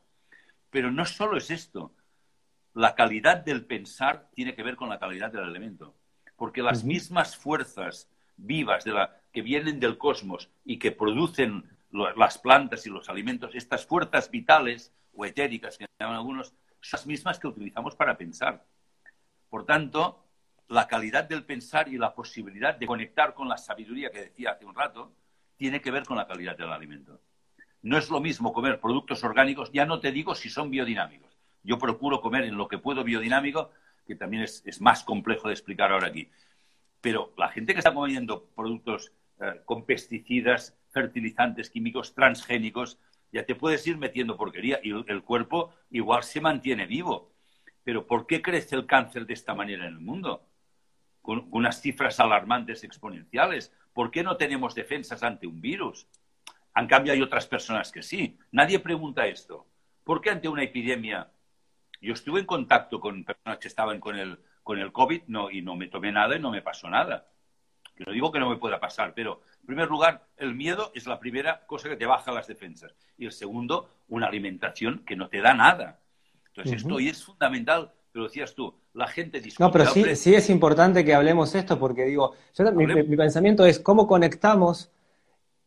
Pero 0.69 0.91
no 0.91 1.05
solo 1.05 1.37
es 1.37 1.51
esto. 1.51 1.93
La 2.73 2.95
calidad 2.95 3.37
del 3.37 3.65
pensar 3.65 4.29
tiene 4.33 4.55
que 4.55 4.63
ver 4.63 4.75
con 4.75 4.89
la 4.89 4.99
calidad 4.99 5.31
del 5.31 5.43
alimento. 5.43 5.95
Porque 6.35 6.61
las 6.61 6.83
mismas 6.83 7.35
fuerzas 7.35 8.09
vivas 8.37 8.83
de 8.83 8.93
la, 8.93 9.19
que 9.31 9.41
vienen 9.41 9.79
del 9.79 9.97
cosmos 9.97 10.49
y 10.63 10.79
que 10.79 10.91
producen 10.91 11.65
las 11.91 12.37
plantas 12.37 12.85
y 12.85 12.89
los 12.89 13.09
alimentos, 13.09 13.55
estas 13.55 13.85
fuerzas 13.85 14.29
vitales 14.29 14.93
o 15.13 15.25
etéricas 15.25 15.77
que 15.77 15.85
llaman 15.99 16.17
algunos, 16.17 16.53
son 16.81 16.97
las 16.97 17.07
mismas 17.07 17.39
que 17.39 17.47
utilizamos 17.47 17.95
para 17.95 18.17
pensar. 18.17 18.65
Por 19.49 19.65
tanto, 19.65 20.23
la 20.67 20.87
calidad 20.87 21.27
del 21.27 21.43
pensar 21.43 21.89
y 21.89 21.97
la 21.97 22.13
posibilidad 22.13 22.75
de 22.75 22.85
conectar 22.85 23.33
con 23.33 23.49
la 23.49 23.57
sabiduría 23.57 24.11
que 24.11 24.21
decía 24.21 24.51
hace 24.51 24.65
un 24.65 24.75
rato 24.75 25.11
tiene 25.57 25.81
que 25.81 25.91
ver 25.91 26.03
con 26.05 26.15
la 26.15 26.27
calidad 26.27 26.55
del 26.55 26.71
alimento. 26.71 27.19
No 27.81 27.97
es 27.97 28.09
lo 28.09 28.19
mismo 28.19 28.51
comer 28.51 28.79
productos 28.79 29.23
orgánicos, 29.23 29.71
ya 29.71 29.85
no 29.85 29.99
te 29.99 30.11
digo 30.11 30.35
si 30.35 30.49
son 30.49 30.69
biodinámicos. 30.69 31.37
Yo 31.63 31.77
procuro 31.77 32.21
comer 32.21 32.43
en 32.43 32.57
lo 32.57 32.67
que 32.67 32.77
puedo 32.77 33.03
biodinámico, 33.03 33.71
que 34.05 34.15
también 34.15 34.43
es, 34.43 34.81
más 34.81 35.03
complejo 35.03 35.47
de 35.47 35.53
explicar 35.53 35.91
ahora 35.91 36.07
aquí. 36.07 36.29
Pero 36.99 37.33
la 37.37 37.49
gente 37.49 37.73
que 37.73 37.79
está 37.79 37.93
comiendo 37.93 38.45
productos 38.55 39.13
eh, 39.39 39.61
con 39.65 39.85
pesticidas, 39.85 40.77
fertilizantes 40.91 41.69
químicos, 41.69 42.13
transgénicos, 42.13 42.97
ya 43.31 43.45
te 43.45 43.55
puedes 43.55 43.85
ir 43.87 43.97
metiendo 43.97 44.35
porquería 44.35 44.79
y 44.83 44.91
el 44.91 45.23
cuerpo 45.23 45.73
igual 45.91 46.23
se 46.23 46.41
mantiene 46.41 46.85
vivo. 46.87 47.31
Pero 47.83 48.07
¿por 48.07 48.27
qué 48.27 48.41
crece 48.41 48.75
el 48.75 48.85
cáncer 48.85 49.25
de 49.25 49.33
esta 49.33 49.53
manera 49.53 49.85
en 49.87 49.93
el 49.93 49.99
mundo? 49.99 50.43
Con 51.21 51.47
unas 51.51 51.81
cifras 51.81 52.19
alarmantes 52.19 52.83
exponenciales. 52.83 53.71
¿Por 53.93 54.11
qué 54.11 54.23
no 54.23 54.37
tenemos 54.37 54.75
defensas 54.75 55.23
ante 55.23 55.47
un 55.47 55.61
virus? 55.61 56.07
En 56.75 56.87
cambio, 56.87 57.13
hay 57.13 57.21
otras 57.21 57.45
personas 57.47 57.91
que 57.91 58.01
sí. 58.01 58.37
Nadie 58.51 58.79
pregunta 58.79 59.25
esto. 59.25 59.65
¿Por 60.03 60.21
qué 60.21 60.29
ante 60.29 60.47
una 60.47 60.63
epidemia? 60.63 61.29
Yo 62.01 62.13
estuve 62.13 62.39
en 62.39 62.45
contacto 62.45 62.99
con 62.99 63.23
personas 63.23 63.59
que 63.59 63.67
estaban 63.67 63.99
con 63.99 64.17
el, 64.17 64.39
con 64.63 64.79
el 64.79 64.91
COVID 64.91 65.23
no, 65.27 65.51
y 65.51 65.61
no 65.61 65.75
me 65.75 65.87
tomé 65.87 66.11
nada 66.11 66.35
y 66.35 66.39
no 66.39 66.51
me 66.51 66.61
pasó 66.61 66.89
nada. 66.89 67.27
Yo 67.97 68.05
no 68.05 68.13
digo 68.13 68.31
que 68.31 68.39
no 68.39 68.49
me 68.49 68.55
pueda 68.55 68.79
pasar, 68.79 69.13
pero 69.13 69.41
en 69.59 69.65
primer 69.65 69.89
lugar, 69.89 70.25
el 70.37 70.55
miedo 70.55 70.91
es 70.95 71.05
la 71.05 71.19
primera 71.19 71.65
cosa 71.67 71.89
que 71.89 71.97
te 71.97 72.05
baja 72.05 72.31
las 72.31 72.47
defensas. 72.47 72.95
Y 73.17 73.25
el 73.25 73.31
segundo, 73.33 73.89
una 74.07 74.27
alimentación 74.27 75.03
que 75.05 75.15
no 75.15 75.27
te 75.27 75.41
da 75.41 75.53
nada. 75.53 75.99
Entonces, 76.47 76.81
esto 76.81 76.95
hoy 76.95 77.09
es 77.09 77.23
fundamental, 77.23 77.91
pero 78.11 78.25
decías 78.25 78.55
tú, 78.55 78.73
la 78.93 79.07
gente 79.07 79.39
discute. 79.39 79.63
No, 79.63 79.71
pero 79.71 79.85
sí, 79.85 80.15
sí 80.15 80.33
es 80.33 80.49
importante 80.49 81.05
que 81.05 81.13
hablemos 81.13 81.53
esto, 81.55 81.77
porque 81.77 82.05
digo, 82.05 82.35
mi, 82.73 83.17
pensamiento 83.17 83.65
es 83.65 83.79
cómo 83.79 84.07
conectamos 84.07 84.91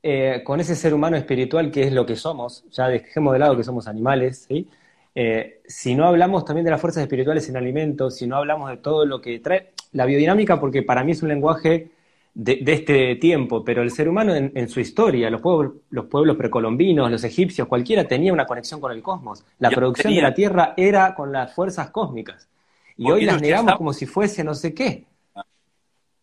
eh, 0.02 0.42
con 0.44 0.60
ese 0.60 0.74
ser 0.74 0.94
humano 0.94 1.16
espiritual 1.16 1.70
que 1.70 1.84
es 1.84 1.92
lo 1.92 2.04
que 2.04 2.16
somos, 2.16 2.64
ya 2.70 2.88
dejemos 2.88 3.32
de 3.32 3.38
lado 3.38 3.56
que 3.56 3.64
somos 3.64 3.86
animales, 3.86 4.46
¿sí? 4.48 4.68
Eh, 5.14 5.60
si 5.66 5.94
no 5.94 6.06
hablamos 6.06 6.44
también 6.44 6.64
de 6.64 6.70
las 6.70 6.80
fuerzas 6.80 7.02
espirituales 7.02 7.48
en 7.48 7.56
alimentos, 7.56 8.16
si 8.16 8.26
no 8.26 8.36
hablamos 8.36 8.70
de 8.70 8.78
todo 8.78 9.04
lo 9.04 9.20
que 9.20 9.38
trae 9.40 9.72
la 9.92 10.06
biodinámica, 10.06 10.58
porque 10.58 10.82
para 10.82 11.04
mí 11.04 11.12
es 11.12 11.22
un 11.22 11.28
lenguaje 11.28 11.90
de, 12.34 12.62
este 12.66 13.16
tiempo, 13.16 13.62
pero 13.62 13.82
el 13.82 13.90
ser 13.90 14.08
humano 14.08 14.34
en, 14.34 14.68
su 14.68 14.80
historia, 14.80 15.28
los 15.28 15.40
pueblos, 15.42 15.74
los 15.90 16.06
pueblos, 16.06 16.36
precolombinos, 16.36 17.10
los 17.10 17.24
egipcios, 17.24 17.68
cualquiera 17.68 18.08
tenía 18.08 18.32
una 18.32 18.46
conexión 18.46 18.80
con 18.80 18.90
el 18.90 19.02
cosmos. 19.02 19.44
La 19.58 19.70
producción 19.70 20.14
de 20.14 20.22
la 20.22 20.32
Tierra 20.32 20.74
era 20.76 21.14
con 21.14 21.30
las 21.30 21.54
fuerzas 21.54 21.90
cósmicas. 21.90 22.48
Y 22.96 23.10
hoy 23.10 23.24
las 23.24 23.40
negamos 23.40 23.76
como 23.76 23.92
si 23.92 24.06
fuese 24.06 24.42
no 24.42 24.54
sé 24.54 24.72
qué. 24.72 25.04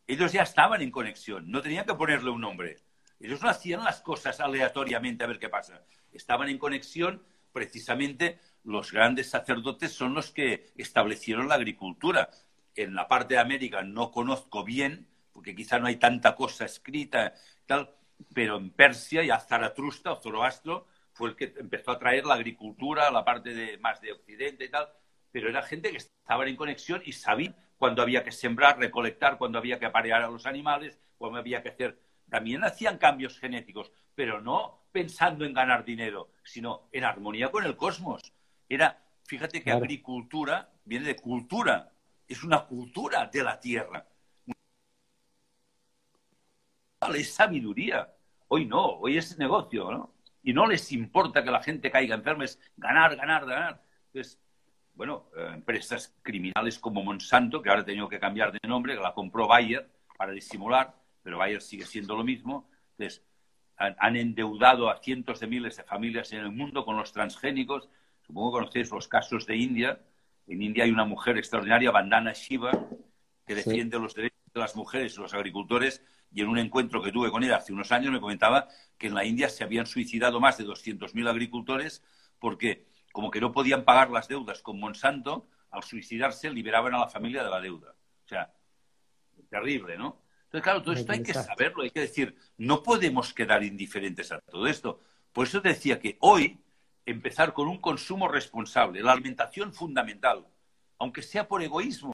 Ellos 0.07 0.31
ya 0.31 0.41
estaban 0.41 0.81
en 0.81 0.89
conexión, 0.89 1.49
no 1.51 1.61
tenían 1.61 1.85
que 1.85 1.93
ponerle 1.93 2.31
un 2.31 2.41
nombre. 2.41 2.77
Ellos 3.19 3.41
no 3.41 3.49
hacían 3.49 3.83
las 3.83 4.01
cosas 4.01 4.39
aleatoriamente 4.39 5.23
a 5.23 5.27
ver 5.27 5.39
qué 5.39 5.49
pasa. 5.49 5.83
Estaban 6.11 6.49
en 6.49 6.57
conexión, 6.57 7.23
precisamente 7.51 8.39
los 8.63 8.91
grandes 8.91 9.29
sacerdotes 9.29 9.91
son 9.91 10.13
los 10.13 10.31
que 10.31 10.71
establecieron 10.77 11.47
la 11.47 11.55
agricultura. 11.55 12.29
En 12.75 12.95
la 12.95 13.07
parte 13.07 13.33
de 13.33 13.39
América 13.39 13.83
no 13.83 14.11
conozco 14.11 14.63
bien, 14.63 15.07
porque 15.33 15.55
quizá 15.55 15.79
no 15.79 15.87
hay 15.87 15.97
tanta 15.97 16.35
cosa 16.35 16.65
escrita, 16.65 17.33
tal, 17.65 17.93
pero 18.33 18.57
en 18.57 18.71
Persia 18.71 19.23
ya 19.23 19.39
Zaratrusta 19.39 20.13
o 20.13 20.21
Zoroastro 20.21 20.87
fue 21.13 21.29
el 21.29 21.35
que 21.35 21.53
empezó 21.57 21.91
a 21.91 21.99
traer 21.99 22.25
la 22.25 22.35
agricultura, 22.35 23.11
la 23.11 23.25
parte 23.25 23.53
de, 23.53 23.77
más 23.77 23.99
de 24.01 24.13
Occidente 24.13 24.65
y 24.65 24.69
tal, 24.69 24.87
pero 25.31 25.49
era 25.49 25.61
gente 25.61 25.91
que 25.91 25.97
estaba 25.97 26.47
en 26.47 26.55
conexión 26.55 27.01
y 27.05 27.13
sabía 27.13 27.55
cuándo 27.77 28.01
había 28.01 28.23
que 28.23 28.31
sembrar, 28.31 28.77
recolectar, 28.77 29.37
cuándo 29.37 29.57
había 29.57 29.79
que 29.79 29.85
aparear 29.85 30.21
a 30.21 30.29
los 30.29 30.45
animales, 30.45 30.99
cuándo 31.17 31.39
había 31.39 31.61
que 31.61 31.69
hacer. 31.69 31.99
También 32.29 32.63
hacían 32.63 32.97
cambios 32.97 33.39
genéticos, 33.39 33.91
pero 34.15 34.41
no 34.41 34.79
pensando 34.91 35.45
en 35.45 35.53
ganar 35.53 35.83
dinero, 35.85 36.31
sino 36.43 36.89
en 36.91 37.03
armonía 37.03 37.51
con 37.51 37.65
el 37.65 37.75
cosmos. 37.75 38.33
Era, 38.67 39.01
fíjate 39.23 39.63
que 39.63 39.71
agricultura 39.71 40.69
viene 40.85 41.05
de 41.05 41.15
cultura, 41.15 41.91
es 42.27 42.43
una 42.43 42.65
cultura 42.65 43.25
de 43.27 43.43
la 43.43 43.59
tierra. 43.59 44.05
Es 47.15 47.33
sabiduría. 47.33 48.13
Hoy 48.49 48.65
no, 48.65 48.85
hoy 48.99 49.17
es 49.17 49.37
negocio, 49.37 49.91
¿no? 49.91 50.13
Y 50.43 50.53
no 50.53 50.67
les 50.67 50.91
importa 50.91 51.43
que 51.43 51.51
la 51.51 51.61
gente 51.61 51.91
caiga 51.91 52.15
enferma, 52.15 52.45
es 52.45 52.59
ganar, 52.77 53.15
ganar, 53.15 53.45
ganar. 53.45 53.83
Entonces, 54.07 54.39
bueno, 54.93 55.29
eh, 55.37 55.51
empresas 55.53 56.15
criminales 56.21 56.77
como 56.77 57.03
Monsanto, 57.03 57.61
que 57.61 57.69
ahora 57.69 57.81
ha 57.81 57.85
tenido 57.85 58.09
que 58.09 58.19
cambiar 58.19 58.51
de 58.51 58.67
nombre, 58.67 58.95
que 58.95 59.01
la 59.01 59.13
compró 59.13 59.47
Bayer 59.47 59.89
para 60.17 60.33
disimular, 60.33 60.93
pero 61.29 61.37
Bayer 61.37 61.61
sigue 61.61 61.85
siendo 61.85 62.15
lo 62.15 62.23
mismo. 62.23 62.67
Entonces, 62.97 63.23
han, 63.77 64.15
endeudado 64.15 64.89
a 64.89 64.97
cientos 64.97 65.39
de 65.39 65.45
miles 65.45 65.77
de 65.77 65.83
familias 65.83 66.33
en 66.33 66.39
el 66.39 66.51
mundo 66.51 66.83
con 66.83 66.97
los 66.97 67.13
transgénicos. 67.13 67.87
Supongo 68.25 68.49
que 68.51 68.59
conocéis 68.61 68.89
los 68.89 69.07
casos 69.07 69.45
de 69.45 69.55
India. 69.55 70.01
En 70.47 70.59
India 70.63 70.85
hay 70.85 70.89
una 70.89 71.05
mujer 71.05 71.37
extraordinaria, 71.37 71.91
Vandana 71.91 72.33
Shiva, 72.33 72.71
que 73.45 73.53
defiende 73.53 73.99
los 73.99 74.15
derechos 74.15 74.39
de 74.51 74.59
las 74.59 74.75
mujeres 74.75 75.15
y 75.15 75.21
los 75.21 75.35
agricultores. 75.35 76.03
Y 76.33 76.41
en 76.41 76.47
un 76.47 76.57
encuentro 76.57 76.99
que 76.99 77.11
tuve 77.11 77.29
con 77.29 77.43
ella 77.43 77.57
hace 77.57 77.73
unos 77.73 77.91
años 77.91 78.11
me 78.11 78.19
comentaba 78.19 78.67
que 78.97 79.05
en 79.05 79.13
la 79.13 79.23
India 79.23 79.49
se 79.49 79.63
habían 79.63 79.85
suicidado 79.85 80.39
más 80.39 80.57
de 80.57 80.65
200.000 80.65 81.29
agricultores 81.29 82.03
porque 82.39 82.87
como 83.11 83.29
que 83.29 83.39
no 83.39 83.51
podían 83.51 83.83
pagar 83.83 84.09
las 84.09 84.27
deudas 84.27 84.63
con 84.63 84.79
Monsanto, 84.79 85.47
al 85.69 85.83
suicidarse 85.83 86.49
liberaban 86.49 86.95
a 86.95 87.01
la 87.01 87.07
familia 87.07 87.43
de 87.43 87.51
la 87.51 87.61
deuda. 87.61 87.91
O 88.25 88.27
sea, 88.27 88.51
terrible, 89.47 89.95
¿no? 89.95 90.27
Entonces, 90.49 90.63
claro, 90.63 90.81
todo 90.81 90.93
esto 90.93 91.11
hay 91.11 91.21
que 91.21 91.33
saberlo, 91.33 91.83
hay 91.83 91.91
que 91.91 92.01
decir, 92.01 92.35
no 92.57 92.81
podemos 92.81 93.33
quedar 93.33 93.63
indiferentes 93.63 94.31
a 94.31 94.39
todo 94.39 94.65
esto. 94.67 94.99
Por 95.31 95.45
eso 95.47 95.61
te 95.61 95.69
decía 95.69 95.99
que 95.99 96.17
hoy 96.21 96.59
empezar 97.05 97.53
con 97.53 97.67
un 97.67 97.79
consumo 97.79 98.27
responsable, 98.27 99.03
la 99.03 99.11
alimentación 99.11 99.73
fundamental, 99.73 100.47
aunque 100.97 101.21
sea 101.21 101.47
por 101.47 101.61
egoísmo 101.61 102.11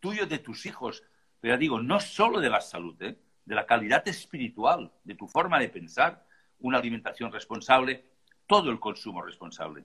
tuyo 0.00 0.26
de 0.26 0.38
tus 0.38 0.66
hijos, 0.66 1.04
pero 1.40 1.56
digo, 1.56 1.80
no 1.80 2.00
solo 2.00 2.40
de 2.40 2.50
la 2.50 2.60
salud, 2.60 3.00
¿eh? 3.02 3.16
de 3.44 3.54
la 3.54 3.64
calidad 3.64 4.06
espiritual, 4.08 4.92
de 5.04 5.14
tu 5.14 5.28
forma 5.28 5.58
de 5.60 5.68
pensar, 5.68 6.26
una 6.58 6.78
alimentación 6.78 7.32
responsable, 7.32 8.04
todo 8.46 8.70
el 8.70 8.80
consumo 8.80 9.22
responsable 9.22 9.84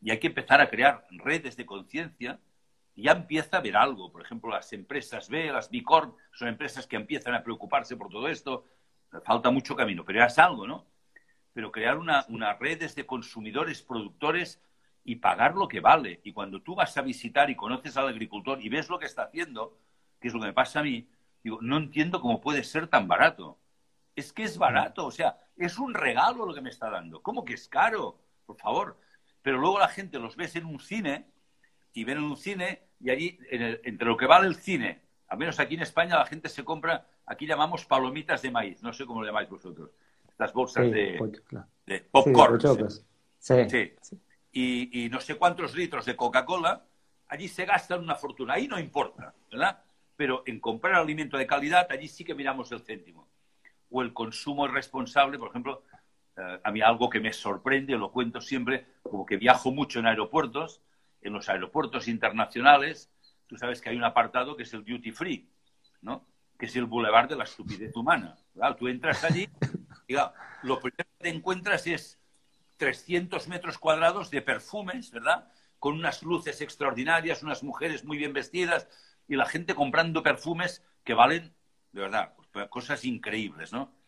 y 0.00 0.10
hay 0.10 0.18
que 0.18 0.28
empezar 0.28 0.60
a 0.60 0.70
crear 0.70 1.06
redes 1.10 1.56
de 1.56 1.66
conciencia 1.66 2.38
ya 3.02 3.12
empieza 3.12 3.56
a 3.56 3.60
haber 3.60 3.76
algo. 3.76 4.10
Por 4.10 4.22
ejemplo, 4.22 4.50
las 4.50 4.72
empresas 4.72 5.28
B, 5.28 5.52
las 5.52 5.70
B 5.70 5.82
Corp, 5.82 6.16
son 6.32 6.48
empresas 6.48 6.86
que 6.86 6.96
empiezan 6.96 7.34
a 7.34 7.42
preocuparse 7.42 7.96
por 7.96 8.08
todo 8.08 8.28
esto. 8.28 8.64
Falta 9.24 9.50
mucho 9.50 9.76
camino, 9.76 10.04
pero 10.04 10.18
ya 10.18 10.26
es 10.26 10.38
algo, 10.38 10.66
¿no? 10.66 10.86
Pero 11.52 11.72
crear 11.72 11.96
una, 11.96 12.24
unas 12.28 12.58
redes 12.58 12.94
de 12.94 13.06
consumidores, 13.06 13.82
productores 13.82 14.60
y 15.04 15.16
pagar 15.16 15.54
lo 15.54 15.68
que 15.68 15.80
vale. 15.80 16.20
Y 16.24 16.32
cuando 16.32 16.60
tú 16.60 16.74
vas 16.74 16.96
a 16.96 17.02
visitar 17.02 17.48
y 17.50 17.56
conoces 17.56 17.96
al 17.96 18.08
agricultor 18.08 18.60
y 18.60 18.68
ves 18.68 18.88
lo 18.88 18.98
que 18.98 19.06
está 19.06 19.22
haciendo, 19.22 19.78
que 20.20 20.28
es 20.28 20.34
lo 20.34 20.40
que 20.40 20.46
me 20.46 20.52
pasa 20.52 20.80
a 20.80 20.82
mí, 20.82 21.08
digo, 21.42 21.58
no 21.62 21.76
entiendo 21.76 22.20
cómo 22.20 22.40
puede 22.40 22.64
ser 22.64 22.88
tan 22.88 23.08
barato. 23.08 23.58
Es 24.16 24.32
que 24.32 24.42
es 24.42 24.58
barato, 24.58 25.06
o 25.06 25.10
sea, 25.10 25.38
es 25.56 25.78
un 25.78 25.94
regalo 25.94 26.44
lo 26.44 26.54
que 26.54 26.60
me 26.60 26.70
está 26.70 26.90
dando. 26.90 27.22
¿Cómo 27.22 27.44
que 27.44 27.54
es 27.54 27.68
caro? 27.68 28.20
Por 28.44 28.56
favor, 28.56 28.98
pero 29.40 29.58
luego 29.58 29.78
la 29.78 29.88
gente 29.88 30.18
los 30.18 30.36
ves 30.36 30.56
en 30.56 30.64
un 30.64 30.80
cine 30.80 31.26
y 31.92 32.04
ven 32.04 32.18
en 32.18 32.24
un 32.24 32.36
cine 32.36 32.87
y 33.00 33.10
allí, 33.10 33.38
entre 33.50 34.06
lo 34.06 34.16
que 34.16 34.26
vale 34.26 34.46
el 34.46 34.56
cine, 34.56 35.00
al 35.28 35.38
menos 35.38 35.60
aquí 35.60 35.74
en 35.74 35.82
España 35.82 36.16
la 36.16 36.26
gente 36.26 36.48
se 36.48 36.64
compra, 36.64 37.06
aquí 37.26 37.46
llamamos 37.46 37.84
palomitas 37.84 38.42
de 38.42 38.50
maíz, 38.50 38.82
no 38.82 38.92
sé 38.92 39.06
cómo 39.06 39.20
lo 39.20 39.26
llamáis 39.26 39.48
vosotros, 39.48 39.90
estas 40.28 40.52
bolsas 40.52 40.90
de, 40.90 41.18
de, 41.86 42.00
popcorn. 42.10 42.60
Sí, 43.38 43.92
Y, 44.52 45.04
y 45.04 45.08
no 45.08 45.20
sé 45.20 45.36
cuántos 45.36 45.74
litros 45.74 46.04
de 46.06 46.16
Coca-Cola, 46.16 46.84
allí 47.28 47.48
se 47.48 47.64
gastan 47.64 48.02
una 48.02 48.14
fortuna, 48.14 48.54
ahí 48.54 48.66
no 48.66 48.78
importa, 48.78 49.34
¿verdad? 49.50 49.82
Pero 50.16 50.42
en 50.46 50.58
comprar 50.58 50.94
alimento 50.94 51.36
de 51.36 51.46
calidad, 51.46 51.86
allí 51.90 52.08
sí 52.08 52.24
que 52.24 52.34
miramos 52.34 52.72
el 52.72 52.80
céntimo. 52.80 53.28
O 53.90 54.02
el 54.02 54.12
consumo 54.12 54.66
irresponsable, 54.66 55.38
por 55.38 55.50
ejemplo, 55.50 55.84
eh, 56.36 56.60
a 56.62 56.70
mí 56.72 56.80
algo 56.80 57.08
que 57.08 57.20
me 57.20 57.32
sorprende, 57.32 57.96
lo 57.96 58.10
cuento 58.10 58.40
siempre, 58.40 58.86
como 59.02 59.24
que 59.24 59.36
viajo 59.36 59.70
mucho 59.70 60.00
en 60.00 60.06
aeropuertos, 60.06 60.82
en 61.20 61.32
los 61.32 61.48
aeropuertos 61.48 62.08
internacionales, 62.08 63.10
tú 63.46 63.56
sabes 63.56 63.80
que 63.80 63.90
hay 63.90 63.96
un 63.96 64.04
apartado 64.04 64.56
que 64.56 64.62
es 64.62 64.72
el 64.72 64.84
duty 64.84 65.12
free, 65.12 65.48
¿no? 66.00 66.26
Que 66.58 66.66
es 66.66 66.76
el 66.76 66.86
boulevard 66.86 67.28
de 67.28 67.36
la 67.36 67.44
estupidez 67.44 67.94
humana. 67.96 68.36
Tú 68.78 68.88
entras 68.88 69.24
allí 69.24 69.48
y 70.08 70.14
lo 70.62 70.80
primero 70.80 71.04
que 71.18 71.24
te 71.24 71.28
encuentras 71.28 71.86
es 71.86 72.18
300 72.76 73.48
metros 73.48 73.78
cuadrados 73.78 74.30
de 74.30 74.42
perfumes, 74.42 75.10
¿verdad? 75.10 75.50
Con 75.78 75.94
unas 75.94 76.22
luces 76.22 76.60
extraordinarias, 76.60 77.42
unas 77.42 77.62
mujeres 77.62 78.04
muy 78.04 78.18
bien 78.18 78.32
vestidas 78.32 78.88
y 79.26 79.36
la 79.36 79.46
gente 79.46 79.74
comprando 79.74 80.22
perfumes 80.22 80.84
que 81.04 81.14
valen, 81.14 81.54
de 81.92 82.02
verdad, 82.02 82.34
pues, 82.52 82.68
cosas 82.68 83.04
increíbles, 83.04 83.72
¿no? 83.72 83.98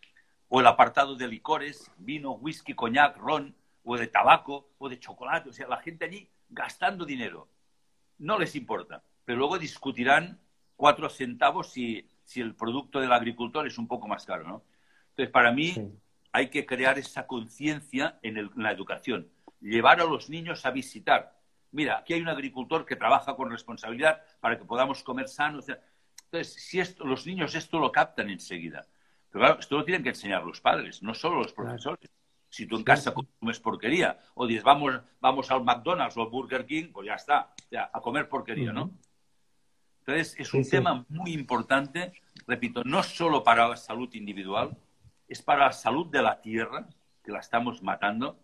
o 0.51 0.61
el 0.61 0.67
apartado 0.67 1.15
de 1.15 1.29
licores, 1.29 1.91
vino, 1.97 2.33
whisky, 2.33 2.75
coñac, 2.75 3.17
ron, 3.17 3.55
o 3.85 3.97
de 3.97 4.09
tabaco, 4.09 4.69
o 4.79 4.89
de 4.89 4.99
chocolate. 4.99 5.49
O 5.49 5.53
sea, 5.53 5.69
la 5.69 5.79
gente 5.79 6.05
allí 6.05 6.29
gastando 6.51 7.05
dinero. 7.05 7.49
No 8.19 8.39
les 8.39 8.55
importa. 8.55 9.03
Pero 9.25 9.39
luego 9.39 9.59
discutirán 9.59 10.41
cuatro 10.77 11.09
centavos 11.09 11.73
si, 11.73 12.07
si 12.25 12.41
el 12.41 12.55
producto 12.55 13.01
del 13.01 13.13
agricultor 13.13 13.67
es 13.67 13.79
un 13.79 13.89
poco 13.89 14.09
más 14.09 14.25
caro, 14.27 14.45
¿no? 14.45 14.63
Entonces, 15.11 15.33
para 15.33 15.53
mí 15.53 15.75
hay 16.33 16.49
que 16.49 16.67
crear 16.67 16.99
esa 16.99 17.27
conciencia 17.27 18.19
en, 18.23 18.51
la 18.57 18.71
educación, 18.71 19.29
llevar 19.61 20.01
a 20.01 20.05
los 20.05 20.31
niños 20.31 20.65
a 20.65 20.71
visitar. 20.71 21.37
Mira, 21.73 21.99
aquí 21.99 22.15
hay 22.15 22.21
un 22.21 22.29
agricultor 22.29 22.85
que 22.85 22.97
trabaja 22.97 23.35
con 23.37 23.51
responsabilidad 23.51 24.23
para 24.41 24.59
que 24.59 24.65
podamos 24.65 25.03
comer 25.03 25.29
sano. 25.29 25.61
Entonces, 25.61 26.55
si 26.55 26.81
esto, 26.81 27.05
los 27.05 27.27
niños 27.27 27.55
esto 27.55 27.79
lo 27.79 27.93
captan 27.93 28.31
enseguida. 28.31 28.87
Pero 29.31 29.45
claro, 29.45 29.61
esto 29.61 29.77
lo 29.77 29.85
tienen 29.85 30.03
que 30.03 30.09
enseñar 30.11 30.45
los 30.45 30.61
padres, 30.61 31.03
no 31.03 31.15
solo 31.15 31.39
los 31.43 31.53
profesores. 31.53 32.11
Si 32.51 32.67
tú 32.67 32.77
en 32.77 32.85
casa 32.85 33.15
comes 33.15 33.61
porquería 33.61 34.19
o 34.35 34.47
dices, 34.47 34.65
vamos, 34.65 35.01
vamos 35.21 35.51
al 35.51 35.65
McDonald's 35.65 36.17
o 36.17 36.23
al 36.23 36.29
Burger 36.29 36.67
King, 36.67 36.91
pues 36.93 37.07
ya 37.07 37.15
está, 37.15 37.55
a 37.93 38.01
comer 38.01 38.29
porquería, 38.29 38.73
¿no? 38.73 38.91
Entonces, 40.01 40.35
es 40.39 40.53
un 40.53 40.69
tema 40.69 41.05
muy 41.09 41.33
importante, 41.33 42.13
repito, 42.47 42.83
no 42.85 43.03
solo 43.03 43.45
para 43.45 43.69
la 43.69 43.77
salud 43.77 44.13
individual, 44.15 44.77
es 45.29 45.41
para 45.41 45.67
la 45.67 45.73
salud 45.73 46.09
de 46.09 46.23
la 46.23 46.41
tierra, 46.41 46.89
que 47.23 47.31
la 47.31 47.39
estamos 47.39 47.83
matando, 47.83 48.41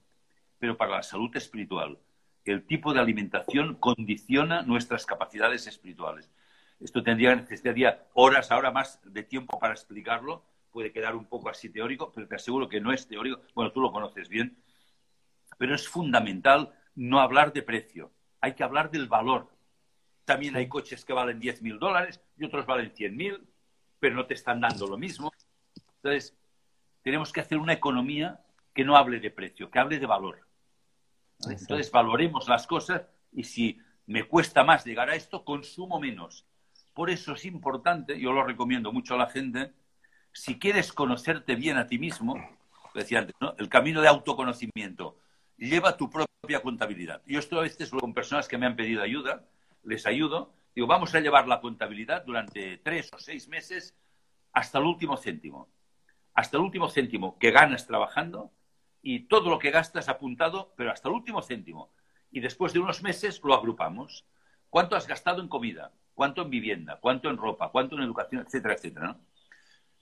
pero 0.58 0.76
para 0.76 0.96
la 0.96 1.02
salud 1.02 1.34
espiritual. 1.36 1.98
El 2.44 2.64
tipo 2.64 2.94
de 2.94 3.00
alimentación 3.00 3.74
condiciona 3.74 4.62
nuestras 4.62 5.04
capacidades 5.04 5.66
espirituales. 5.66 6.30
Esto 6.78 7.02
tendría, 7.02 7.34
necesitaría 7.34 8.06
horas 8.14 8.52
ahora 8.52 8.70
más 8.70 9.00
de 9.02 9.24
tiempo 9.24 9.58
para 9.58 9.72
explicarlo, 9.72 10.44
puede 10.76 10.92
quedar 10.92 11.16
un 11.16 11.24
poco 11.24 11.48
así 11.48 11.70
teórico, 11.70 12.12
pero 12.14 12.28
te 12.28 12.34
aseguro 12.34 12.68
que 12.68 12.82
no 12.82 12.92
es 12.92 13.08
teórico. 13.08 13.40
Bueno, 13.54 13.72
tú 13.72 13.80
lo 13.80 13.90
conoces 13.90 14.28
bien. 14.28 14.58
Pero 15.56 15.74
es 15.74 15.88
fundamental 15.88 16.70
no 16.94 17.18
hablar 17.20 17.54
de 17.54 17.62
precio. 17.62 18.12
Hay 18.42 18.52
que 18.52 18.62
hablar 18.62 18.90
del 18.90 19.08
valor. 19.08 19.48
También 20.26 20.54
hay 20.54 20.68
coches 20.68 21.02
que 21.02 21.14
valen 21.14 21.40
10.000 21.40 21.78
dólares 21.78 22.20
y 22.36 22.44
otros 22.44 22.66
valen 22.66 22.92
100.000, 22.92 23.40
pero 23.98 24.16
no 24.16 24.26
te 24.26 24.34
están 24.34 24.60
dando 24.60 24.86
lo 24.86 24.98
mismo. 24.98 25.32
Entonces, 26.02 26.36
tenemos 27.00 27.32
que 27.32 27.40
hacer 27.40 27.56
una 27.56 27.72
economía 27.72 28.44
que 28.74 28.84
no 28.84 28.98
hable 28.98 29.18
de 29.18 29.30
precio, 29.30 29.70
que 29.70 29.78
hable 29.78 29.98
de 29.98 30.04
valor. 30.04 30.46
Entonces, 31.48 31.90
valoremos 31.90 32.48
las 32.48 32.66
cosas 32.66 33.00
y 33.32 33.44
si 33.44 33.80
me 34.04 34.24
cuesta 34.24 34.62
más 34.62 34.84
llegar 34.84 35.08
a 35.08 35.14
esto, 35.14 35.42
consumo 35.42 35.98
menos. 35.98 36.44
Por 36.92 37.08
eso 37.08 37.32
es 37.32 37.46
importante, 37.46 38.20
yo 38.20 38.30
lo 38.32 38.44
recomiendo 38.44 38.92
mucho 38.92 39.14
a 39.14 39.18
la 39.18 39.30
gente, 39.30 39.72
si 40.36 40.58
quieres 40.58 40.92
conocerte 40.92 41.54
bien 41.54 41.78
a 41.78 41.86
ti 41.86 41.98
mismo, 41.98 42.36
decía 42.94 43.20
antes, 43.20 43.34
¿no? 43.40 43.54
el 43.56 43.70
camino 43.70 44.02
de 44.02 44.08
autoconocimiento, 44.08 45.16
lleva 45.56 45.96
tu 45.96 46.10
propia 46.10 46.60
contabilidad. 46.60 47.22
Yo 47.24 47.38
esto 47.38 47.58
a 47.58 47.62
veces 47.62 47.90
con 47.90 48.12
personas 48.12 48.46
que 48.46 48.58
me 48.58 48.66
han 48.66 48.76
pedido 48.76 49.02
ayuda, 49.02 49.46
les 49.82 50.04
ayudo, 50.06 50.52
digo, 50.74 50.86
vamos 50.86 51.14
a 51.14 51.20
llevar 51.20 51.48
la 51.48 51.62
contabilidad 51.62 52.22
durante 52.26 52.76
tres 52.78 53.10
o 53.14 53.18
seis 53.18 53.48
meses 53.48 53.96
hasta 54.52 54.78
el 54.78 54.84
último 54.84 55.16
céntimo. 55.16 55.68
Hasta 56.34 56.58
el 56.58 56.64
último 56.64 56.90
céntimo 56.90 57.38
que 57.38 57.50
ganas 57.50 57.86
trabajando 57.86 58.52
y 59.00 59.20
todo 59.20 59.48
lo 59.48 59.58
que 59.58 59.70
gastas 59.70 60.10
apuntado, 60.10 60.74
pero 60.76 60.92
hasta 60.92 61.08
el 61.08 61.14
último 61.14 61.40
céntimo. 61.40 61.92
Y 62.30 62.40
después 62.40 62.74
de 62.74 62.80
unos 62.80 63.02
meses 63.02 63.40
lo 63.42 63.54
agrupamos. 63.54 64.26
¿Cuánto 64.68 64.96
has 64.96 65.06
gastado 65.06 65.40
en 65.40 65.48
comida? 65.48 65.92
¿Cuánto 66.12 66.42
en 66.42 66.50
vivienda? 66.50 66.98
¿Cuánto 67.00 67.30
en 67.30 67.38
ropa? 67.38 67.70
¿Cuánto 67.70 67.96
en 67.96 68.02
educación? 68.02 68.42
Etcétera, 68.42 68.74
etcétera. 68.74 69.06
¿no? 69.06 69.20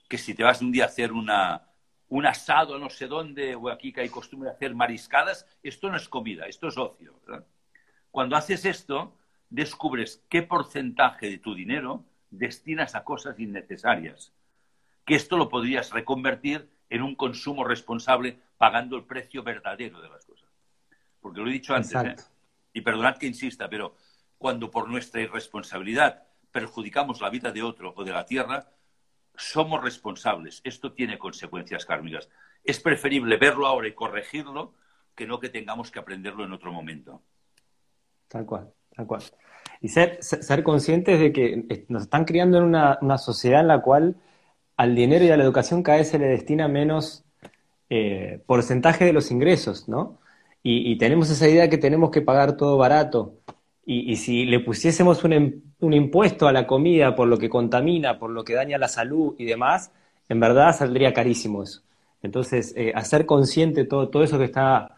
Que 0.07 0.17
si 0.17 0.33
te 0.33 0.43
vas 0.43 0.61
un 0.61 0.71
día 0.71 0.83
a 0.83 0.87
hacer 0.87 1.11
una, 1.11 1.69
un 2.09 2.25
asado 2.25 2.77
no 2.77 2.89
sé 2.89 3.07
dónde, 3.07 3.55
o 3.55 3.69
aquí 3.69 3.91
que 3.91 4.01
hay 4.01 4.09
costumbre 4.09 4.49
de 4.49 4.55
hacer 4.55 4.75
mariscadas, 4.75 5.47
esto 5.63 5.89
no 5.89 5.97
es 5.97 6.07
comida, 6.07 6.45
esto 6.45 6.67
es 6.67 6.77
ocio. 6.77 7.19
Cuando 8.11 8.35
haces 8.35 8.65
esto, 8.65 9.17
descubres 9.49 10.23
qué 10.29 10.43
porcentaje 10.43 11.29
de 11.29 11.37
tu 11.37 11.55
dinero 11.55 12.05
destinas 12.29 12.95
a 12.95 13.03
cosas 13.03 13.39
innecesarias. 13.39 14.33
Que 15.05 15.15
esto 15.15 15.37
lo 15.37 15.49
podrías 15.49 15.91
reconvertir 15.91 16.69
en 16.89 17.01
un 17.01 17.15
consumo 17.15 17.63
responsable 17.63 18.39
pagando 18.57 18.95
el 18.95 19.03
precio 19.03 19.43
verdadero 19.43 20.01
de 20.01 20.09
las 20.09 20.25
cosas. 20.25 20.49
Porque 21.19 21.41
lo 21.41 21.47
he 21.49 21.53
dicho 21.53 21.73
antes, 21.73 21.93
¿eh? 21.95 22.15
y 22.73 22.81
perdonad 22.81 23.17
que 23.17 23.27
insista, 23.27 23.69
pero 23.69 23.95
cuando 24.37 24.69
por 24.69 24.89
nuestra 24.89 25.21
irresponsabilidad 25.21 26.23
perjudicamos 26.51 27.21
la 27.21 27.29
vida 27.29 27.51
de 27.51 27.63
otro 27.63 27.93
o 27.95 28.03
de 28.03 28.11
la 28.11 28.25
tierra, 28.25 28.69
somos 29.37 29.83
responsables. 29.83 30.61
Esto 30.63 30.93
tiene 30.93 31.17
consecuencias 31.17 31.85
kármicas. 31.85 32.29
Es 32.63 32.79
preferible 32.79 33.37
verlo 33.37 33.67
ahora 33.67 33.87
y 33.87 33.93
corregirlo 33.93 34.73
que 35.15 35.25
no 35.25 35.39
que 35.39 35.49
tengamos 35.49 35.91
que 35.91 35.99
aprenderlo 35.99 36.43
en 36.43 36.51
otro 36.51 36.71
momento. 36.71 37.21
Tal 38.27 38.45
cual, 38.45 38.73
tal 38.95 39.07
cual. 39.07 39.23
Y 39.81 39.89
ser, 39.89 40.21
ser 40.21 40.63
conscientes 40.63 41.19
de 41.19 41.31
que 41.31 41.85
nos 41.89 42.03
están 42.03 42.25
criando 42.25 42.57
en 42.57 42.63
una, 42.63 43.17
sociedad 43.17 43.61
en 43.61 43.67
la 43.67 43.81
cual 43.81 44.15
al 44.77 44.95
dinero 44.95 45.23
y 45.25 45.29
a 45.29 45.37
la 45.37 45.43
educación 45.43 45.83
cada 45.83 45.99
vez 45.99 46.09
se 46.09 46.19
le 46.19 46.27
destina 46.27 46.67
menos 46.67 47.23
eh, 47.89 48.41
porcentaje 48.45 49.05
de 49.05 49.13
los 49.13 49.31
ingresos, 49.31 49.87
¿no? 49.87 50.19
Y, 50.67 50.97
tenemos 50.97 51.29
esa 51.29 51.47
idea 51.47 51.69
que 51.69 51.77
tenemos 51.77 52.09
que 52.09 52.21
pagar 52.23 52.57
todo 52.57 52.75
barato. 52.75 53.35
Y, 53.85 54.15
si 54.15 54.45
le 54.45 54.59
pusiésemos 54.59 55.23
un, 55.23 55.64
un, 55.85 55.93
impuesto 55.93 56.47
a 56.47 56.51
la 56.51 56.65
comida 56.65 57.15
por 57.15 57.27
lo 57.27 57.37
que 57.37 57.49
contamina, 57.49 58.17
por 58.19 58.29
lo 58.29 58.43
que 58.43 58.53
daña 58.53 58.77
la 58.77 58.87
salud 58.87 59.35
y 59.37 59.45
demás, 59.45 59.91
en 60.27 60.39
verdad 60.39 60.75
saldría 60.75 61.13
carísimo 61.13 61.63
eso. 61.63 61.81
Entonces, 62.21 62.73
eh, 62.75 62.91
hacer 62.95 63.25
consciente 63.25 63.85
todo, 63.85 64.09
todo 64.09 64.23
eso 64.23 64.37
que 64.37 64.45
está 64.45 64.95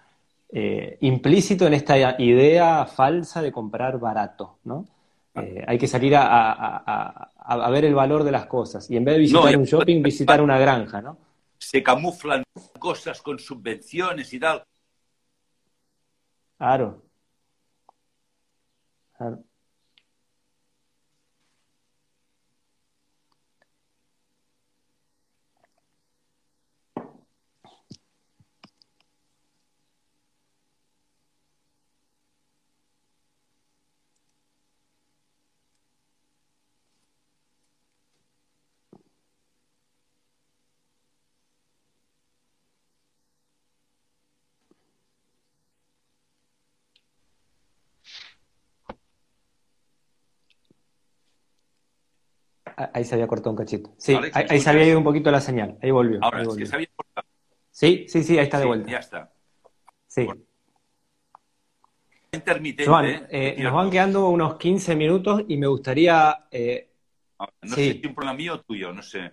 eh, 0.49 0.97
implícito 1.01 1.67
en 1.67 1.73
esta 1.73 1.97
idea 2.19 2.85
falsa 2.85 3.41
de 3.41 3.51
comprar 3.51 3.99
barato, 3.99 4.59
¿no? 4.63 4.85
Eh, 5.35 5.63
hay 5.67 5.77
que 5.77 5.87
salir 5.87 6.15
a, 6.15 7.31
ver 7.69 7.85
el 7.85 7.93
valor 7.93 8.23
de 8.23 8.31
las 8.31 8.47
cosas 8.47 8.89
y 8.89 8.97
en 8.97 9.05
vez 9.05 9.15
de 9.15 9.19
visitar 9.19 9.57
un 9.57 9.65
shopping, 9.65 10.01
visitar 10.01 10.41
una 10.41 10.57
granja, 10.57 11.01
¿no? 11.01 11.17
Se 11.59 11.83
camuflan 11.83 12.43
cosas 12.79 13.21
con 13.21 13.37
subvenciones 13.37 14.33
y 14.33 14.39
tal. 14.39 14.63
Claro, 16.57 17.03
claro. 19.17 19.43
Ahí 52.77 53.03
se 53.05 53.15
había 53.15 53.25
cortado 53.25 53.49
un 53.49 53.57
cachito. 53.57 53.95
Sí, 53.97 54.15
ahí, 54.33 54.59
se 54.59 54.69
había 54.69 54.85
ido 54.85 54.99
un 54.99 55.03
poquito 55.03 55.31
la 55.31 55.41
señal. 55.41 55.79
Ahí 55.81 55.89
volvió. 55.89 56.19
Ahora, 56.21 56.43
es 56.43 56.55
que 56.55 56.65
se 56.67 56.75
había 56.75 56.87
cortado. 56.95 57.27
Sí, 57.71 58.05
sí, 58.07 58.23
sí, 58.23 58.37
ahí 58.37 58.43
está 58.43 58.59
de 58.59 58.65
vuelta. 58.67 58.91
Ya 58.91 58.99
está. 58.99 59.33
Sí. 60.05 60.27
Intermitente. 62.31 63.27
Eh, 63.31 63.55
nos 63.63 63.73
van 63.73 63.89
quedando 63.89 64.29
unos 64.29 64.57
15 64.57 64.95
minutos 64.95 65.43
y 65.47 65.57
me 65.57 65.65
gustaría. 65.65 66.45
Eh, 66.51 66.91
ah, 67.39 67.49
no 67.63 67.69
sé 67.69 67.75
si 67.75 67.89
es 67.99 68.05
un 68.05 68.13
problema 68.13 68.37
mío 68.37 68.53
o 68.53 68.61
tuyo, 68.61 68.93
no 68.93 69.01
sé. 69.01 69.31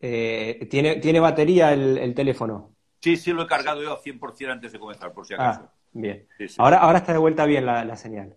Eh, 0.00 0.66
¿tiene, 0.70 0.96
¿Tiene 0.96 1.20
batería 1.20 1.74
el, 1.74 2.14
teléfono? 2.14 2.74
Sí, 3.02 3.18
sí, 3.18 3.34
lo 3.34 3.42
he 3.42 3.46
cargado 3.46 3.82
yo 3.82 3.92
a 3.92 4.02
100% 4.02 4.50
antes 4.50 4.72
de 4.72 4.78
comenzar, 4.78 5.12
por 5.12 5.26
si 5.26 5.34
acaso. 5.34 5.60
Ah, 5.64 5.72
bien. 5.92 6.26
Ahora, 6.56 6.78
ahora 6.78 6.98
está 7.00 7.12
de 7.12 7.18
vuelta 7.18 7.44
bien 7.44 7.66
la 7.66 7.96
señal. 7.96 8.34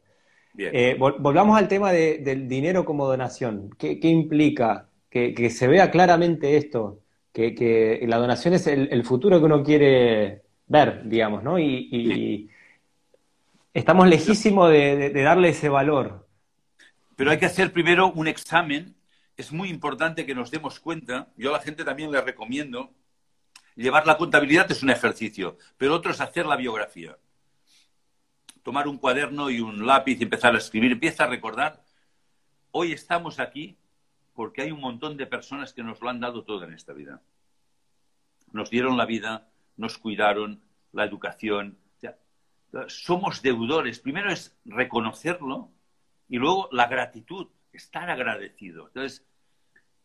Eh, 0.58 0.96
volvamos 0.98 1.58
al 1.58 1.68
tema 1.68 1.92
del 1.92 2.48
dinero 2.48 2.86
como 2.86 3.08
donación. 3.08 3.72
¿Qué, 3.78 4.00
implica? 4.04 4.90
Que, 5.10 5.50
se 5.50 5.68
vea 5.68 5.92
claramente 5.92 6.58
esto, 6.58 7.02
que, 7.32 8.04
la 8.08 8.18
donación 8.18 8.54
es 8.54 8.68
el, 8.68 9.04
futuro 9.04 9.40
que 9.40 9.46
uno 9.46 9.64
quiere 9.64 10.44
ver, 10.68 11.08
digamos, 11.08 11.44
¿no? 11.44 11.60
Y, 11.60 12.50
estamos 13.74 14.08
lejísimos 14.08 14.70
de, 14.70 15.12
darle 15.12 15.50
ese 15.50 15.70
valor. 15.70 16.28
Pero 17.16 17.32
hay 17.32 17.38
que 17.38 17.46
hacer 17.46 17.72
primero 17.72 18.12
un 18.12 18.28
examen. 18.28 18.96
Es 19.36 19.52
muy 19.52 19.70
importante 19.70 20.26
que 20.26 20.36
nos 20.36 20.52
demos 20.52 20.80
cuenta. 20.80 21.30
Yo 21.38 21.50
a 21.50 21.58
la 21.58 21.64
gente 21.64 21.84
también 21.84 22.12
le 22.12 22.22
recomiendo. 22.22 22.92
Llevar 23.76 24.06
la 24.06 24.18
contabilidad 24.18 24.72
es 24.72 24.84
un 24.84 24.92
ejercicio, 24.92 25.58
pero 25.78 25.96
otro 25.96 26.12
es 26.12 26.22
hacer 26.22 26.46
la 26.46 26.56
biografía 26.56 27.18
tomar 28.64 28.88
un 28.88 28.98
cuaderno 28.98 29.50
y 29.50 29.60
un 29.60 29.86
lápiz 29.86 30.20
y 30.20 30.24
empezar 30.24 30.56
a 30.56 30.58
escribir, 30.58 30.94
empieza 30.94 31.26
a 31.26 31.28
recordar, 31.28 31.84
hoy 32.72 32.94
estamos 32.94 33.40
aquí 33.40 33.78
porque 34.34 34.64
hay 34.64 34.72
un 34.72 34.80
montón 34.80 35.18
de 35.18 35.28
personas 35.28 35.74
que 35.74 35.84
nos 35.84 36.02
lo 36.02 36.10
han 36.10 36.20
dado 36.20 36.44
todo 36.44 36.64
en 36.64 36.74
esta 36.74 36.94
vida. 36.94 37.22
Nos 38.52 38.70
dieron 38.70 38.98
la 38.98 39.06
vida, 39.06 39.50
nos 39.78 39.98
cuidaron, 39.98 40.62
la 40.92 41.04
educación. 41.04 41.78
somos 42.88 43.42
deudores. 43.42 44.00
Primero 44.00 44.32
es 44.32 44.58
reconocerlo 44.66 45.70
y 46.30 46.38
luego 46.38 46.70
la 46.72 46.88
gratitud. 46.88 47.48
estar 47.74 48.08
agradecido. 48.10 48.88
Entonces, 48.88 49.26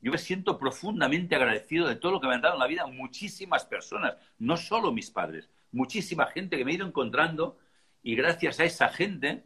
yo 0.01 0.11
me 0.11 0.17
siento 0.17 0.59
profundamente 0.59 1.35
agradecido 1.37 1.87
de 1.87 1.97
todo 1.97 2.13
lo 2.13 2.21
que 2.21 2.27
me 2.27 2.35
han 2.35 2.41
dado 2.41 2.55
en 2.55 2.61
la 2.61 2.67
vida 2.67 2.87
muchísimas 2.87 3.67
personas, 3.67 4.17
no 4.39 4.57
solo 4.57 4.91
mis 4.91 5.11
padres, 5.11 5.51
muchísima 5.71 6.27
gente 6.27 6.57
que 6.57 6.65
me 6.65 6.71
he 6.71 6.77
ido 6.77 6.87
encontrando 6.87 7.59
y 8.03 8.15
gracias 8.15 8.61
a 8.61 8.65
esa 8.65 8.89
gente, 8.89 9.45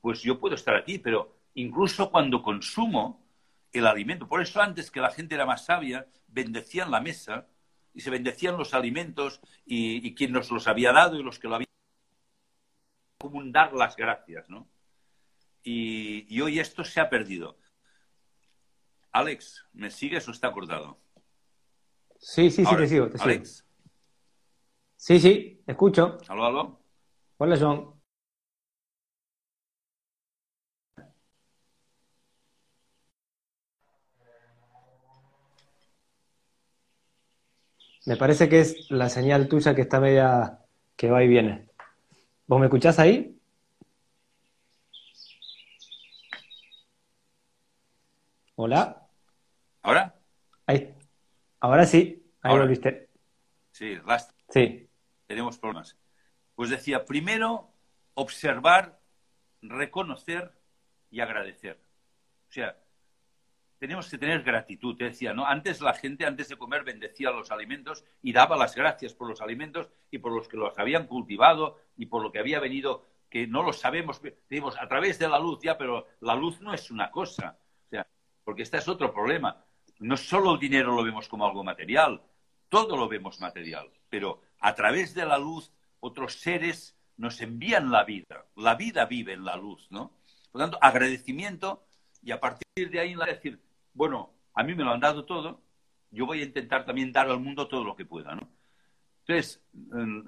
pues 0.00 0.22
yo 0.22 0.38
puedo 0.38 0.54
estar 0.54 0.74
aquí, 0.74 0.98
pero 0.98 1.36
incluso 1.54 2.10
cuando 2.10 2.42
consumo 2.42 3.24
el 3.72 3.86
alimento, 3.86 4.28
por 4.28 4.42
eso 4.42 4.60
antes 4.60 4.90
que 4.90 5.00
la 5.00 5.10
gente 5.10 5.34
era 5.34 5.46
más 5.46 5.64
sabia, 5.64 6.06
bendecían 6.28 6.90
la 6.90 7.00
mesa 7.00 7.46
y 7.94 8.00
se 8.00 8.10
bendecían 8.10 8.56
los 8.56 8.74
alimentos 8.74 9.40
y, 9.64 10.14
quien 10.14 10.32
nos 10.32 10.50
los 10.50 10.66
había 10.66 10.92
dado 10.92 11.18
y 11.18 11.22
los 11.22 11.38
que 11.38 11.48
lo 11.48 11.56
habían 11.56 11.68
como 13.18 13.42
dar 13.44 13.72
las 13.72 13.96
gracias, 13.96 14.48
¿no? 14.50 14.68
Y, 15.62 16.40
hoy 16.40 16.58
esto 16.58 16.84
se 16.84 17.00
ha 17.00 17.08
perdido. 17.08 17.56
Alex, 19.12 19.64
¿me 19.72 19.90
sigues 19.90 20.26
o 20.26 20.32
está 20.32 20.48
acordado? 20.48 20.98
Sí, 22.18 22.50
sí, 22.50 22.64
sí, 22.64 22.76
te 22.76 22.86
sigo, 22.88 23.08
te 23.08 23.22
Alex. 23.22 23.64
Sí, 24.96 25.20
sí, 25.20 25.62
escucho. 25.66 26.18
Aló, 26.28 26.46
aló. 26.46 26.81
Hola, 27.44 27.56
John. 27.58 28.00
Me 38.06 38.16
parece 38.16 38.48
que 38.48 38.60
es 38.60 38.88
la 38.92 39.08
señal 39.08 39.48
tuya 39.48 39.74
que 39.74 39.80
está 39.80 39.98
media 39.98 40.60
que 40.94 41.10
va 41.10 41.24
y 41.24 41.26
viene. 41.26 41.66
¿Vos 42.46 42.60
me 42.60 42.66
escuchás 42.66 43.00
ahí? 43.00 43.36
Hola. 48.54 49.08
¿Ahora? 49.82 50.14
Ahí. 50.66 50.94
Ahora 51.58 51.86
sí. 51.86 52.24
Ahí 52.40 52.56
lo 52.56 52.68
viste. 52.68 53.08
Sí, 53.72 53.96
basta. 53.96 54.32
Sí. 54.48 54.88
Tenemos 55.26 55.58
problemas. 55.58 55.96
Pues 56.54 56.70
decía, 56.70 57.04
primero, 57.04 57.70
observar, 58.14 59.00
reconocer 59.62 60.52
y 61.10 61.20
agradecer. 61.20 61.78
O 62.48 62.52
sea, 62.52 62.76
tenemos 63.78 64.08
que 64.08 64.16
tener 64.16 64.44
gratitud. 64.44 64.96
Te 64.96 65.04
decía, 65.04 65.34
¿no? 65.34 65.44
Antes 65.44 65.80
la 65.80 65.92
gente, 65.92 66.24
antes 66.24 66.48
de 66.48 66.56
comer, 66.56 66.84
bendecía 66.84 67.32
los 67.32 67.50
alimentos 67.50 68.04
y 68.22 68.32
daba 68.32 68.56
las 68.56 68.76
gracias 68.76 69.12
por 69.12 69.28
los 69.28 69.40
alimentos 69.40 69.90
y 70.10 70.18
por 70.18 70.32
los 70.32 70.46
que 70.46 70.56
los 70.56 70.78
habían 70.78 71.08
cultivado 71.08 71.80
y 71.96 72.06
por 72.06 72.22
lo 72.22 72.30
que 72.30 72.38
había 72.38 72.60
venido, 72.60 73.04
que 73.28 73.46
no 73.48 73.64
lo 73.64 73.72
sabemos, 73.72 74.22
decimos, 74.22 74.76
a 74.78 74.86
través 74.86 75.18
de 75.18 75.28
la 75.28 75.40
luz, 75.40 75.58
ya, 75.62 75.76
pero 75.76 76.06
la 76.20 76.36
luz 76.36 76.60
no 76.60 76.72
es 76.72 76.92
una 76.92 77.10
cosa. 77.10 77.58
O 77.86 77.90
sea, 77.90 78.06
porque 78.44 78.62
este 78.62 78.76
es 78.76 78.86
otro 78.86 79.12
problema. 79.12 79.64
No 79.98 80.16
solo 80.16 80.54
el 80.54 80.60
dinero 80.60 80.94
lo 80.94 81.02
vemos 81.02 81.28
como 81.28 81.44
algo 81.44 81.64
material, 81.64 82.22
todo 82.68 82.96
lo 82.96 83.08
vemos 83.08 83.40
material, 83.40 83.90
pero 84.08 84.42
a 84.60 84.74
través 84.76 85.12
de 85.12 85.26
la 85.26 85.38
luz 85.38 85.72
otros 86.02 86.34
seres 86.34 86.96
nos 87.16 87.40
envían 87.40 87.90
la 87.90 88.04
vida. 88.04 88.44
La 88.56 88.74
vida 88.74 89.06
vive 89.06 89.32
en 89.32 89.44
la 89.44 89.56
luz, 89.56 89.86
¿no? 89.90 90.12
Por 90.50 90.60
tanto, 90.60 90.78
agradecimiento 90.82 91.86
y 92.22 92.32
a 92.32 92.40
partir 92.40 92.90
de 92.90 93.00
ahí 93.00 93.14
decir, 93.14 93.60
bueno, 93.94 94.30
a 94.52 94.64
mí 94.64 94.74
me 94.74 94.84
lo 94.84 94.92
han 94.92 95.00
dado 95.00 95.24
todo, 95.24 95.62
yo 96.10 96.26
voy 96.26 96.40
a 96.40 96.44
intentar 96.44 96.84
también 96.84 97.12
dar 97.12 97.30
al 97.30 97.40
mundo 97.40 97.68
todo 97.68 97.84
lo 97.84 97.96
que 97.96 98.04
pueda, 98.04 98.34
¿no? 98.34 98.48
Entonces, 99.20 99.62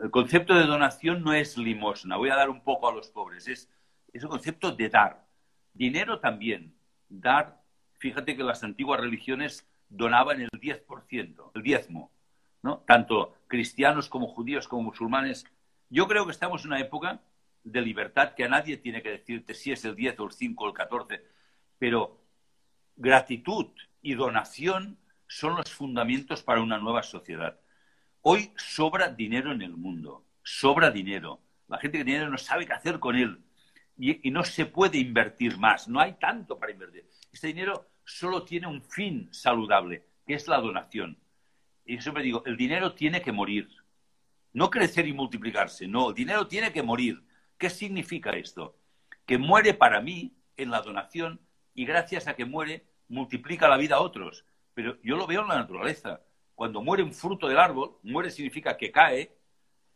el 0.00 0.10
concepto 0.10 0.54
de 0.54 0.64
donación 0.64 1.24
no 1.24 1.32
es 1.32 1.58
limosna, 1.58 2.16
voy 2.16 2.30
a 2.30 2.36
dar 2.36 2.48
un 2.48 2.62
poco 2.62 2.88
a 2.88 2.94
los 2.94 3.08
pobres, 3.08 3.48
es, 3.48 3.68
es 4.12 4.22
un 4.22 4.30
concepto 4.30 4.70
de 4.70 4.88
dar. 4.88 5.26
Dinero 5.72 6.20
también, 6.20 6.74
dar, 7.08 7.60
fíjate 7.98 8.36
que 8.36 8.44
las 8.44 8.62
antiguas 8.62 9.00
religiones 9.00 9.68
donaban 9.88 10.40
el 10.40 10.50
10%, 10.50 11.50
el 11.52 11.62
diezmo, 11.62 12.12
¿no? 12.62 12.78
Tanto 12.86 13.34
cristianos 13.48 14.08
como 14.08 14.28
judíos 14.28 14.68
como 14.68 14.84
musulmanes. 14.84 15.44
Yo 15.94 16.08
creo 16.08 16.24
que 16.26 16.32
estamos 16.32 16.64
en 16.64 16.72
una 16.72 16.80
época 16.80 17.20
de 17.62 17.80
libertad 17.80 18.34
que 18.34 18.42
a 18.42 18.48
nadie 18.48 18.78
tiene 18.78 19.00
que 19.00 19.12
decirte 19.12 19.54
si 19.54 19.70
es 19.70 19.84
el 19.84 19.94
10 19.94 20.18
o 20.18 20.24
el 20.24 20.32
5 20.32 20.64
o 20.64 20.66
el 20.66 20.74
14, 20.74 21.24
pero 21.78 22.20
gratitud 22.96 23.66
y 24.02 24.14
donación 24.14 24.98
son 25.28 25.54
los 25.54 25.72
fundamentos 25.72 26.42
para 26.42 26.62
una 26.62 26.78
nueva 26.78 27.04
sociedad. 27.04 27.60
Hoy 28.22 28.50
sobra 28.56 29.06
dinero 29.06 29.52
en 29.52 29.62
el 29.62 29.76
mundo, 29.76 30.26
sobra 30.42 30.90
dinero. 30.90 31.40
La 31.68 31.78
gente 31.78 31.98
que 31.98 32.04
tiene 32.04 32.18
dinero 32.18 32.32
no 32.32 32.38
sabe 32.38 32.66
qué 32.66 32.72
hacer 32.72 32.98
con 32.98 33.14
él 33.14 33.44
y, 33.96 34.32
no 34.32 34.42
se 34.42 34.66
puede 34.66 34.98
invertir 34.98 35.58
más, 35.58 35.86
no 35.86 36.00
hay 36.00 36.14
tanto 36.14 36.58
para 36.58 36.72
invertir. 36.72 37.08
Este 37.32 37.46
dinero 37.46 37.88
solo 38.04 38.42
tiene 38.42 38.66
un 38.66 38.82
fin 38.82 39.32
saludable, 39.32 40.04
que 40.26 40.34
es 40.34 40.48
la 40.48 40.58
donación. 40.58 41.20
Y 41.84 42.00
siempre 42.00 42.24
digo, 42.24 42.42
el 42.46 42.56
dinero 42.56 42.94
tiene 42.94 43.22
que 43.22 43.30
morir, 43.30 43.68
no 44.54 44.70
crecer 44.70 45.06
y 45.06 45.12
multiplicarse, 45.12 45.86
no, 45.86 46.10
el 46.10 46.14
dinero 46.14 46.46
tiene 46.46 46.72
que 46.72 46.82
morir. 46.82 47.22
¿Qué 47.58 47.68
significa 47.68 48.30
esto? 48.30 48.78
Que 49.26 49.36
muere 49.36 49.74
para 49.74 50.00
mí 50.00 50.32
en 50.56 50.70
la 50.70 50.80
donación 50.80 51.40
y 51.74 51.84
gracias 51.84 52.28
a 52.28 52.34
que 52.34 52.44
muere 52.44 52.86
multiplica 53.08 53.68
la 53.68 53.76
vida 53.76 53.96
a 53.96 54.00
otros. 54.00 54.44
Pero 54.72 54.96
yo 55.02 55.16
lo 55.16 55.26
veo 55.26 55.42
en 55.42 55.48
la 55.48 55.56
naturaleza. 55.56 56.22
Cuando 56.54 56.82
muere 56.82 57.02
un 57.02 57.12
fruto 57.12 57.48
del 57.48 57.58
árbol, 57.58 57.98
muere 58.04 58.30
significa 58.30 58.76
que 58.76 58.92
cae, 58.92 59.36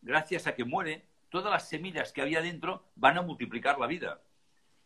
gracias 0.03 0.47
a 0.49 0.55
que 0.55 0.65
muere, 0.65 1.07
todas 1.29 1.53
las 1.53 1.69
semillas 1.69 2.13
que 2.13 2.23
había 2.23 2.43
dentro 2.43 2.91
van 2.97 3.17
a 3.17 3.23
multiplicar 3.23 3.79
la 3.79 3.87
vida. 3.87 4.21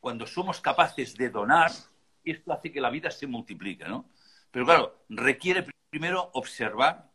Cuando 0.01 0.27
somos 0.27 0.61
capaces 0.61 1.15
de 1.17 1.31
donar, 1.31 1.71
esto 2.25 2.53
hace 2.53 2.71
que 2.71 2.81
la 2.81 2.91
vida 2.91 3.11
se 3.11 3.27
multiplique, 3.27 3.85
¿no? 3.85 4.11
Pero 4.51 4.67
claro, 4.67 5.05
requiere 5.09 5.67
primero 5.89 6.31
observar, 6.35 7.11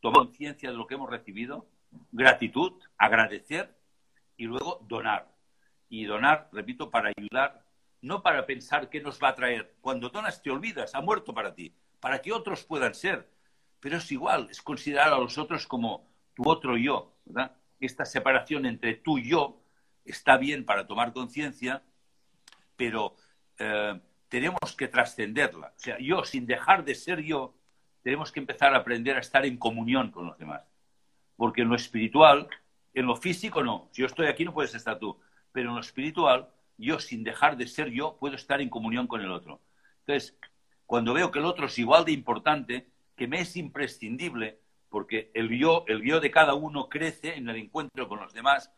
tomar 0.00 0.26
conciencia 0.26 0.70
de 0.70 0.76
lo 0.76 0.86
que 0.86 0.94
hemos 0.94 1.10
recibido, 1.10 1.66
gratitud, 2.10 2.72
agradecer 2.98 3.74
y 4.36 4.44
luego 4.44 4.84
donar. 4.88 5.28
Y 5.88 6.04
donar, 6.04 6.48
repito, 6.52 6.90
para 6.90 7.12
ayudar 7.16 7.62
no 8.02 8.22
para 8.22 8.44
pensar 8.44 8.90
qué 8.90 9.00
nos 9.00 9.18
va 9.22 9.28
a 9.28 9.34
traer. 9.34 9.76
Cuando 9.80 10.10
donas 10.10 10.42
te 10.42 10.50
olvidas, 10.50 10.94
ha 10.94 11.00
muerto 11.00 11.32
para 11.32 11.54
ti, 11.54 11.72
para 12.00 12.20
que 12.20 12.32
otros 12.32 12.64
puedan 12.64 12.94
ser. 12.94 13.28
Pero 13.80 13.96
es 13.96 14.12
igual, 14.12 14.48
es 14.50 14.60
considerar 14.60 15.12
a 15.12 15.18
los 15.18 15.38
otros 15.38 15.66
como 15.66 16.06
tu 16.34 16.48
otro 16.48 16.76
yo. 16.76 17.14
Esta 17.80 18.04
separación 18.04 18.66
entre 18.66 18.94
tú 18.96 19.18
y 19.18 19.28
yo 19.28 19.60
está 20.04 20.36
bien 20.36 20.64
para 20.64 20.86
tomar 20.86 21.12
conciencia, 21.12 21.82
pero 22.76 23.16
eh, 23.58 24.00
tenemos 24.28 24.76
que 24.76 24.88
trascenderla. 24.88 25.68
O 25.68 25.78
sea, 25.78 25.98
yo, 25.98 26.24
sin 26.24 26.46
dejar 26.46 26.84
de 26.84 26.96
ser 26.96 27.20
yo, 27.20 27.54
tenemos 28.02 28.32
que 28.32 28.40
empezar 28.40 28.74
a 28.74 28.78
aprender 28.78 29.16
a 29.16 29.20
estar 29.20 29.46
en 29.46 29.56
comunión 29.56 30.10
con 30.10 30.26
los 30.26 30.38
demás. 30.38 30.62
Porque 31.42 31.62
en 31.62 31.70
lo 31.70 31.74
espiritual, 31.74 32.46
en 32.94 33.04
lo 33.04 33.16
físico 33.16 33.64
no. 33.64 33.88
Si 33.90 34.02
yo 34.02 34.06
estoy 34.06 34.28
aquí 34.28 34.44
no 34.44 34.54
puedes 34.54 34.76
estar 34.76 35.00
tú. 35.00 35.18
Pero 35.50 35.70
en 35.70 35.74
lo 35.74 35.80
espiritual 35.80 36.48
yo 36.78 37.00
sin 37.00 37.24
dejar 37.24 37.56
de 37.56 37.66
ser 37.66 37.90
yo 37.90 38.16
puedo 38.20 38.36
estar 38.36 38.60
en 38.60 38.68
comunión 38.68 39.08
con 39.08 39.22
el 39.22 39.32
otro. 39.32 39.60
Entonces, 40.06 40.38
cuando 40.86 41.12
veo 41.12 41.32
que 41.32 41.40
el 41.40 41.44
otro 41.44 41.66
es 41.66 41.76
igual 41.80 42.04
de 42.04 42.12
importante, 42.12 42.86
que 43.16 43.26
me 43.26 43.40
es 43.40 43.56
imprescindible, 43.56 44.60
porque 44.88 45.32
el 45.34 45.48
yo, 45.48 45.84
el 45.88 46.02
yo 46.02 46.20
de 46.20 46.30
cada 46.30 46.54
uno 46.54 46.88
crece 46.88 47.34
en 47.34 47.48
el 47.48 47.56
encuentro 47.56 48.06
con 48.06 48.20
los 48.20 48.32
demás, 48.32 48.72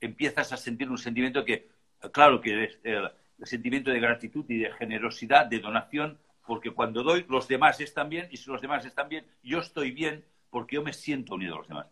empiezas 0.00 0.52
a 0.52 0.56
sentir 0.56 0.88
un 0.88 0.98
sentimiento 0.98 1.44
que, 1.44 1.68
claro, 2.12 2.40
que 2.40 2.62
es 2.62 2.78
el, 2.84 3.10
sentimiento 3.42 3.90
de 3.90 3.98
gratitud 3.98 4.44
y 4.48 4.58
de 4.58 4.72
generosidad, 4.74 5.46
de 5.46 5.58
donación, 5.58 6.20
porque 6.46 6.70
cuando 6.70 7.02
doy, 7.02 7.26
los 7.28 7.48
demás 7.48 7.80
están 7.80 8.08
bien, 8.08 8.28
y 8.30 8.36
si 8.36 8.48
los 8.48 8.62
demás 8.62 8.86
están 8.86 9.08
bien, 9.08 9.26
yo 9.42 9.58
estoy 9.58 9.90
bien 9.90 10.24
porque 10.54 10.76
yo 10.76 10.84
me 10.84 10.92
siento 10.92 11.34
unido 11.34 11.56
a 11.56 11.58
los 11.58 11.66
demás. 11.66 11.86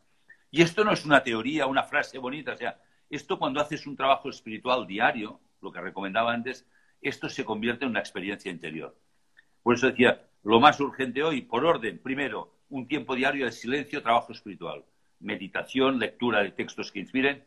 Y 0.53 0.61
esto 0.61 0.85
no 0.85 0.93
es 0.93 1.07
una 1.07 1.23
teoría, 1.25 1.67
una 1.67 1.83
frase 1.83 2.19
bonita, 2.19 2.53
o 2.53 2.57
sea, 2.57 2.79
esto 3.09 3.39
cuando 3.39 3.59
haces 3.59 3.87
un 3.87 3.97
trabajo 3.97 4.29
espiritual 4.29 4.87
diario, 4.87 5.41
lo 5.63 5.73
que 5.73 5.81
recomendaba 5.81 6.33
antes, 6.33 6.69
esto 7.01 7.31
se 7.31 7.43
convierte 7.43 7.87
en 7.87 7.91
una 7.91 8.01
experiencia 8.01 8.51
interior. 8.51 8.95
Por 9.63 9.75
eso 9.75 9.87
decía, 9.87 10.29
lo 10.43 10.61
más 10.61 10.79
urgente 10.79 11.23
hoy, 11.23 11.41
por 11.41 11.65
orden, 11.65 11.99
primero, 11.99 12.55
un 12.69 12.87
tiempo 12.87 13.17
diario 13.17 13.47
de 13.47 13.53
silencio, 13.53 14.03
trabajo 14.03 14.33
espiritual, 14.33 14.85
meditación, 15.21 15.99
lectura 15.99 16.43
de 16.43 16.51
textos 16.51 16.93
que 16.93 17.01
inspiren. 17.01 17.45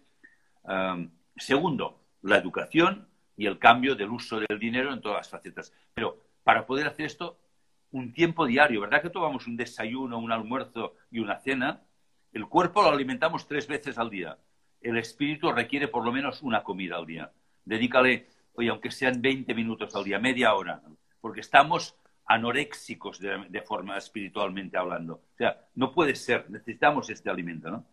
segundo, 1.37 2.01
la 2.23 2.37
educación 2.37 3.07
y 3.37 3.45
el 3.45 3.59
cambio 3.59 3.95
del 3.95 4.09
uso 4.09 4.39
del 4.39 4.57
dinero 4.57 4.91
en 4.91 5.01
todas 5.01 5.17
las 5.17 5.29
facetas. 5.29 5.71
Pero 5.93 6.23
para 6.43 6.65
poder 6.65 6.87
hacer 6.87 7.05
esto, 7.05 7.37
un 7.91 8.13
tiempo 8.13 8.47
diario, 8.47 8.81
¿verdad 8.81 9.03
que 9.03 9.11
tomamos 9.11 9.45
un 9.45 9.57
desayuno, 9.57 10.17
un 10.17 10.31
almuerzo 10.31 10.95
y 11.11 11.19
una 11.19 11.37
cena? 11.39 11.84
El 12.35 12.47
cuerpo 12.47 12.83
lo 12.83 12.89
alimentamos 12.89 13.47
tres 13.47 13.67
veces 13.67 13.97
al 13.97 14.11
día 14.11 14.37
el 14.85 14.97
espíritu 14.97 15.51
requiere 15.51 15.87
por 15.87 16.05
lo 16.05 16.11
menos 16.11 16.43
una 16.43 16.63
comida 16.63 16.97
al 16.97 17.07
día. 17.07 17.31
Dedícale, 17.65 18.27
oye, 18.53 18.69
aunque 18.69 18.91
sean 18.91 19.19
20 19.19 19.53
minutos 19.55 19.95
al 19.95 20.03
día, 20.03 20.19
media 20.19 20.53
hora, 20.53 20.81
porque 21.19 21.41
estamos 21.41 21.97
anoréxicos 22.27 23.19
de, 23.19 23.61
forma 23.61 23.97
espiritualmente 23.97 24.77
hablando. 24.77 25.15
O 25.15 25.37
sea, 25.37 25.59
no 25.73 25.91
puede 25.91 26.15
ser, 26.15 26.49
necesitamos 26.51 27.09
este 27.09 27.31
alimento, 27.31 27.71
¿no? 27.71 27.85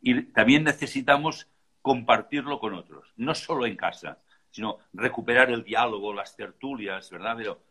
Y 0.00 0.22
también 0.22 0.64
necesitamos 0.64 1.48
compartirlo 1.80 2.58
con 2.58 2.74
otros, 2.74 3.12
no 3.16 3.34
solo 3.36 3.66
en 3.66 3.76
casa, 3.76 4.18
sino 4.50 4.78
recuperar 4.92 5.50
el 5.50 5.62
diálogo, 5.62 6.12
las 6.12 6.36
tertulias, 6.36 7.08
¿verdad? 7.10 7.36
Pero 7.36 7.62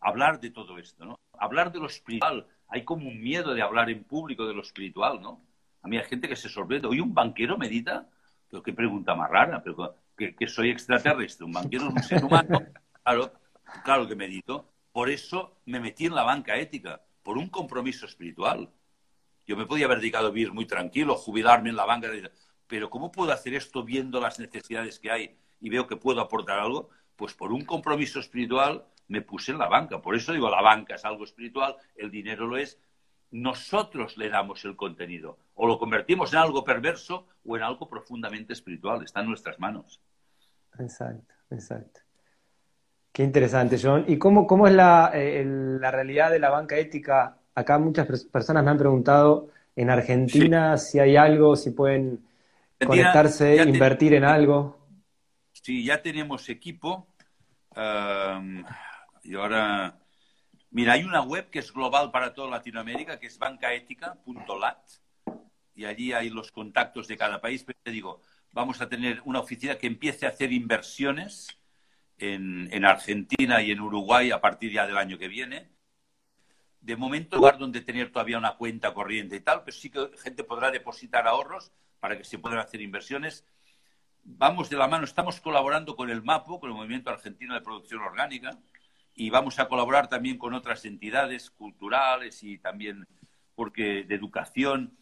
hablar 0.00 0.40
de 0.40 0.50
todo 0.50 0.78
esto, 0.78 1.04
¿no? 1.04 1.16
Hablar 1.38 1.70
de 1.72 1.78
lo 1.78 1.86
espiritual. 1.86 2.46
Hay 2.68 2.84
como 2.84 3.08
un 3.08 3.20
miedo 3.20 3.54
de 3.54 3.62
hablar 3.62 3.88
en 3.88 4.02
público 4.02 4.46
de 4.46 4.54
lo 4.54 4.62
espiritual, 4.62 5.20
¿no? 5.20 5.40
A 5.82 5.88
mí 5.88 5.96
hay 5.96 6.04
gente 6.04 6.28
que 6.28 6.36
se 6.36 6.48
sorprende. 6.48 6.88
Hoy 6.88 7.00
un 7.00 7.14
banquero 7.14 7.56
medita, 7.56 8.08
pero 8.48 8.62
qué 8.62 8.72
pregunta 8.72 9.14
más 9.14 9.30
rara, 9.30 9.62
pero 9.62 9.94
que, 10.16 10.48
soy 10.48 10.70
extraterrestre, 10.70 11.46
un 11.46 11.52
banquero 11.52 11.88
es 11.88 11.94
un 11.94 12.02
ser 12.02 12.24
humano. 12.24 12.60
Claro, 13.02 13.32
claro 13.82 14.06
que 14.06 14.14
medito. 14.14 14.68
Por 14.92 15.08
eso 15.08 15.56
me 15.64 15.80
metí 15.80 16.06
en 16.06 16.14
la 16.14 16.22
banca 16.22 16.56
ética, 16.56 17.00
por 17.22 17.38
un 17.38 17.48
compromiso 17.48 18.06
espiritual. 18.06 18.68
Yo 19.46 19.56
me 19.56 19.66
podía 19.66 19.86
haber 19.86 19.98
dedicado 19.98 20.28
a 20.28 20.30
vivir 20.30 20.52
muy 20.52 20.66
tranquilo, 20.66 21.16
jubilarme 21.16 21.70
en 21.70 21.76
la 21.76 21.86
banca, 21.86 22.08
pero 22.66 22.90
¿cómo 22.90 23.10
puedo 23.10 23.32
hacer 23.32 23.54
esto 23.54 23.82
viendo 23.82 24.20
las 24.20 24.38
necesidades 24.38 25.00
que 25.00 25.10
hay 25.10 25.36
y 25.60 25.70
veo 25.70 25.86
que 25.86 25.96
puedo 25.96 26.20
aportar 26.20 26.60
algo? 26.60 26.90
Pues 27.16 27.34
por 27.34 27.52
un 27.52 27.64
compromiso 27.64 28.20
espiritual 28.20 28.84
me 29.08 29.22
puse 29.22 29.50
en 29.50 29.58
la 29.58 29.66
banca. 29.66 30.00
Por 30.00 30.14
eso 30.14 30.32
digo, 30.32 30.48
la 30.50 30.62
banca 30.62 30.94
es 30.94 31.04
algo 31.04 31.24
espiritual, 31.24 31.74
el 31.96 32.10
dinero 32.10 32.46
lo 32.46 32.58
es, 32.58 32.78
nosotros 33.32 34.16
le 34.16 34.28
damos 34.28 34.64
el 34.64 34.76
contenido. 34.76 35.38
O 35.62 35.66
lo 35.66 35.78
convertimos 35.78 36.32
en 36.32 36.38
algo 36.38 36.64
perverso 36.64 37.26
o 37.44 37.56
en 37.56 37.62
algo 37.62 37.86
profundamente 37.86 38.54
espiritual. 38.54 39.04
Está 39.04 39.20
en 39.20 39.28
nuestras 39.28 39.58
manos. 39.58 40.00
Exacto, 40.78 41.34
exacto. 41.50 42.00
Qué 43.12 43.22
interesante, 43.24 43.78
John. 43.80 44.04
¿Y 44.08 44.16
cómo, 44.16 44.46
cómo 44.46 44.66
es 44.66 44.72
la, 44.72 45.10
eh, 45.12 45.44
la, 45.44 45.90
realidad 45.90 46.30
de 46.30 46.38
la 46.38 46.48
banca 46.48 46.78
ética? 46.78 47.36
Acá 47.54 47.78
muchas 47.78 48.06
personas 48.32 48.64
me 48.64 48.70
han 48.70 48.78
preguntado 48.78 49.48
en 49.76 49.90
Argentina 49.90 50.78
si 50.78 50.98
hay 50.98 51.16
algo, 51.16 51.56
si 51.56 51.72
pueden 51.72 52.24
conectarse, 52.82 53.56
invertir 53.62 54.14
en 54.14 54.24
algo. 54.24 54.78
Sí, 55.52 55.84
ya 55.84 56.00
tenemos 56.00 56.48
equipo. 56.48 57.06
y 59.22 59.34
ahora 59.34 60.00
Mira, 60.70 60.92
hay 60.92 61.02
una 61.02 61.22
web 61.22 61.50
que 61.50 61.58
es 61.58 61.72
global 61.72 62.12
para 62.12 62.32
toda 62.32 62.48
Latinoamérica, 62.48 63.18
que 63.18 63.26
es 63.26 63.38
bancaética.lat, 63.38 64.78
y 65.80 65.86
allí 65.86 66.12
hay 66.12 66.28
los 66.28 66.52
contactos 66.52 67.08
de 67.08 67.16
cada 67.16 67.40
país. 67.40 67.64
Pero 67.64 67.78
te 67.82 67.90
digo, 67.90 68.20
vamos 68.52 68.82
a 68.82 68.88
tener 68.88 69.22
una 69.24 69.40
oficina 69.40 69.76
que 69.78 69.86
empiece 69.86 70.26
a 70.26 70.28
hacer 70.28 70.52
inversiones 70.52 71.58
en, 72.18 72.84
Argentina 72.84 73.62
y 73.62 73.70
en 73.70 73.80
Uruguay 73.80 74.30
a 74.30 74.42
partir 74.42 74.72
ya 74.72 74.86
del 74.86 74.98
año 74.98 75.16
que 75.16 75.28
viene. 75.28 75.70
De 76.82 76.96
momento, 76.96 77.36
lugar 77.36 77.56
donde 77.56 77.80
tener 77.80 78.12
todavía 78.12 78.36
una 78.36 78.56
cuenta 78.56 78.92
corriente 78.92 79.36
y 79.36 79.40
tal, 79.40 79.64
pero 79.64 79.74
sí 79.74 79.88
que 79.88 80.10
gente 80.22 80.44
podrá 80.44 80.70
depositar 80.70 81.26
ahorros 81.26 81.72
para 81.98 82.18
que 82.18 82.24
se 82.24 82.38
puedan 82.38 82.58
hacer 82.58 82.82
inversiones. 82.82 83.46
Vamos 84.22 84.68
de 84.68 84.76
la 84.76 84.86
mano, 84.86 85.04
estamos 85.04 85.40
colaborando 85.40 85.96
con 85.96 86.10
el 86.10 86.22
MAPO, 86.22 86.60
con 86.60 86.68
el 86.68 86.76
Movimiento 86.76 87.08
Argentino 87.08 87.54
de 87.54 87.62
Producción 87.62 88.02
Orgánica, 88.02 88.58
y 89.14 89.30
vamos 89.30 89.58
a 89.58 89.66
colaborar 89.66 90.08
también 90.08 90.36
con 90.36 90.52
otras 90.52 90.84
entidades 90.84 91.48
culturales 91.50 92.42
y 92.42 92.58
también 92.58 93.06
porque 93.54 94.04
de 94.04 94.14
educación, 94.14 94.96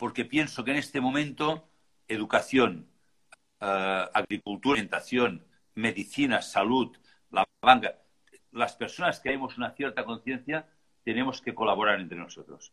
porque 0.00 0.24
pienso 0.24 0.64
que 0.64 0.70
en 0.70 0.78
este 0.78 0.98
momento 0.98 1.68
educación, 2.08 2.88
eh, 3.60 4.06
agricultura, 4.14 4.76
alimentación, 4.76 5.44
medicina, 5.74 6.40
salud, 6.40 6.96
la 7.30 7.46
banca, 7.60 7.98
las 8.50 8.74
personas 8.76 9.20
que 9.20 9.28
hayamos 9.28 9.58
una 9.58 9.72
cierta 9.72 10.06
conciencia, 10.06 10.66
tenemos 11.04 11.42
que 11.42 11.54
colaborar 11.54 12.00
entre 12.00 12.16
nosotros. 12.16 12.72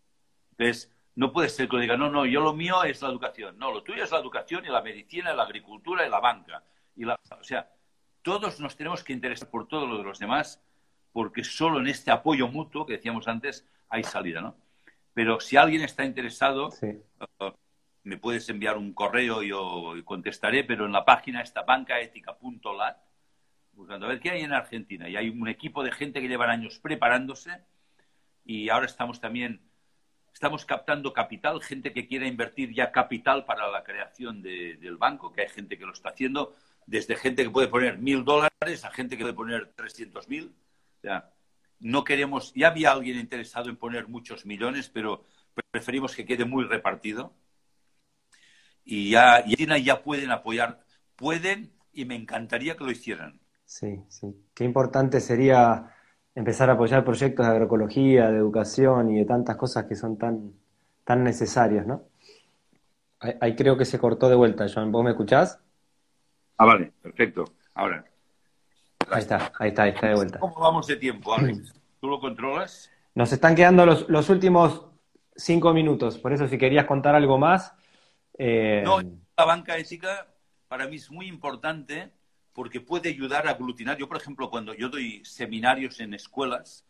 Entonces, 0.51 0.89
no 1.15 1.33
puede 1.33 1.49
ser 1.49 1.67
que 1.67 1.75
lo 1.75 1.81
diga, 1.81 1.97
no, 1.97 2.09
no, 2.09 2.25
yo 2.25 2.39
lo 2.39 2.53
mío 2.53 2.81
es 2.85 3.01
la 3.01 3.09
educación. 3.09 3.59
No, 3.59 3.73
lo 3.73 3.83
tuyo 3.83 4.05
es 4.05 4.11
la 4.11 4.19
educación 4.19 4.65
y 4.65 4.69
la 4.69 4.81
medicina, 4.81 5.33
la 5.33 5.43
agricultura 5.43 6.07
y 6.07 6.09
la 6.09 6.21
banca. 6.21 6.63
Y 6.95 7.03
la, 7.03 7.19
o 7.37 7.43
sea, 7.43 7.69
todos 8.21 8.61
nos 8.61 8.77
tenemos 8.77 9.03
que 9.03 9.11
interesar 9.11 9.49
por 9.49 9.67
todo 9.67 9.85
lo 9.85 9.97
de 9.97 10.03
los 10.05 10.19
demás 10.19 10.63
porque 11.11 11.43
solo 11.43 11.81
en 11.81 11.87
este 11.87 12.09
apoyo 12.09 12.47
mutuo 12.47 12.85
que 12.85 12.93
decíamos 12.93 13.27
antes 13.27 13.67
hay 13.89 14.05
salida, 14.05 14.39
¿no? 14.39 14.55
Pero 15.17 15.39
si 15.39 15.57
alguien 15.57 15.81
está 15.81 16.05
interesado, 16.05 16.69
uh, 16.69 17.51
me 18.03 18.17
puedes 18.17 18.47
enviar 18.49 18.77
un 18.77 18.93
correo 18.93 19.41
y 19.41 19.47
yo 19.47 19.95
contestaré, 20.05 20.63
pero 20.63 20.85
en 20.85 20.91
la 20.91 21.05
página 21.05 21.41
está 21.41 21.63
bancaética.lat, 21.63 22.97
buscando 23.73 24.05
a 24.05 24.09
ver 24.09 24.19
qué 24.19 24.29
hay 24.29 24.43
en 24.43 24.53
Argentina. 24.53 25.09
Y 25.09 25.15
hay 25.15 25.29
un 25.29 25.47
equipo 25.47 25.83
de 25.83 25.91
gente 25.91 26.21
que 26.21 26.27
llevan 26.27 26.51
años 26.51 26.77
preparándose 26.77 27.49
y 28.45 28.69
ahora 28.69 28.85
estamos 28.85 29.19
también, 29.19 29.59
estamos 30.31 30.65
captando 30.65 31.11
capital, 31.13 31.63
gente 31.63 31.93
que 31.93 32.07
quiera 32.07 32.27
invertir 32.27 32.71
ya 32.71 32.91
capital 32.91 33.43
para 33.43 33.71
la 33.71 33.83
creación 33.83 34.43
del 34.43 34.97
banco, 34.97 35.33
que 35.33 35.41
hay 35.41 35.49
gente 35.49 35.79
que 35.79 35.87
lo 35.87 35.93
está 35.93 36.09
haciendo, 36.09 36.55
desde 36.85 37.15
gente 37.15 37.43
que 37.43 37.49
puede 37.49 37.69
poner 37.69 37.97
mil 37.97 38.23
dólares 38.23 38.85
a 38.85 38.91
gente 38.91 39.17
que 39.17 39.23
puede 39.23 39.33
poner 39.33 39.73
trescientos 39.73 40.29
mil 40.29 40.53
no 41.79 42.03
queremos, 42.03 42.53
ya 42.53 42.69
había 42.69 42.91
alguien 42.91 43.17
interesado 43.17 43.69
en 43.69 43.77
poner 43.77 44.07
muchos 44.07 44.45
millones, 44.45 44.89
pero 44.89 45.23
preferimos 45.71 46.15
que 46.15 46.25
quede 46.25 46.45
muy 46.45 46.63
repartido. 46.63 47.33
Y 48.83 49.11
ya, 49.11 49.43
y 49.45 49.83
ya 49.83 50.01
pueden 50.01 50.31
apoyar, 50.31 50.81
pueden 51.15 51.73
y 51.91 52.05
me 52.05 52.15
encantaría 52.15 52.77
que 52.77 52.83
lo 52.83 52.91
hicieran. 52.91 53.39
Sí, 53.65 54.01
sí. 54.07 54.33
Qué 54.53 54.63
importante 54.63 55.19
sería 55.19 55.93
empezar 56.35 56.69
a 56.69 56.73
apoyar 56.73 57.03
proyectos 57.03 57.45
de 57.45 57.51
agroecología, 57.51 58.29
de 58.29 58.37
educación 58.37 59.11
y 59.11 59.17
de 59.19 59.25
tantas 59.25 59.57
cosas 59.57 59.85
que 59.85 59.95
son 59.95 60.17
tan, 60.17 60.53
tan 61.03 61.23
necesarias, 61.23 61.85
¿no? 61.85 62.03
Ahí, 63.19 63.55
creo 63.55 63.75
que 63.75 63.85
se 63.85 63.97
cortó 63.97 64.29
de 64.29 64.35
vuelta, 64.35 64.67
Joan. 64.71 64.91
¿Vos 64.91 65.03
me 65.03 65.09
escuchás? 65.09 65.59
Ah, 66.57 66.65
vale, 66.65 66.91
perfecto. 67.01 67.45
Ahora. 67.73 68.05
Ahí 69.11 69.21
está, 69.21 69.51
ahí 69.59 69.69
está, 69.69 69.87
está 69.87 70.07
de 70.07 70.15
vuelta. 70.15 70.39
¿Cómo 70.39 70.59
vamos 70.59 70.87
de 70.87 70.97
tiempo, 70.97 71.33
Alex? 71.33 71.73
¿Tú 71.99 72.07
lo 72.07 72.19
controlas? 72.19 72.91
Nos 73.15 73.31
están 73.31 73.55
quedando 73.55 73.85
los, 73.85 74.29
últimos 74.29 74.85
cinco 75.35 75.73
minutos, 75.73 76.17
por 76.17 76.33
eso 76.33 76.47
si 76.47 76.57
querías 76.57 76.85
contar 76.85 77.15
algo 77.15 77.37
más. 77.37 77.73
Eh, 78.37 78.81
no, 78.85 78.99
la 79.01 79.45
banca 79.45 79.77
ética 79.77 80.27
para 80.67 80.87
mí 80.87 80.97
es 80.97 81.09
muy 81.09 81.27
importante 81.27 82.11
porque 82.53 82.81
puede 82.81 83.09
ayudar 83.09 83.47
a 83.47 83.51
aglutinar. 83.51 83.97
Yo, 83.97 84.07
por 84.07 84.17
ejemplo, 84.17 84.49
cuando 84.49 84.73
yo 84.73 84.89
doy 84.89 85.23
seminarios 85.23 85.99
en 85.99 86.13
escuelas, 86.13 86.85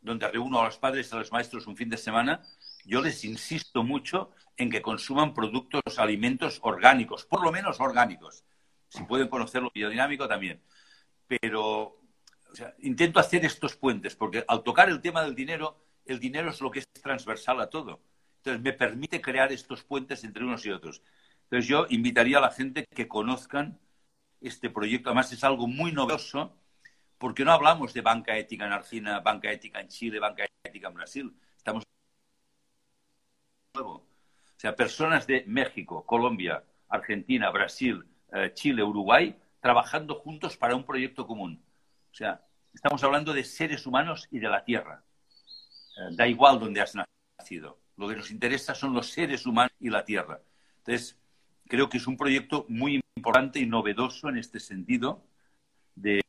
donde 0.00 0.28
reúno 0.28 0.60
a 0.60 0.64
los 0.64 0.78
padres 0.78 1.10
y 1.10 1.14
a 1.14 1.18
los 1.20 1.32
maestros 1.32 1.66
un 1.66 1.76
fin 1.76 1.88
de 1.88 1.96
semana, 1.96 2.42
yo 2.84 3.00
les 3.00 3.24
insisto 3.24 3.84
mucho 3.84 4.32
en 4.56 4.68
que 4.68 4.82
consuman 4.82 5.32
productos, 5.32 5.82
alimentos 5.98 6.58
orgánicos, 6.62 7.24
por 7.24 7.42
lo 7.42 7.52
menos 7.52 7.80
orgánicos. 7.80 8.44
Si 8.88 9.04
pueden 9.04 9.28
conocer 9.28 9.62
lo 9.62 9.70
biodinámico 9.72 10.28
también 10.28 10.60
pero 11.40 11.98
intento 12.80 13.18
hacer 13.18 13.44
estos 13.44 13.76
puentes, 13.76 14.14
porque 14.16 14.44
al 14.46 14.62
tocar 14.62 14.90
el 14.90 15.00
tema 15.00 15.22
del 15.22 15.34
dinero, 15.34 15.78
el 16.04 16.20
dinero 16.20 16.50
es 16.50 16.60
lo 16.60 16.70
que 16.70 16.80
es 16.80 16.88
transversal 17.00 17.60
a 17.60 17.70
todo. 17.70 18.02
Entonces, 18.38 18.62
me 18.62 18.72
permite 18.72 19.20
crear 19.22 19.50
estos 19.52 19.82
puentes 19.82 20.24
entre 20.24 20.44
unos 20.44 20.66
y 20.66 20.70
otros. 20.70 21.00
Entonces, 21.44 21.68
yo 21.68 21.86
invitaría 21.88 22.38
a 22.38 22.40
la 22.42 22.50
gente 22.50 22.84
que 22.84 23.08
conozcan 23.08 23.78
este 24.40 24.68
proyecto. 24.68 25.08
Además, 25.08 25.32
es 25.32 25.42
algo 25.44 25.66
muy 25.66 25.92
novedoso, 25.92 26.54
porque 27.16 27.44
no 27.44 27.52
hablamos 27.52 27.94
de 27.94 28.00
banca 28.02 28.36
ética 28.36 28.66
en 28.66 28.72
Argentina, 28.72 29.20
banca 29.20 29.50
ética 29.50 29.80
en 29.80 29.88
Chile, 29.88 30.18
banca 30.18 30.44
ética 30.64 30.88
en 30.88 30.94
Brasil. 30.94 31.36
Estamos. 31.56 31.84
O 33.74 34.02
sea, 34.56 34.76
personas 34.76 35.26
de 35.26 35.44
México, 35.46 36.04
Colombia, 36.04 36.62
Argentina, 36.88 37.50
Brasil, 37.50 38.04
eh, 38.32 38.50
Chile, 38.54 38.82
Uruguay, 38.82 39.34
trabajando 39.62 40.16
juntos 40.16 40.56
para 40.56 40.74
un 40.74 40.84
proyecto 40.84 41.26
común. 41.26 41.62
O 42.10 42.14
sea, 42.14 42.44
estamos 42.74 43.02
hablando 43.04 43.32
de 43.32 43.44
seres 43.44 43.86
humanos 43.86 44.26
y 44.30 44.40
de 44.40 44.48
la 44.48 44.64
Tierra. 44.64 45.04
Eh, 45.96 46.16
da 46.16 46.26
igual 46.26 46.58
donde 46.58 46.80
has 46.80 46.94
nacido. 47.38 47.78
Lo 47.96 48.08
que 48.08 48.16
nos 48.16 48.32
interesa 48.32 48.74
son 48.74 48.92
los 48.92 49.10
seres 49.10 49.46
humanos 49.46 49.72
y 49.78 49.88
la 49.88 50.04
Tierra. 50.04 50.40
Entonces, 50.78 51.16
creo 51.68 51.88
que 51.88 51.98
es 51.98 52.06
un 52.08 52.16
proyecto 52.16 52.66
muy 52.68 53.00
importante 53.16 53.60
y 53.60 53.66
novedoso 53.66 54.28
en 54.28 54.36
este 54.36 54.58
sentido 54.58 55.24
de 55.94 56.20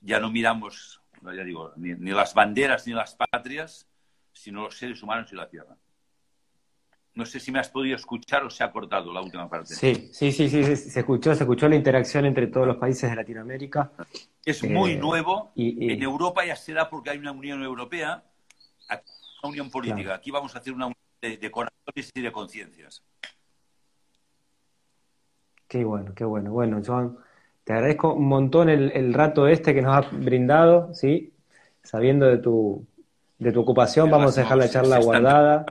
ya 0.00 0.20
no 0.20 0.30
miramos, 0.30 1.02
ya 1.22 1.44
digo, 1.44 1.72
ni 1.76 1.96
las 2.12 2.32
banderas 2.32 2.86
ni 2.86 2.92
las 2.92 3.16
patrias, 3.16 3.88
sino 4.32 4.62
los 4.62 4.78
seres 4.78 5.02
humanos 5.02 5.32
y 5.32 5.34
la 5.36 5.48
Tierra. 5.48 5.76
No 7.14 7.26
sé 7.26 7.40
si 7.40 7.50
me 7.50 7.58
has 7.58 7.68
podido 7.68 7.96
escuchar 7.96 8.44
o 8.44 8.50
se 8.50 8.62
ha 8.62 8.70
cortado 8.70 9.12
la 9.12 9.20
última 9.20 9.48
parte. 9.48 9.74
Sí, 9.74 10.10
sí, 10.12 10.30
sí, 10.30 10.48
sí, 10.48 10.76
se 10.76 11.00
escuchó, 11.00 11.34
se 11.34 11.42
escuchó 11.42 11.68
la 11.68 11.74
interacción 11.74 12.24
entre 12.24 12.46
todos 12.46 12.66
los 12.66 12.76
países 12.76 13.10
de 13.10 13.16
Latinoamérica. 13.16 13.90
Es 14.44 14.62
muy 14.62 14.92
eh, 14.92 14.96
nuevo. 14.96 15.50
Y, 15.56 15.92
En 15.92 16.02
Europa 16.02 16.44
ya 16.44 16.54
se 16.54 16.72
da 16.72 16.88
porque 16.88 17.10
hay 17.10 17.18
una 17.18 17.32
Unión 17.32 17.62
Europea, 17.62 18.22
una 19.42 19.50
unión 19.50 19.70
política. 19.70 20.14
Aquí 20.14 20.30
vamos 20.30 20.54
a 20.54 20.60
hacer 20.60 20.72
una 20.72 20.86
unión 20.86 20.98
de, 21.20 21.50
corazones 21.50 22.10
y 22.14 22.20
de 22.20 22.32
conciencias. 22.32 23.02
Qué 25.66 25.84
bueno, 25.84 26.14
qué 26.14 26.24
bueno. 26.24 26.52
Bueno, 26.52 26.80
Joan, 26.84 27.16
te 27.64 27.72
agradezco 27.72 28.14
un 28.14 28.28
montón 28.28 28.68
el, 28.68 29.14
rato 29.14 29.48
este 29.48 29.74
que 29.74 29.82
nos 29.82 29.96
has 29.96 30.12
brindado, 30.12 30.94
¿sí? 30.94 31.32
Sabiendo 31.82 32.26
de 32.26 32.38
tu, 32.38 32.86
de 33.38 33.50
tu 33.50 33.60
ocupación, 33.60 34.10
vamos 34.10 34.38
a 34.38 34.42
dejar 34.42 34.58
la 34.58 34.68
charla 34.68 35.00
guardada. 35.00 35.66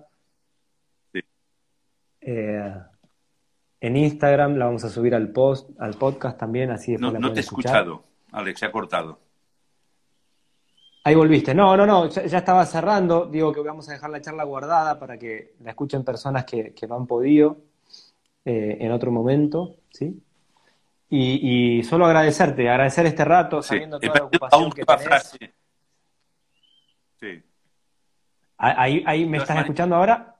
Eh, 2.32 2.73
en 3.82 3.97
Instagram, 3.97 4.55
la 4.55 4.65
vamos 4.65 4.84
a 4.84 4.89
subir 4.89 5.15
al 5.15 5.30
post, 5.30 5.69
al 5.80 5.95
podcast 5.95 6.38
también, 6.38 6.69
así 6.69 6.91
después 6.91 7.13
no, 7.13 7.19
no 7.19 7.34
te 7.34 7.39
he 7.39 7.41
escuchado, 7.41 8.03
Alex, 8.32 8.59
se 8.59 8.65
ha 8.67 8.71
cortado. 8.71 9.19
Ahí 11.05 11.15
volviste. 11.15 11.55
No, 11.55 11.75
no, 11.75 11.88
no, 11.88 12.07
ya, 12.07 12.38
estaba 12.38 12.63
cerrando. 12.67 13.25
Digo 13.25 13.51
que 13.51 13.61
vamos 13.61 13.89
a 13.89 13.93
dejar 13.93 14.11
la 14.11 14.21
charla 14.21 14.43
guardada 14.43 14.99
para 14.99 15.17
que 15.17 15.55
la 15.61 15.71
escuchen 15.71 16.03
personas 16.03 16.45
que, 16.45 16.73
que 16.73 16.88
no 16.88 16.97
han 16.97 17.07
podido 17.07 17.57
eh, 18.45 18.77
en 18.80 18.91
otro 18.91 19.11
momento, 19.11 19.77
¿sí? 19.89 20.21
Y, 21.09 21.82
solo 21.84 22.05
agradecerte, 22.05 22.69
agradecer 22.69 23.07
este 23.07 23.25
rato, 23.25 23.63
sabiendo 23.63 23.99
toda 23.99 24.19
la 24.19 24.25
ocupación 24.25 24.71
que 24.71 24.86
tenés. 24.86 25.38
Sí. 27.19 27.43
¿Ahí, 28.57 29.03
ahí 29.07 29.25
me 29.25 29.38
estás 29.38 29.57
escuchando 29.57 29.95
ahora? 29.95 30.39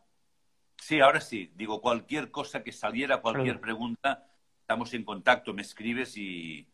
Sí, 0.80 1.00
ahora 1.00 1.22
sí. 1.22 1.52
Digo, 1.56 1.82
cualquier 1.82 2.32
cosa 2.32 2.64
que 2.64 2.72
saliera, 2.72 3.22
cualquier 3.22 3.60
pregunta, 3.60 4.26
estamos 4.62 4.94
en 4.94 5.04
contacto, 5.04 5.54
me 5.54 5.62
escribes 5.62 6.18
y, 6.18 6.68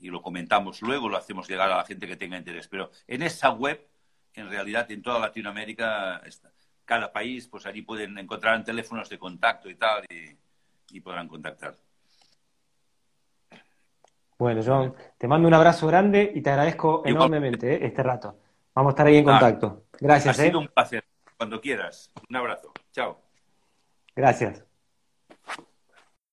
y 0.00 0.08
lo 0.08 0.22
comentamos 0.22 0.82
luego, 0.82 1.08
lo 1.08 1.16
hacemos 1.16 1.48
llegar 1.48 1.70
a 1.70 1.76
la 1.76 1.84
gente 1.84 2.06
que 2.06 2.16
tenga 2.16 2.38
interés. 2.38 2.68
Pero 2.68 2.90
en 3.06 3.22
esa 3.22 3.50
web, 3.50 3.86
en 4.34 4.48
realidad 4.48 4.90
en 4.90 5.02
toda 5.02 5.18
Latinoamérica, 5.18 6.22
cada 6.84 7.12
país, 7.12 7.46
pues 7.48 7.66
allí 7.66 7.82
pueden 7.82 8.16
encontrar 8.18 8.64
teléfonos 8.64 9.08
de 9.08 9.18
contacto 9.18 9.68
y 9.68 9.74
tal, 9.74 10.04
y, 10.08 11.00
podrán 11.00 11.28
contactar. 11.28 11.76
Bueno, 14.38 14.62
John, 14.64 14.94
te 15.18 15.28
mando 15.28 15.48
un 15.48 15.54
abrazo 15.54 15.86
grande 15.86 16.32
y 16.34 16.40
te 16.40 16.50
agradezco 16.50 17.02
enormemente 17.04 17.74
eh, 17.74 17.86
este 17.86 18.02
rato. 18.02 18.38
Vamos 18.74 18.90
a 18.90 18.92
estar 18.92 19.06
ahí 19.06 19.16
en 19.16 19.24
contacto. 19.24 19.84
Gracias. 20.00 20.38
Ha 20.38 20.42
sido 20.42 20.60
eh. 20.60 20.62
un 20.62 20.68
placer. 20.68 21.04
Cuando 21.36 21.60
quieras. 21.60 22.10
Un 22.28 22.36
abrazo. 22.36 22.72
Chao. 22.92 23.27
Gracias. 24.18 24.67